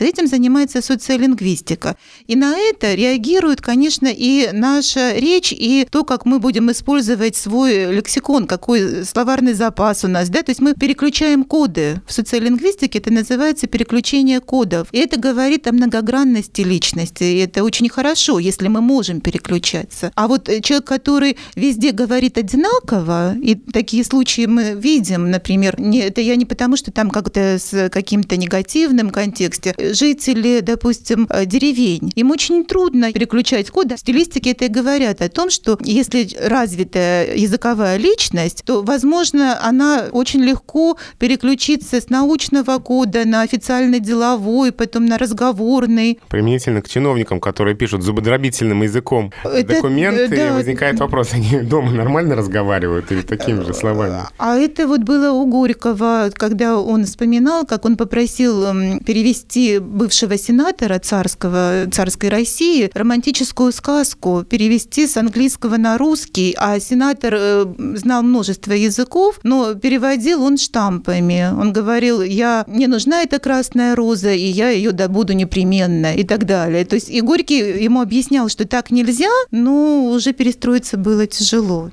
Этим 0.00 0.26
занимается 0.26 0.82
социолингвистика. 0.82 1.96
И 2.26 2.36
на 2.36 2.56
это 2.56 2.94
реагирует, 2.94 3.60
конечно, 3.60 4.08
и 4.10 4.50
наша 4.52 5.14
речь, 5.16 5.52
и 5.52 5.86
то, 5.90 6.04
как 6.04 6.24
мы 6.26 6.38
будем 6.38 6.70
использовать 6.70 7.36
свой 7.36 7.94
лексикон, 7.94 8.46
какой 8.46 9.04
словарный 9.04 9.54
запас 9.54 10.04
у 10.04 10.08
нас, 10.08 10.28
да, 10.28 10.42
то 10.42 10.50
есть 10.50 10.60
мы 10.60 10.74
переключаем 10.74 11.44
коды. 11.44 12.00
В 12.06 12.12
социолингвистике 12.12 12.98
это 12.98 13.12
называется 13.12 13.66
переключение 13.66 14.40
кодов. 14.40 14.88
И 14.92 14.98
это 14.98 15.18
говорит 15.18 15.66
о 15.66 15.72
многогранности 15.72 16.62
личности. 16.62 17.24
И 17.24 17.38
это 17.38 17.64
очень 17.64 17.88
хорошо, 17.88 18.38
если 18.38 18.68
мы 18.68 18.80
можем 18.80 19.20
переключаться. 19.20 20.12
А 20.14 20.28
вот 20.28 20.50
человек, 20.62 20.86
который 20.86 21.36
везде 21.54 21.92
говорит 21.92 22.38
одинаково, 22.38 23.34
и 23.36 23.54
такие 23.54 24.04
случаи 24.04 24.46
мы 24.46 24.72
видим, 24.72 25.30
например, 25.30 25.80
не, 25.80 26.00
это 26.00 26.20
я 26.20 26.36
не 26.36 26.44
потому, 26.44 26.76
что 26.76 26.90
там 26.90 27.10
как-то 27.10 27.58
с 27.58 27.88
каким-то 27.90 28.36
негативным 28.36 29.10
контексте. 29.36 29.74
Жители, 29.78 30.60
допустим, 30.60 31.26
э, 31.30 31.44
деревень, 31.46 32.12
им 32.14 32.30
очень 32.30 32.64
трудно 32.64 33.12
переключать 33.12 33.70
код. 33.70 33.86
Стилистики 33.96 34.50
это 34.50 34.64
и 34.64 34.68
говорят 34.68 35.20
о 35.20 35.28
том, 35.28 35.50
что 35.50 35.78
если 35.82 36.28
развитая 36.40 37.36
языковая 37.36 37.98
личность, 37.98 38.62
то, 38.64 38.82
возможно, 38.82 39.58
она 39.62 40.06
очень 40.12 40.42
легко 40.42 40.96
переключится 41.18 42.00
с 42.00 42.08
научного 42.10 42.78
кода 42.78 43.24
на 43.24 43.42
официальный 43.42 44.00
деловой, 44.00 44.72
потом 44.72 45.06
на 45.06 45.18
разговорный. 45.18 46.18
Применительно 46.28 46.82
к 46.82 46.88
чиновникам, 46.88 47.40
которые 47.40 47.76
пишут 47.76 48.02
зубодробительным 48.02 48.82
языком 48.82 49.32
это, 49.44 49.74
документы, 49.74 50.36
да, 50.36 50.54
возникает 50.54 50.98
вопрос, 51.00 51.32
они 51.32 51.60
дома 51.62 51.90
нормально 51.92 52.34
разговаривают 52.34 53.12
или 53.12 53.22
такими 53.22 53.62
же 53.62 53.74
словами? 53.74 54.22
А 54.38 54.56
это 54.56 54.86
вот 54.86 55.00
было 55.00 55.32
у 55.32 55.46
Горького, 55.46 56.30
когда 56.32 56.78
он 56.78 57.04
вспоминал, 57.04 57.66
как 57.66 57.84
он 57.84 57.96
попросил 57.96 58.64
эм, 58.64 59.00
перевести 59.26 59.80
бывшего 59.80 60.38
сенатора 60.38 61.00
царского, 61.00 61.86
царской 61.90 62.28
России 62.28 62.88
романтическую 62.94 63.72
сказку, 63.72 64.44
перевести 64.48 65.08
с 65.08 65.16
английского 65.16 65.78
на 65.78 65.98
русский, 65.98 66.54
а 66.56 66.78
сенатор 66.78 67.34
э, 67.36 67.64
знал 67.96 68.22
множество 68.22 68.72
языков, 68.72 69.40
но 69.42 69.74
переводил 69.74 70.44
он 70.44 70.58
штампами. 70.58 71.50
Он 71.60 71.72
говорил, 71.72 72.22
я, 72.22 72.64
мне 72.68 72.86
нужна 72.86 73.22
эта 73.22 73.40
красная 73.40 73.96
роза, 73.96 74.30
и 74.32 74.46
я 74.46 74.70
ее 74.70 74.92
добуду 74.92 75.32
непременно, 75.32 76.14
и 76.14 76.22
так 76.22 76.46
далее. 76.46 76.84
То 76.84 76.94
есть 76.94 77.10
и 77.10 77.20
Горький 77.20 77.82
ему 77.82 78.02
объяснял, 78.02 78.48
что 78.48 78.64
так 78.64 78.92
нельзя, 78.92 79.32
но 79.50 80.04
уже 80.04 80.34
перестроиться 80.34 80.96
было 80.96 81.26
тяжело. 81.26 81.90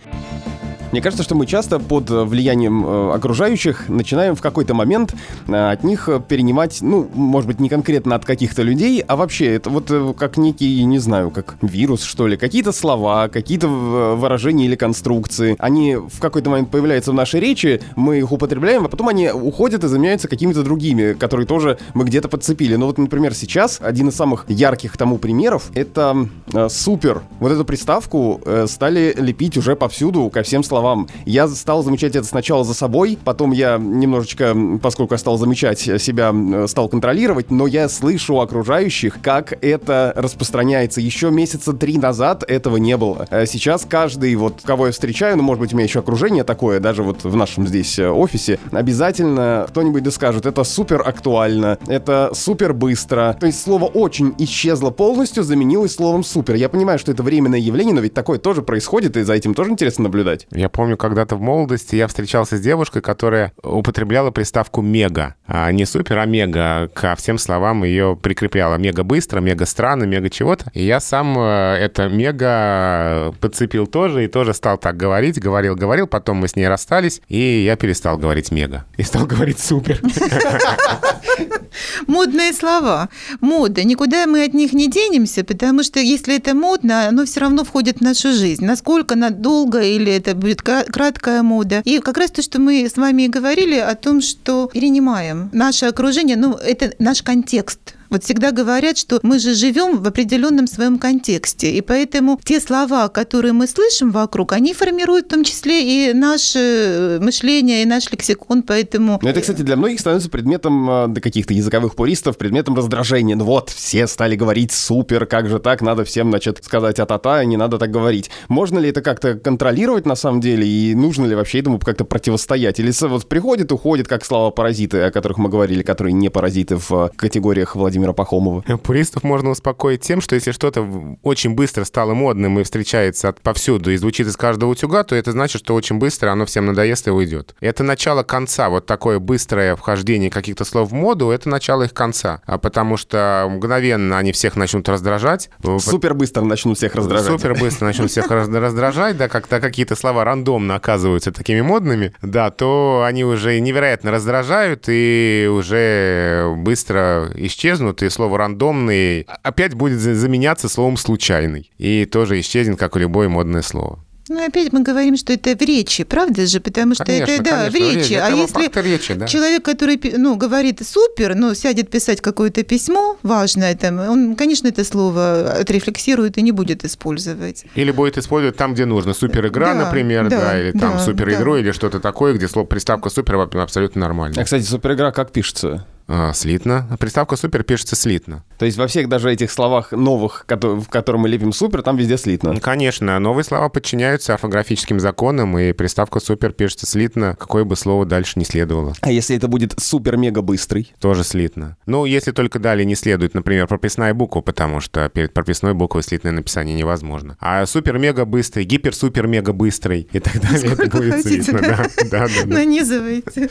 Мне 0.94 1.02
кажется, 1.02 1.24
что 1.24 1.34
мы 1.34 1.48
часто 1.48 1.80
под 1.80 2.12
влиянием 2.12 2.86
э, 2.86 3.14
окружающих 3.16 3.90
начинаем 3.90 4.36
в 4.36 4.42
какой-то 4.42 4.76
момент 4.76 5.16
э, 5.48 5.72
от 5.72 5.84
них 5.84 6.08
перенимать, 6.28 6.84
ну, 6.84 7.10
может 7.16 7.48
быть, 7.48 7.60
не 7.60 7.68
конкретно 7.68 8.14
от 8.14 8.26
каких-то 8.26 8.62
людей, 8.62 9.00
а 9.08 9.16
вообще 9.16 9.56
это 9.56 9.72
вот 9.72 9.90
э, 9.90 10.14
как 10.16 10.38
некий, 10.38 10.84
не 10.84 11.00
знаю, 11.00 11.32
как 11.32 11.56
вирус, 11.64 12.04
что 12.04 12.28
ли, 12.28 12.38
какие-то 12.38 12.72
слова, 12.72 13.28
какие-то 13.28 13.70
выражения 13.70 14.66
или 14.66 14.76
конструкции. 14.76 15.56
Они 15.58 15.96
в 15.96 16.20
какой-то 16.20 16.52
момент 16.52 16.70
появляются 16.70 17.12
в 17.12 17.16
нашей 17.16 17.40
речи, 17.40 17.82
мы 17.96 18.20
их 18.20 18.32
употребляем, 18.32 18.86
а 18.86 18.88
потом 18.88 19.08
они 19.08 19.32
уходят 19.32 19.84
и 19.84 19.88
заменяются 19.88 20.28
какими-то 20.28 20.62
другими, 20.62 21.14
которые 21.14 21.48
тоже 21.48 21.80
мы 21.96 22.06
где-то 22.06 22.30
подцепили. 22.30 22.76
Ну 22.76 22.86
вот, 22.86 23.00
например, 23.00 23.34
сейчас 23.34 23.80
один 23.82 24.10
из 24.10 24.16
самых 24.16 24.46
ярких 24.48 24.96
тому 24.96 25.18
примеров— 25.18 25.72
это 25.74 26.30
э, 26.54 26.70
супер. 26.70 27.24
Вот 27.40 27.52
эту 27.52 27.66
приставку 27.66 28.40
э, 28.46 28.68
стали 28.68 29.16
лепить 29.18 29.58
уже 29.58 29.76
повсюду 29.76 30.30
ко 30.30 30.44
всем 30.44 30.64
словам. 30.64 30.83
Я 31.26 31.48
стал 31.48 31.84
замечать 31.84 32.16
это 32.16 32.28
сначала 32.28 32.64
за 32.64 32.74
собой, 32.74 33.18
потом 33.24 33.52
я 33.52 33.78
немножечко, 33.78 34.56
поскольку 34.82 35.14
я 35.14 35.18
стал 35.18 35.38
замечать 35.38 35.80
себя, 35.80 36.34
э, 36.34 36.68
стал 36.68 36.90
контролировать, 36.90 37.52
но 37.52 37.68
я 37.68 37.90
слышу 37.90 38.40
окружающих, 38.40 39.18
как 39.22 39.54
это 39.64 40.14
распространяется. 40.16 41.02
Еще 41.02 41.32
месяца 41.32 41.74
три 41.74 41.98
назад 41.98 42.44
этого 42.48 42.78
не 42.78 42.98
было. 42.98 43.28
А 43.30 43.46
сейчас 43.46 43.86
каждый, 43.90 44.36
вот 44.36 44.62
кого 44.64 44.88
я 44.88 44.92
встречаю, 44.92 45.38
ну, 45.38 45.44
может 45.44 45.62
быть, 45.62 45.74
у 45.74 45.76
меня 45.76 45.86
еще 45.86 46.00
окружение 46.00 46.44
такое, 46.44 46.80
даже 46.80 47.04
вот 47.04 47.24
в 47.24 47.36
нашем 47.36 47.68
здесь 47.68 47.98
э, 48.00 48.10
офисе, 48.10 48.60
обязательно 48.72 49.66
кто-нибудь 49.70 50.04
да 50.04 50.12
скажет, 50.12 50.46
это 50.46 50.64
супер 50.64 51.02
актуально, 51.06 51.78
это 51.88 52.32
супер 52.34 52.74
быстро. 52.74 53.38
То 53.40 53.46
есть 53.46 53.62
слово 53.62 53.86
«очень» 53.86 54.34
исчезло 54.38 54.90
полностью, 54.90 55.44
заменилось 55.44 55.96
словом 55.96 56.24
«супер». 56.24 56.56
Я 56.56 56.70
понимаю, 56.70 57.00
что 57.00 57.12
это 57.12 57.24
временное 57.24 57.60
явление, 57.60 57.96
но 57.96 58.02
ведь 58.02 58.14
такое 58.14 58.40
тоже 58.40 58.62
происходит, 58.62 59.18
и 59.18 59.24
за 59.24 59.34
этим 59.34 59.54
тоже 59.54 59.72
интересно 59.72 60.04
наблюдать. 60.04 60.48
Я 60.52 60.70
помню, 60.74 60.98
когда-то 60.98 61.36
в 61.38 61.42
молодости 61.42 61.96
я 61.96 62.08
встречался 62.08 62.58
с 62.58 62.62
девушкой, 62.62 63.02
которая 63.02 63.54
употребляла 63.64 64.32
приставку 64.32 64.82
«мега». 64.82 65.36
А 65.48 65.72
не 65.72 65.86
«супер», 65.86 66.18
а 66.18 66.26
«мега». 66.26 66.90
Ко 66.94 67.16
всем 67.16 67.38
словам 67.38 67.84
ее 67.84 68.18
прикрепляла. 68.22 68.76
«Мега 68.76 69.04
быстро», 69.04 69.40
«мега 69.40 69.66
странно», 69.66 70.04
«мега 70.04 70.30
чего-то». 70.30 70.70
И 70.74 70.84
я 70.84 71.00
сам 71.00 71.38
э, 71.38 71.78
это 71.80 72.10
«мега» 72.10 73.34
подцепил 73.40 73.88
тоже 73.88 74.26
и 74.26 74.28
тоже 74.28 74.54
стал 74.54 74.78
так 74.78 74.98
говорить, 74.98 75.40
говорил, 75.40 75.76
говорил. 75.76 76.08
Потом 76.08 76.38
мы 76.38 76.48
с 76.48 76.56
ней 76.56 76.68
расстались, 76.68 77.22
и 77.30 77.38
я 77.38 77.76
перестал 77.76 78.18
говорить 78.18 78.52
«мега». 78.52 78.86
И 78.98 79.04
стал 79.04 79.26
говорить 79.26 79.60
«супер». 79.60 80.02
Модные 82.08 82.54
слова. 82.54 83.10
Мода. 83.42 83.84
Никуда 83.84 84.26
мы 84.26 84.44
от 84.44 84.54
них 84.54 84.74
не 84.74 84.88
денемся, 84.88 85.44
потому 85.44 85.84
что 85.84 86.00
если 86.00 86.36
это 86.36 86.54
модно, 86.54 87.08
оно 87.08 87.26
все 87.26 87.40
равно 87.42 87.64
входит 87.64 88.00
в 88.00 88.02
нашу 88.02 88.34
жизнь. 88.34 88.66
Насколько 88.66 89.16
надолго 89.16 89.82
или 89.82 90.12
это 90.12 90.36
будет 90.36 90.62
краткая 90.62 91.44
мода. 91.44 91.82
И 91.86 92.00
как 92.00 92.18
раз 92.18 92.32
то, 92.32 92.42
что 92.42 92.60
мы 92.60 92.88
с 92.88 92.98
вами 92.98 93.28
говорили 93.28 93.78
о 93.78 93.96
том, 93.96 94.22
что 94.22 94.70
перенимаем 94.74 95.50
наше 95.54 95.86
окружение, 95.86 96.38
ну, 96.38 96.54
это 96.54 96.94
наш 97.00 97.22
контекст 97.22 97.96
вот 98.14 98.24
всегда 98.24 98.52
говорят, 98.52 98.98
что 98.98 99.20
мы 99.24 99.40
же 99.40 99.54
живем 99.54 100.02
в 100.02 100.08
определенном 100.08 100.68
своем 100.68 100.98
контексте, 100.98 101.72
и 101.72 101.82
поэтому 101.82 102.40
те 102.44 102.60
слова, 102.60 103.10
которые 103.10 103.54
мы 103.54 103.68
слышим 103.68 104.12
вокруг, 104.12 104.54
они 104.54 104.74
формируют 104.74 105.26
в 105.26 105.30
том 105.30 105.44
числе 105.44 106.12
и 106.12 106.14
наше 106.14 106.60
э, 106.60 107.20
мышление, 107.20 107.84
и 107.84 107.86
наш 107.86 108.12
лексикон, 108.12 108.64
поэтому... 108.64 109.20
Но 109.22 109.30
это, 109.30 109.42
кстати, 109.42 109.64
для 109.64 109.76
многих 109.76 110.00
становится 110.00 110.30
предметом, 110.30 110.90
э, 110.90 111.08
для 111.10 111.22
каких-то 111.22 111.54
языковых 111.54 111.96
пуристов, 111.96 112.38
предметом 112.38 112.76
раздражения. 112.76 113.36
Ну 113.36 113.46
вот, 113.46 113.70
все 113.70 114.06
стали 114.08 114.36
говорить 114.36 114.72
супер, 114.72 115.26
как 115.26 115.50
же 115.50 115.60
так, 115.60 115.82
надо 115.82 116.04
всем, 116.04 116.30
значит, 116.30 116.64
сказать 116.64 117.00
а-та-та, 117.00 117.44
не 117.46 117.58
надо 117.58 117.80
так 117.80 117.90
говорить. 117.90 118.30
Можно 118.48 118.78
ли 118.78 118.90
это 118.90 119.02
как-то 119.02 119.34
контролировать 119.36 120.06
на 120.06 120.16
самом 120.16 120.40
деле, 120.40 120.68
и 120.68 120.94
нужно 120.94 121.26
ли 121.26 121.36
вообще 121.36 121.60
этому 121.60 121.80
как-то 121.80 122.06
противостоять? 122.06 122.80
Или 122.80 122.94
вот 123.08 123.28
приходит, 123.28 123.72
уходит, 123.72 124.08
как 124.08 124.24
слова 124.24 124.52
паразиты, 124.52 125.02
о 125.02 125.12
которых 125.12 125.40
мы 125.40 125.50
говорили, 125.50 125.82
которые 125.82 126.14
не 126.14 126.30
паразиты 126.30 126.76
в 126.78 127.12
категориях 127.16 127.76
Владимира 127.76 128.03
Владимира 128.04 128.14
Пахомова. 128.14 128.62
Пуристов 128.84 129.24
можно 129.24 129.50
успокоить 129.50 130.02
тем, 130.02 130.20
что 130.20 130.36
если 130.36 130.52
что-то 130.52 130.86
очень 131.24 131.56
быстро 131.56 131.86
стало 131.86 132.14
модным 132.14 132.60
и 132.60 132.64
встречается 132.64 133.34
повсюду 133.42 133.92
и 133.92 133.98
звучит 133.98 134.28
из 134.28 134.36
каждого 134.36 134.72
утюга, 134.72 135.04
то 135.04 135.16
это 135.16 135.32
значит, 135.32 135.62
что 135.62 135.74
очень 135.74 135.98
быстро 135.98 136.32
оно 136.32 136.46
всем 136.46 136.66
надоест 136.66 137.08
и 137.08 137.12
уйдет. 137.12 137.56
Это 137.62 137.84
начало 137.84 138.24
конца. 138.24 138.70
Вот 138.70 138.86
такое 138.86 139.20
быстрое 139.20 139.76
вхождение 139.76 140.30
каких-то 140.30 140.66
слов 140.66 140.90
в 140.90 140.94
моду, 140.94 141.30
это 141.30 141.48
начало 141.48 141.84
их 141.84 141.94
конца. 141.94 142.42
А 142.46 142.58
потому 142.58 142.98
что 142.98 143.48
мгновенно 143.50 144.18
они 144.18 144.34
всех 144.34 144.58
начнут 144.58 144.88
раздражать. 144.90 145.50
Супер 145.80 146.14
быстро 146.14 146.42
начнут 146.44 146.78
всех 146.78 146.96
раздражать. 146.96 147.32
Супер 147.32 147.56
быстро 147.56 147.86
начнут 147.86 148.12
всех 148.12 148.30
раздражать, 148.30 149.18
да, 149.18 149.30
когда 149.30 149.62
какие-то 149.62 149.96
слова 149.96 150.26
рандомно 150.26 150.76
оказываются 150.76 151.32
такими 151.32 151.62
модными, 151.62 152.14
да, 152.22 152.52
то 152.52 153.04
они 153.06 153.24
уже 153.24 153.60
невероятно 153.60 154.12
раздражают 154.12 154.86
и 154.88 155.50
уже 155.50 156.54
быстро 156.58 157.32
исчезнут 157.36 157.93
и 158.02 158.10
слово 158.10 158.38
«рандомный» 158.38 159.28
опять 159.44 159.74
будет 159.74 160.00
заменяться 160.00 160.70
словом 160.70 160.98
«случайный». 160.98 161.72
И 161.78 162.06
тоже 162.06 162.40
исчезнет, 162.40 162.80
как 162.80 162.96
и 162.96 163.00
любое 163.00 163.30
модное 163.30 163.62
слово. 163.62 164.00
Ну, 164.30 164.46
опять 164.46 164.72
мы 164.72 164.82
говорим, 164.82 165.18
что 165.18 165.34
это 165.34 165.56
в 165.56 165.62
речи, 165.62 166.06
правда 166.06 166.46
же? 166.46 166.62
Потому 166.62 166.96
что 166.96 167.04
конечно, 167.04 167.32
это, 167.32 167.44
да, 167.44 167.50
конечно, 167.66 167.72
в 167.72 167.76
речи. 167.76 168.14
А 168.14 168.30
если 168.30 168.82
речи, 168.82 169.14
да. 169.16 169.28
человек, 169.28 169.64
который, 169.66 170.00
ну, 170.18 170.38
говорит 170.38 170.82
супер, 170.82 171.36
ну, 171.36 171.54
сядет 171.54 171.90
писать 171.90 172.22
какое-то 172.22 172.64
письмо 172.64 173.18
важное, 173.22 173.76
там, 173.76 174.00
он, 174.00 174.36
конечно, 174.36 174.70
это 174.70 174.86
слово 174.86 175.52
отрефлексирует 175.60 176.38
и 176.38 176.42
не 176.42 176.54
будет 176.54 176.86
использовать. 176.86 177.66
Или 177.76 177.92
будет 177.92 178.18
использовать 178.18 178.56
там, 178.56 178.74
где 178.74 178.86
нужно. 178.86 179.14
Супер 179.14 179.48
игра, 179.48 179.74
да, 179.74 179.86
например, 179.86 180.30
да, 180.30 180.40
да 180.40 180.62
или 180.62 180.72
там 180.72 180.94
да, 180.94 181.00
супер 181.00 181.30
игру, 181.34 181.54
да. 181.56 181.60
или 181.60 181.72
что-то 181.72 182.00
такое, 182.00 182.34
где 182.34 182.48
слово 182.48 182.66
приставка 182.66 183.10
супер 183.10 183.36
абсолютно 183.36 184.02
нормально. 184.02 184.42
А, 184.42 184.46
кстати, 184.46 184.64
супер 184.64 184.94
игра 184.94 185.12
как 185.12 185.32
пишется? 185.32 185.86
А, 186.08 186.34
слитно. 186.34 186.88
Приставка 187.00 187.36
супер 187.36 187.64
пишется 187.64 187.96
слитно. 187.96 188.44
То 188.58 188.66
есть 188.66 188.78
во 188.78 188.88
всех 188.88 189.10
даже 189.10 189.32
этих 189.32 189.52
словах 189.52 189.92
новых, 189.92 190.46
в 190.48 190.86
которых 190.90 191.22
мы 191.22 191.30
лепим 191.30 191.54
супер, 191.54 191.82
там 191.82 191.98
везде 191.98 192.18
слитно? 192.18 192.60
Конечно. 192.60 193.20
Новые 193.20 193.44
слова 193.44 193.70
подчиняются 193.70 194.34
орфографическим 194.34 195.00
законам, 195.00 195.58
и 195.58 195.72
приставка 195.74 196.20
супер 196.20 196.52
пишется 196.52 196.86
слитно, 196.86 197.36
какое 197.40 197.64
бы 197.64 197.76
слово 197.76 198.06
дальше 198.06 198.38
не 198.38 198.46
следовало. 198.46 198.94
А 199.02 199.12
если 199.12 199.36
это 199.36 199.48
будет 199.48 199.74
супер-мега 199.80 200.42
быстрый? 200.42 200.94
Тоже 201.00 201.24
слитно. 201.24 201.78
Ну, 201.86 202.06
если 202.06 202.32
только 202.32 202.60
далее 202.60 202.86
не 202.86 202.96
следует, 202.96 203.34
например, 203.34 203.68
прописная 203.68 204.14
буква, 204.14 204.42
потому 204.42 204.80
что 204.82 205.08
перед 205.10 205.34
прописной 205.34 205.74
буквой 205.74 206.04
слитное 206.04 206.32
написание 206.32 206.76
невозможно. 206.76 207.38
А 207.40 207.66
супер-мега 207.66 208.26
быстрый, 208.26 208.66
гипер-супер-мега 208.66 209.54
быстрый 209.54 210.08
и 210.12 210.20
так 210.20 210.42
далее. 210.42 210.60
Сколько 210.60 210.84
это 210.84 210.98
будет 210.98 211.14
хотите, 211.16 211.44
слитно. 211.44 211.62
Да? 211.62 211.88
Да, 212.12 212.28
да, 212.28 212.44
да. 212.46 212.54
Нанизывайте. 212.54 213.50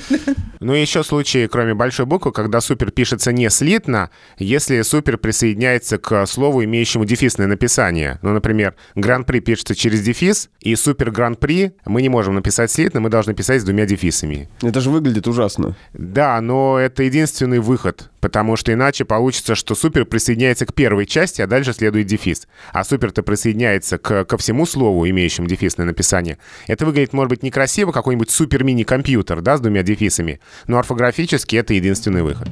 Ну, 0.61 0.74
еще 0.74 1.03
случаи, 1.03 1.46
кроме 1.46 1.74
большой 1.74 2.07
буквы, 2.07 2.32
когда 2.43 2.61
супер 2.61 2.90
пишется 2.90 3.32
не 3.32 3.51
слитно, 3.51 4.11
если 4.38 4.82
супер 4.82 5.18
присоединяется 5.18 5.99
к 5.99 6.26
слову, 6.26 6.64
имеющему 6.64 7.05
дефисное 7.05 7.47
написание. 7.47 8.18
Ну, 8.22 8.32
например, 8.32 8.74
гран-при 8.95 9.40
пишется 9.40 9.74
через 9.74 10.03
дефис, 10.03 10.51
и 10.61 10.76
супер 10.76 11.11
гран-при 11.11 11.74
мы 11.84 12.03
не 12.03 12.09
можем 12.09 12.34
написать 12.34 12.70
слитно, 12.70 13.01
мы 13.01 13.11
должны 13.11 13.34
писать 13.34 13.62
с 13.62 13.64
двумя 13.64 13.86
дефисами. 13.86 14.49
Это 14.62 14.80
же 14.80 14.90
выглядит 14.90 15.26
ужасно. 15.26 15.76
Да, 15.93 16.40
но 16.40 16.78
это 16.78 17.03
единственный 17.03 17.59
выход, 17.59 18.11
потому 18.23 18.57
что 18.57 18.73
иначе 18.73 19.05
получится, 19.05 19.55
что 19.55 19.75
супер 19.75 20.07
присоединяется 20.07 20.64
к 20.64 20.73
первой 20.73 21.05
части, 21.05 21.43
а 21.43 21.47
дальше 21.47 21.75
следует 21.75 22.07
дефис. 22.07 22.47
А 22.73 22.85
супер-то 22.85 23.23
присоединяется 23.23 23.99
к, 23.99 24.25
ко 24.25 24.39
всему 24.39 24.64
слову, 24.64 25.07
имеющему 25.09 25.49
дефисное 25.49 25.85
написание. 25.85 26.39
Это 26.68 26.87
выглядит, 26.87 27.12
может 27.12 27.31
быть, 27.31 27.43
некрасиво, 27.43 27.91
какой-нибудь 27.91 28.31
супер-мини-компьютер, 28.31 29.43
да, 29.43 29.59
с 29.59 29.61
двумя 29.61 29.83
дефисами, 29.83 30.41
но 30.68 30.79
орфографически 30.79 31.57
это 31.57 31.75
единственный 31.75 32.23
выход. 32.23 32.49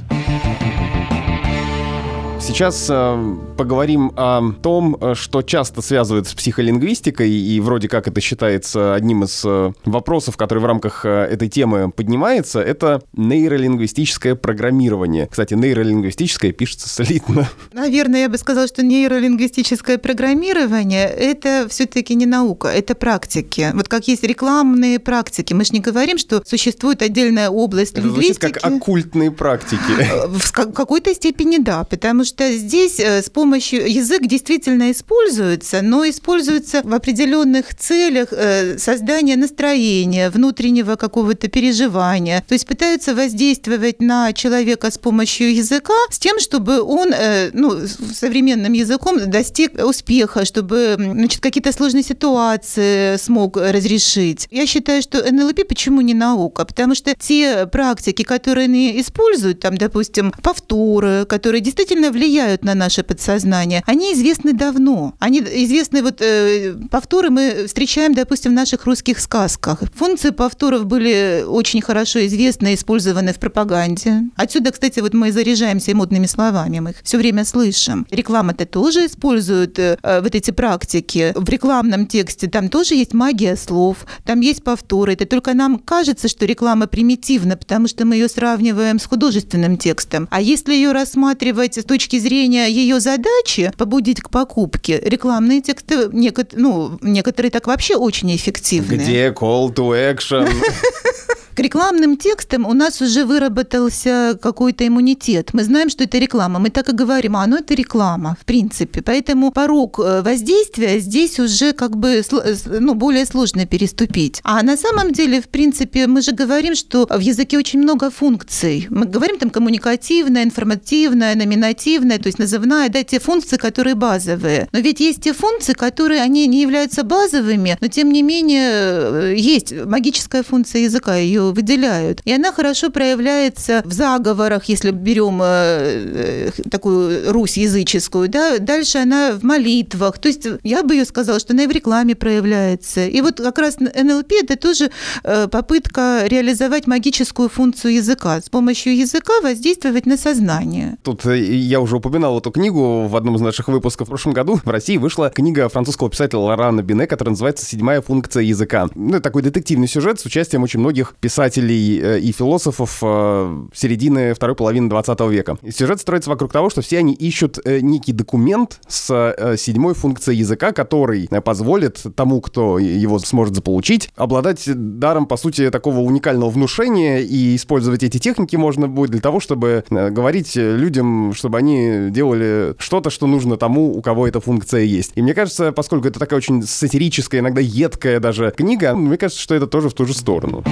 Сейчас 2.50 2.88
э, 2.90 3.36
поговорим 3.56 4.12
о 4.16 4.52
том, 4.60 4.96
э, 5.00 5.14
что 5.14 5.40
часто 5.40 5.82
связывают 5.82 6.26
с 6.26 6.34
психолингвистикой, 6.34 7.30
и 7.30 7.60
вроде 7.60 7.88
как 7.88 8.08
это 8.08 8.20
считается 8.20 8.92
одним 8.92 9.22
из 9.22 9.42
э, 9.44 9.72
вопросов, 9.84 10.36
который 10.36 10.58
в 10.58 10.66
рамках 10.66 11.06
э, 11.06 11.08
этой 11.30 11.48
темы 11.48 11.90
поднимается, 11.92 12.60
это 12.60 13.02
нейролингвистическое 13.12 14.34
программирование. 14.34 15.28
Кстати, 15.30 15.54
нейролингвистическое 15.54 16.52
пишется 16.52 16.88
слитно. 16.88 17.48
Наверное, 17.72 18.22
я 18.22 18.28
бы 18.28 18.36
сказала, 18.36 18.66
что 18.66 18.82
нейролингвистическое 18.82 19.96
программирование– 19.96 21.06
это 21.08 21.66
все-таки 21.70 22.14
не 22.16 22.26
наука, 22.26 22.68
это 22.68 22.94
практики. 22.96 23.70
Вот 23.72 23.88
как 23.88 24.08
есть 24.08 24.24
рекламные 24.24 24.98
практики. 24.98 25.54
Мы 25.54 25.64
же 25.64 25.72
не 25.72 25.80
говорим, 25.80 26.18
что 26.18 26.42
существует 26.44 27.00
отдельная 27.00 27.48
область 27.48 27.92
это 27.92 28.02
лингвистики. 28.02 28.46
Это 28.46 28.60
как 28.60 28.72
оккультные 28.72 29.30
практики. 29.30 29.80
В 30.26 30.52
какой-то 30.52 31.14
степени 31.14 31.58
да, 31.58 31.84
потому 31.84 32.24
что 32.24 32.39
что 32.40 32.52
здесь 32.52 32.98
э, 32.98 33.22
с 33.22 33.28
помощью 33.28 33.90
язык 33.90 34.22
действительно 34.22 34.90
используется, 34.92 35.82
но 35.82 36.08
используется 36.08 36.80
в 36.82 36.94
определенных 36.94 37.74
целях 37.74 38.28
э, 38.32 38.78
создания 38.78 39.36
настроения, 39.36 40.30
внутреннего 40.30 40.96
какого-то 40.96 41.48
переживания. 41.48 42.42
То 42.48 42.54
есть 42.54 42.66
пытаются 42.66 43.14
воздействовать 43.14 44.00
на 44.00 44.32
человека 44.32 44.90
с 44.90 44.96
помощью 44.96 45.54
языка 45.54 45.92
с 46.10 46.18
тем, 46.18 46.38
чтобы 46.38 46.80
он 46.80 47.12
э, 47.12 47.50
ну, 47.52 47.86
современным 47.86 48.72
языком 48.72 49.18
достиг 49.30 49.72
успеха, 49.84 50.46
чтобы 50.46 50.96
значит, 50.96 51.42
какие-то 51.42 51.72
сложные 51.72 52.04
ситуации 52.04 53.18
смог 53.18 53.58
разрешить. 53.58 54.48
Я 54.50 54.66
считаю, 54.66 55.02
что 55.02 55.30
НЛП 55.30 55.68
почему 55.68 56.00
не 56.00 56.14
наука? 56.14 56.64
Потому 56.64 56.94
что 56.94 57.14
те 57.14 57.66
практики, 57.66 58.22
которые 58.22 58.64
они 58.64 58.98
используют, 58.98 59.60
там, 59.60 59.76
допустим, 59.76 60.32
повторы, 60.42 61.26
которые 61.26 61.60
действительно 61.60 62.10
влияют 62.10 62.29
на 62.62 62.74
наше 62.74 63.02
подсознание, 63.02 63.82
они 63.86 64.12
известны 64.14 64.52
давно. 64.52 65.14
Они 65.18 65.40
известны, 65.40 66.02
вот 66.02 66.20
э, 66.20 66.74
повторы 66.90 67.30
мы 67.30 67.64
встречаем, 67.66 68.14
допустим, 68.14 68.52
в 68.52 68.54
наших 68.54 68.86
русских 68.86 69.18
сказках. 69.20 69.82
Функции 69.94 70.30
повторов 70.30 70.86
были 70.86 71.44
очень 71.46 71.80
хорошо 71.82 72.24
известны 72.26 72.74
использованы 72.74 73.32
в 73.32 73.38
пропаганде. 73.38 74.22
Отсюда, 74.36 74.70
кстати, 74.70 75.00
вот 75.00 75.14
мы 75.14 75.32
заряжаемся 75.32 75.94
модными 75.94 76.26
словами, 76.26 76.80
мы 76.80 76.90
их 76.90 76.96
все 77.02 77.18
время 77.18 77.44
слышим. 77.44 78.06
Реклама-то 78.10 78.66
тоже 78.66 79.06
использует 79.06 79.78
э, 79.78 79.96
вот 80.02 80.34
эти 80.34 80.50
практики. 80.50 81.32
В 81.34 81.48
рекламном 81.48 82.06
тексте 82.06 82.48
там 82.48 82.68
тоже 82.68 82.94
есть 82.94 83.14
магия 83.14 83.56
слов, 83.56 84.06
там 84.24 84.40
есть 84.40 84.62
повторы. 84.62 85.12
Это 85.14 85.26
только 85.26 85.54
нам 85.54 85.78
кажется, 85.78 86.28
что 86.28 86.46
реклама 86.46 86.86
примитивна, 86.86 87.56
потому 87.56 87.88
что 87.88 88.04
мы 88.04 88.16
ее 88.16 88.28
сравниваем 88.28 88.98
с 88.98 89.06
художественным 89.06 89.76
текстом. 89.76 90.28
А 90.30 90.40
если 90.40 90.74
ее 90.74 90.92
рассматривать 90.92 91.78
с 91.78 91.84
точки 91.84 92.09
зрения 92.18 92.68
ее 92.68 93.00
задачи, 93.00 93.72
побудить 93.76 94.20
к 94.20 94.30
покупке, 94.30 95.00
рекламные 95.02 95.60
тексты, 95.60 96.08
ну, 96.52 96.98
некоторые 97.00 97.50
так 97.50 97.66
вообще 97.66 97.96
очень 97.96 98.34
эффективны. 98.34 98.94
Где 98.94 99.28
call 99.28 99.74
to 99.74 100.14
action? 100.14 100.48
К 101.54 101.60
рекламным 101.60 102.16
текстам 102.16 102.64
у 102.64 102.72
нас 102.74 103.00
уже 103.00 103.24
выработался 103.24 104.38
какой-то 104.40 104.86
иммунитет. 104.86 105.50
Мы 105.52 105.64
знаем, 105.64 105.90
что 105.90 106.04
это 106.04 106.18
реклама. 106.18 106.60
Мы 106.60 106.70
так 106.70 106.88
и 106.88 106.92
говорим, 106.92 107.36
а 107.36 107.46
ну 107.46 107.56
это 107.56 107.74
реклама, 107.74 108.36
в 108.40 108.44
принципе. 108.44 109.02
Поэтому 109.02 109.50
порог 109.50 109.98
э, 109.98 110.22
воздействия 110.22 111.00
здесь 111.00 111.40
уже 111.40 111.72
как 111.72 111.96
бы 111.96 112.22
ну, 112.66 112.94
более 112.94 113.26
сложно 113.26 113.66
переступить. 113.66 114.40
А 114.44 114.62
на 114.62 114.76
самом 114.76 115.12
деле, 115.12 115.40
в 115.40 115.48
принципе, 115.48 116.06
мы 116.06 116.22
же 116.22 116.32
говорим, 116.32 116.76
что 116.76 117.06
в 117.10 117.20
языке 117.20 117.58
очень 117.58 117.80
много 117.80 118.10
функций. 118.10 118.86
Мы 118.88 119.06
говорим 119.06 119.38
там 119.38 119.50
коммуникативная, 119.50 120.44
информативная, 120.44 121.34
номинативная, 121.34 122.18
то 122.18 122.28
есть 122.28 122.38
назывная, 122.38 122.88
да, 122.88 123.02
те 123.02 123.18
функции, 123.18 123.56
которые 123.56 123.96
базовые. 123.96 124.68
Но 124.72 124.78
ведь 124.78 125.00
есть 125.00 125.22
те 125.22 125.32
функции, 125.32 125.72
которые, 125.72 126.22
они 126.22 126.46
не 126.46 126.62
являются 126.62 127.02
базовыми, 127.02 127.76
но 127.80 127.88
тем 127.88 128.12
не 128.12 128.22
менее 128.22 128.70
э, 128.70 129.34
есть 129.36 129.72
магическая 129.84 130.42
функция 130.42 130.82
языка, 130.82 131.16
ее 131.16 131.39
ее 131.40 131.52
выделяют. 131.52 132.20
И 132.24 132.32
она 132.32 132.52
хорошо 132.52 132.90
проявляется 132.90 133.82
в 133.84 133.92
заговорах, 133.92 134.64
если 134.64 134.90
берем 134.90 135.40
э, 135.42 136.50
э, 136.56 136.62
такую 136.70 137.32
Русь 137.32 137.56
языческую, 137.56 138.28
да, 138.28 138.58
дальше 138.58 138.98
она 138.98 139.32
в 139.32 139.42
молитвах. 139.42 140.18
То 140.18 140.28
есть 140.28 140.46
я 140.62 140.82
бы 140.82 140.94
ее 140.94 141.04
сказала, 141.04 141.38
что 141.38 141.52
она 141.52 141.64
и 141.64 141.66
в 141.66 141.70
рекламе 141.70 142.14
проявляется. 142.14 143.06
И 143.06 143.20
вот 143.20 143.40
как 143.40 143.58
раз 143.58 143.78
НЛП– 143.78 144.32
это 144.42 144.56
тоже 144.56 144.90
э, 145.24 145.48
попытка 145.48 146.24
реализовать 146.26 146.86
магическую 146.86 147.48
функцию 147.48 147.94
языка, 147.94 148.40
с 148.40 148.48
помощью 148.48 148.96
языка 148.96 149.32
воздействовать 149.42 150.06
на 150.06 150.16
сознание. 150.16 150.98
Тут 151.02 151.24
я 151.24 151.80
уже 151.80 151.96
упоминал 151.96 152.38
эту 152.38 152.50
книгу 152.50 153.06
в 153.06 153.16
одном 153.16 153.36
из 153.36 153.40
наших 153.40 153.68
выпусков 153.68 154.08
в 154.08 154.10
прошлом 154.10 154.32
году. 154.32 154.60
В 154.64 154.68
России 154.68 154.96
вышла 154.96 155.30
книга 155.30 155.68
французского 155.68 156.10
писателя 156.10 156.40
Лорана 156.40 156.82
Бине, 156.82 157.06
которая 157.06 157.32
называется 157.32 157.64
«Седьмая 157.64 158.00
функция 158.00 158.42
языка». 158.42 158.88
Ну, 158.94 159.14
это 159.14 159.20
такой 159.22 159.42
детективный 159.42 159.88
сюжет 159.88 160.20
с 160.20 160.26
участием 160.26 160.62
очень 160.62 160.80
многих 160.80 161.14
писателей 161.20 161.29
писателей 161.30 162.00
э, 162.02 162.18
и 162.18 162.32
философов 162.32 162.98
э, 163.02 163.66
середины 163.72 164.34
второй 164.34 164.56
половины 164.56 164.88
20 164.88 165.20
века. 165.30 165.58
Сюжет 165.70 166.00
строится 166.00 166.28
вокруг 166.28 166.50
того, 166.50 166.70
что 166.70 166.82
все 166.82 166.98
они 166.98 167.14
ищут 167.14 167.60
э, 167.64 167.78
некий 167.78 168.12
документ 168.12 168.80
с 168.88 169.56
седьмой 169.56 169.94
функцией 169.94 170.38
языка, 170.38 170.72
который 170.72 171.28
позволит 171.44 172.02
тому, 172.16 172.40
кто 172.40 172.80
его 172.80 173.20
сможет 173.20 173.54
заполучить, 173.54 174.10
обладать 174.16 174.64
даром, 174.66 175.26
по 175.26 175.36
сути, 175.36 175.70
такого 175.70 176.00
уникального 176.00 176.50
внушения, 176.50 177.20
и 177.20 177.54
использовать 177.54 178.02
эти 178.02 178.18
техники 178.18 178.56
можно 178.56 178.88
будет 178.88 179.10
для 179.10 179.20
того, 179.20 179.38
чтобы 179.38 179.84
говорить 179.88 180.56
людям, 180.56 181.32
чтобы 181.34 181.58
они 181.58 182.10
делали 182.10 182.74
что-то, 182.78 183.10
что 183.10 183.28
нужно 183.28 183.56
тому, 183.56 183.96
у 183.96 184.02
кого 184.02 184.26
эта 184.26 184.40
функция 184.40 184.82
есть. 184.82 185.12
И 185.14 185.22
мне 185.22 185.34
кажется, 185.34 185.70
поскольку 185.70 186.08
это 186.08 186.18
такая 186.18 186.38
очень 186.38 186.64
сатирическая, 186.64 187.40
иногда 187.40 187.60
едкая 187.60 188.18
даже 188.18 188.52
книга, 188.56 188.96
мне 188.96 189.16
кажется, 189.16 189.40
что 189.40 189.54
это 189.54 189.68
тоже 189.68 189.88
в 189.90 189.94
ту 189.94 190.06
же 190.06 190.14
сторону. 190.14 190.64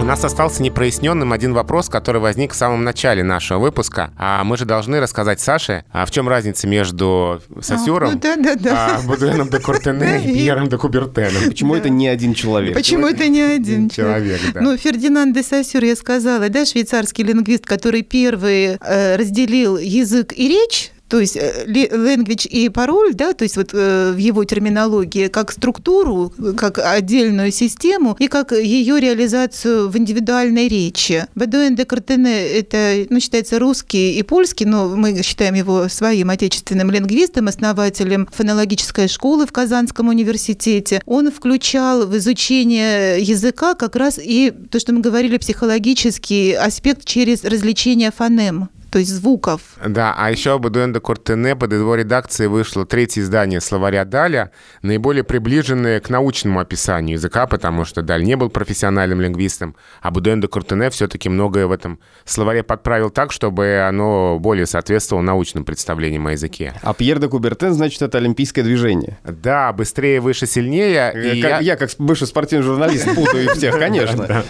У 0.00 0.04
нас 0.04 0.24
остался 0.24 0.62
непроясненным 0.62 1.32
один 1.32 1.52
вопрос, 1.52 1.90
который 1.90 2.22
возник 2.22 2.52
в 2.52 2.56
самом 2.56 2.84
начале 2.84 3.22
нашего 3.22 3.58
выпуска. 3.58 4.10
А 4.16 4.42
мы 4.44 4.56
же 4.56 4.64
должны 4.64 4.98
рассказать 4.98 5.40
Саше, 5.40 5.84
а 5.92 6.06
в 6.06 6.10
чем 6.10 6.26
разница 6.26 6.66
между 6.66 7.42
Сосюром, 7.60 8.08
а, 8.08 8.12
ну, 8.12 8.18
да, 8.18 8.36
да, 8.36 8.54
да. 8.54 8.96
а, 8.96 9.02
Будуэном 9.02 9.50
де 9.50 9.60
Куртене 9.60 10.24
и 10.24 10.32
Пьером 10.32 10.68
де 10.68 10.78
Кубертеном. 10.78 11.44
Почему 11.48 11.74
это 11.74 11.90
не 11.90 12.08
один 12.08 12.32
человек? 12.32 12.74
Почему 12.74 13.06
это 13.06 13.28
не 13.28 13.42
один 13.42 13.90
человек? 13.90 14.40
да. 14.54 14.62
Ну, 14.62 14.76
Фердинанд 14.76 15.34
де 15.34 15.42
Сосюр, 15.42 15.84
я 15.84 15.94
сказала, 15.94 16.48
да, 16.48 16.64
швейцарский 16.64 17.22
лингвист, 17.22 17.66
который 17.66 18.02
первый 18.02 18.78
э, 18.80 19.16
разделил 19.16 19.76
язык 19.76 20.32
и 20.32 20.48
речь, 20.48 20.92
то 21.10 21.18
есть 21.18 21.36
э, 21.36 21.66
language 21.66 22.46
и 22.46 22.68
пароль, 22.68 23.14
да, 23.14 23.32
то 23.32 23.42
есть 23.42 23.56
вот 23.56 23.70
э, 23.72 24.12
в 24.12 24.16
его 24.16 24.44
терминологии, 24.44 25.26
как 25.26 25.50
структуру, 25.50 26.32
как 26.56 26.78
отдельную 26.78 27.50
систему 27.50 28.16
и 28.20 28.28
как 28.28 28.52
ее 28.52 29.00
реализацию 29.00 29.88
в 29.88 29.98
индивидуальной 29.98 30.68
речи. 30.68 31.26
Бедуэн 31.34 31.74
де 31.74 31.84
Картене– 31.84 32.46
это, 32.60 33.06
ну, 33.10 33.18
считается 33.18 33.58
русский 33.58 34.18
и 34.18 34.22
польский, 34.22 34.66
но 34.66 34.88
мы 34.88 35.22
считаем 35.22 35.54
его 35.54 35.88
своим 35.88 36.30
отечественным 36.30 36.92
лингвистом, 36.92 37.48
основателем 37.48 38.28
фонологической 38.32 39.08
школы 39.08 39.46
в 39.46 39.52
Казанском 39.52 40.08
университете. 40.08 41.02
Он 41.06 41.32
включал 41.32 42.06
в 42.06 42.16
изучение 42.18 43.20
языка 43.20 43.74
как 43.74 43.96
раз 43.96 44.20
и 44.22 44.52
то, 44.70 44.78
что 44.78 44.92
мы 44.92 45.00
говорили, 45.00 45.38
психологический 45.38 46.52
аспект 46.52 47.04
через 47.04 47.42
развлечение 47.42 48.12
фонем 48.12 48.68
то 48.90 48.98
есть 48.98 49.12
звуков. 49.12 49.60
Да, 49.86 50.14
а 50.16 50.30
еще 50.30 50.54
об 50.54 50.66
Эдуэн 50.66 50.92
де 50.92 51.00
Куртене 51.00 51.56
под 51.56 51.72
его 51.72 51.94
редакцией 51.94 52.48
вышло 52.48 52.84
третье 52.84 53.20
издание 53.20 53.60
словаря 53.60 54.04
Даля, 54.04 54.50
наиболее 54.82 55.24
приближенное 55.24 56.00
к 56.00 56.10
научному 56.10 56.60
описанию 56.60 57.16
языка, 57.16 57.46
потому 57.46 57.84
что 57.84 58.02
Даль 58.02 58.24
не 58.24 58.36
был 58.36 58.50
профессиональным 58.50 59.20
лингвистом, 59.20 59.76
а 60.02 60.10
Эдуэн 60.10 60.40
де 60.40 60.48
Куртене 60.48 60.90
все-таки 60.90 61.28
многое 61.28 61.66
в 61.66 61.72
этом 61.72 62.00
словаре 62.24 62.62
подправил 62.62 63.10
так, 63.10 63.32
чтобы 63.32 63.84
оно 63.86 64.38
более 64.40 64.66
соответствовало 64.66 65.22
научным 65.22 65.64
представлениям 65.64 66.26
о 66.26 66.32
языке. 66.32 66.74
А 66.82 66.94
Пьер 66.94 67.18
де 67.18 67.28
Кубертен, 67.28 67.72
значит, 67.72 68.02
это 68.02 68.18
олимпийское 68.18 68.64
движение? 68.64 69.18
Да, 69.24 69.72
быстрее, 69.72 70.20
выше, 70.20 70.46
сильнее. 70.46 71.12
Как, 71.12 71.34
я... 71.34 71.58
я, 71.60 71.76
как 71.76 71.90
бывший 71.98 72.26
спортивный 72.26 72.64
журналист, 72.64 73.14
путаю 73.14 73.44
их 73.44 73.52
всех, 73.52 73.74
конечно. 73.78 74.44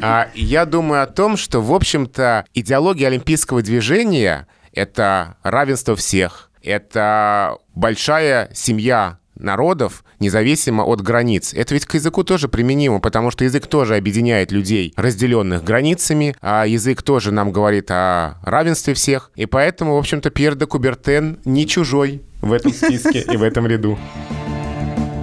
А, 0.00 0.28
я 0.34 0.64
думаю 0.64 1.02
о 1.02 1.06
том, 1.06 1.36
что, 1.36 1.60
в 1.60 1.72
общем-то, 1.72 2.44
идеология 2.54 3.08
олимпийского 3.08 3.47
феминистского 3.48 3.62
движения— 3.62 4.46
это 4.72 5.36
равенство 5.42 5.96
всех, 5.96 6.50
это 6.62 7.56
большая 7.74 8.50
семья 8.54 9.18
народов, 9.36 10.04
независимо 10.20 10.82
от 10.82 11.00
границ. 11.00 11.54
Это 11.54 11.74
ведь 11.74 11.86
к 11.86 11.94
языку 11.94 12.24
тоже 12.24 12.48
применимо, 12.48 13.00
потому 13.00 13.30
что 13.30 13.44
язык 13.44 13.66
тоже 13.66 13.96
объединяет 13.96 14.52
людей, 14.52 14.92
разделенных 14.96 15.62
границами, 15.62 16.34
а 16.40 16.66
язык 16.66 17.02
тоже 17.02 17.30
нам 17.30 17.52
говорит 17.52 17.90
о 17.90 18.34
равенстве 18.42 18.94
всех. 18.94 19.30
И 19.36 19.46
поэтому, 19.46 19.94
в 19.94 19.98
общем-то, 19.98 20.30
Пьер 20.30 20.56
де 20.56 20.66
Кубертен 20.66 21.38
не 21.44 21.66
чужой 21.66 22.22
в 22.42 22.52
этом 22.52 22.72
списке 22.72 23.20
и 23.20 23.36
в 23.36 23.42
этом 23.42 23.66
ряду. 23.66 23.96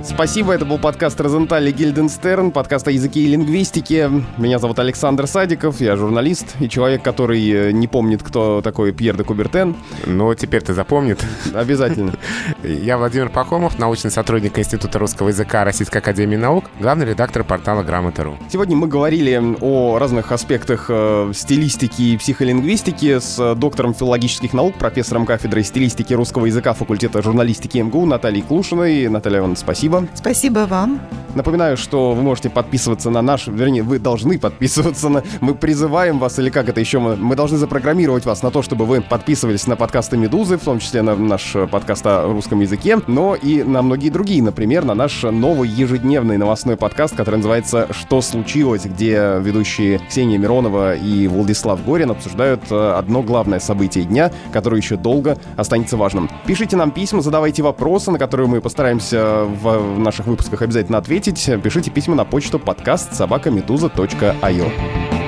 Спасибо, 0.08 0.54
это 0.54 0.66
был 0.66 0.78
подкаст 0.78 1.20
Розентали 1.20 1.72
Гильденстерн, 1.72 2.52
подкаст 2.52 2.88
о 2.88 2.92
языке 2.92 3.22
и 3.22 3.28
лингвистике. 3.28 4.12
Меня 4.38 4.60
зовут 4.60 4.78
Александр 4.78 5.26
Садиков, 5.26 5.82
я 5.82 5.96
журналист 5.96 6.56
и 6.60 6.70
человек, 6.70 7.02
который 7.02 7.42
э, 7.50 7.72
не 7.72 7.88
помнит, 7.88 8.22
кто 8.22 8.62
такой 8.62 8.94
Пьер 8.94 9.18
де 9.18 9.24
Кубертен. 9.24 9.76
Ну, 10.06 10.36
теперь 10.36 10.62
ты 10.62 10.74
запомнит. 10.74 11.26
Обязательно. 11.56 12.14
Я 12.64 13.00
Владимир 13.00 13.30
Пахомов, 13.30 13.80
научный 13.80 14.12
сотрудник 14.12 14.60
Института 14.60 15.00
русского 15.00 15.30
языка 15.30 15.64
Российской 15.64 15.98
Академии 15.98 16.36
Наук, 16.36 16.66
главный 16.80 17.08
редактор 17.08 17.44
портала 17.44 17.82
Грамота.ру. 17.82 18.38
Сегодня 18.52 18.76
мы 18.76 18.88
говорили 18.88 19.42
о 19.60 19.98
разных 19.98 20.32
аспектах 20.32 20.86
э, 20.88 21.32
стилистики 21.34 22.02
и 22.04 22.18
психолингвистики 22.18 23.20
с 23.20 23.56
доктором 23.56 23.96
филологических 23.96 24.54
наук, 24.54 24.76
профессором 24.76 25.26
кафедры 25.26 25.64
стилистики 25.64 26.14
русского 26.14 26.46
языка 26.46 26.74
факультета 26.74 27.24
журналистики 27.24 27.80
МГУ 27.80 28.06
Натальей 28.06 28.44
Клушиной. 28.44 29.08
Наталья 29.08 29.40
Ивановна, 29.40 29.58
спасибо 29.58 29.95
спасибо. 30.16 30.36
Спасибо 30.36 30.68
вам. 30.68 31.02
Напоминаю, 31.36 31.76
что 31.76 32.14
вы 32.14 32.22
можете 32.22 32.50
подписываться 32.50 33.10
на 33.10 33.22
наш, 33.22 33.48
вернее, 33.48 33.84
вы 33.84 34.00
должны 34.00 34.40
подписываться 34.40 35.10
на... 35.10 35.22
Мы 35.42 35.54
призываем 35.54 36.18
вас, 36.18 36.40
или 36.40 36.50
как 36.50 36.70
это 36.70 36.80
еще, 36.80 37.00
мы, 37.00 37.18
мы 37.18 37.36
должны 37.36 37.58
запрограммировать 37.58 38.26
вас 38.26 38.42
на 38.42 38.52
то, 38.52 38.62
чтобы 38.62 38.86
вы 38.86 39.02
подписывались 39.02 39.68
на 39.68 39.76
подкасты 39.76 40.16
«Медузы», 40.16 40.58
в 40.58 40.64
том 40.64 40.80
числе 40.80 41.02
на 41.02 41.14
наш 41.16 41.56
подкаст 41.70 42.08
о 42.08 42.32
русском 42.32 42.62
языке, 42.62 43.00
но 43.08 43.36
и 43.36 43.64
на 43.64 43.82
многие 43.82 44.10
другие, 44.10 44.42
например, 44.42 44.86
на 44.86 44.94
наш 44.94 45.24
новый 45.24 45.68
ежедневный 45.68 46.38
новостной 46.38 46.78
подкаст, 46.78 47.18
который 47.18 47.38
называется 47.38 47.90
«Что 47.92 48.22
случилось?», 48.22 48.86
где 48.86 49.38
ведущие 49.42 50.00
Ксения 50.08 50.38
Миронова 50.38 50.96
и 50.96 51.28
Владислав 51.28 51.84
Горин 51.84 52.12
обсуждают 52.12 52.62
э, 52.70 52.94
одно 52.98 53.22
главное 53.22 53.60
событие 53.60 54.06
дня, 54.06 54.32
которое 54.54 54.78
еще 54.78 54.96
долго 54.96 55.38
останется 55.58 55.98
важным. 55.98 56.30
Пишите 56.46 56.78
нам 56.78 56.92
письма, 56.92 57.22
задавайте 57.22 57.62
вопросы, 57.62 58.10
на 58.12 58.20
которые 58.20 58.48
мы 58.48 58.62
постараемся 58.62 59.44
в 59.44 59.85
наших 60.00 60.28
выпусках 60.28 60.62
обязательно 60.62 60.98
ответить, 60.98 61.50
пишите 61.64 61.92
письма 61.92 62.16
на 62.16 62.26
почту 62.26 62.60
подкаст 62.60 63.16
собакамедуза.io. 63.16 65.25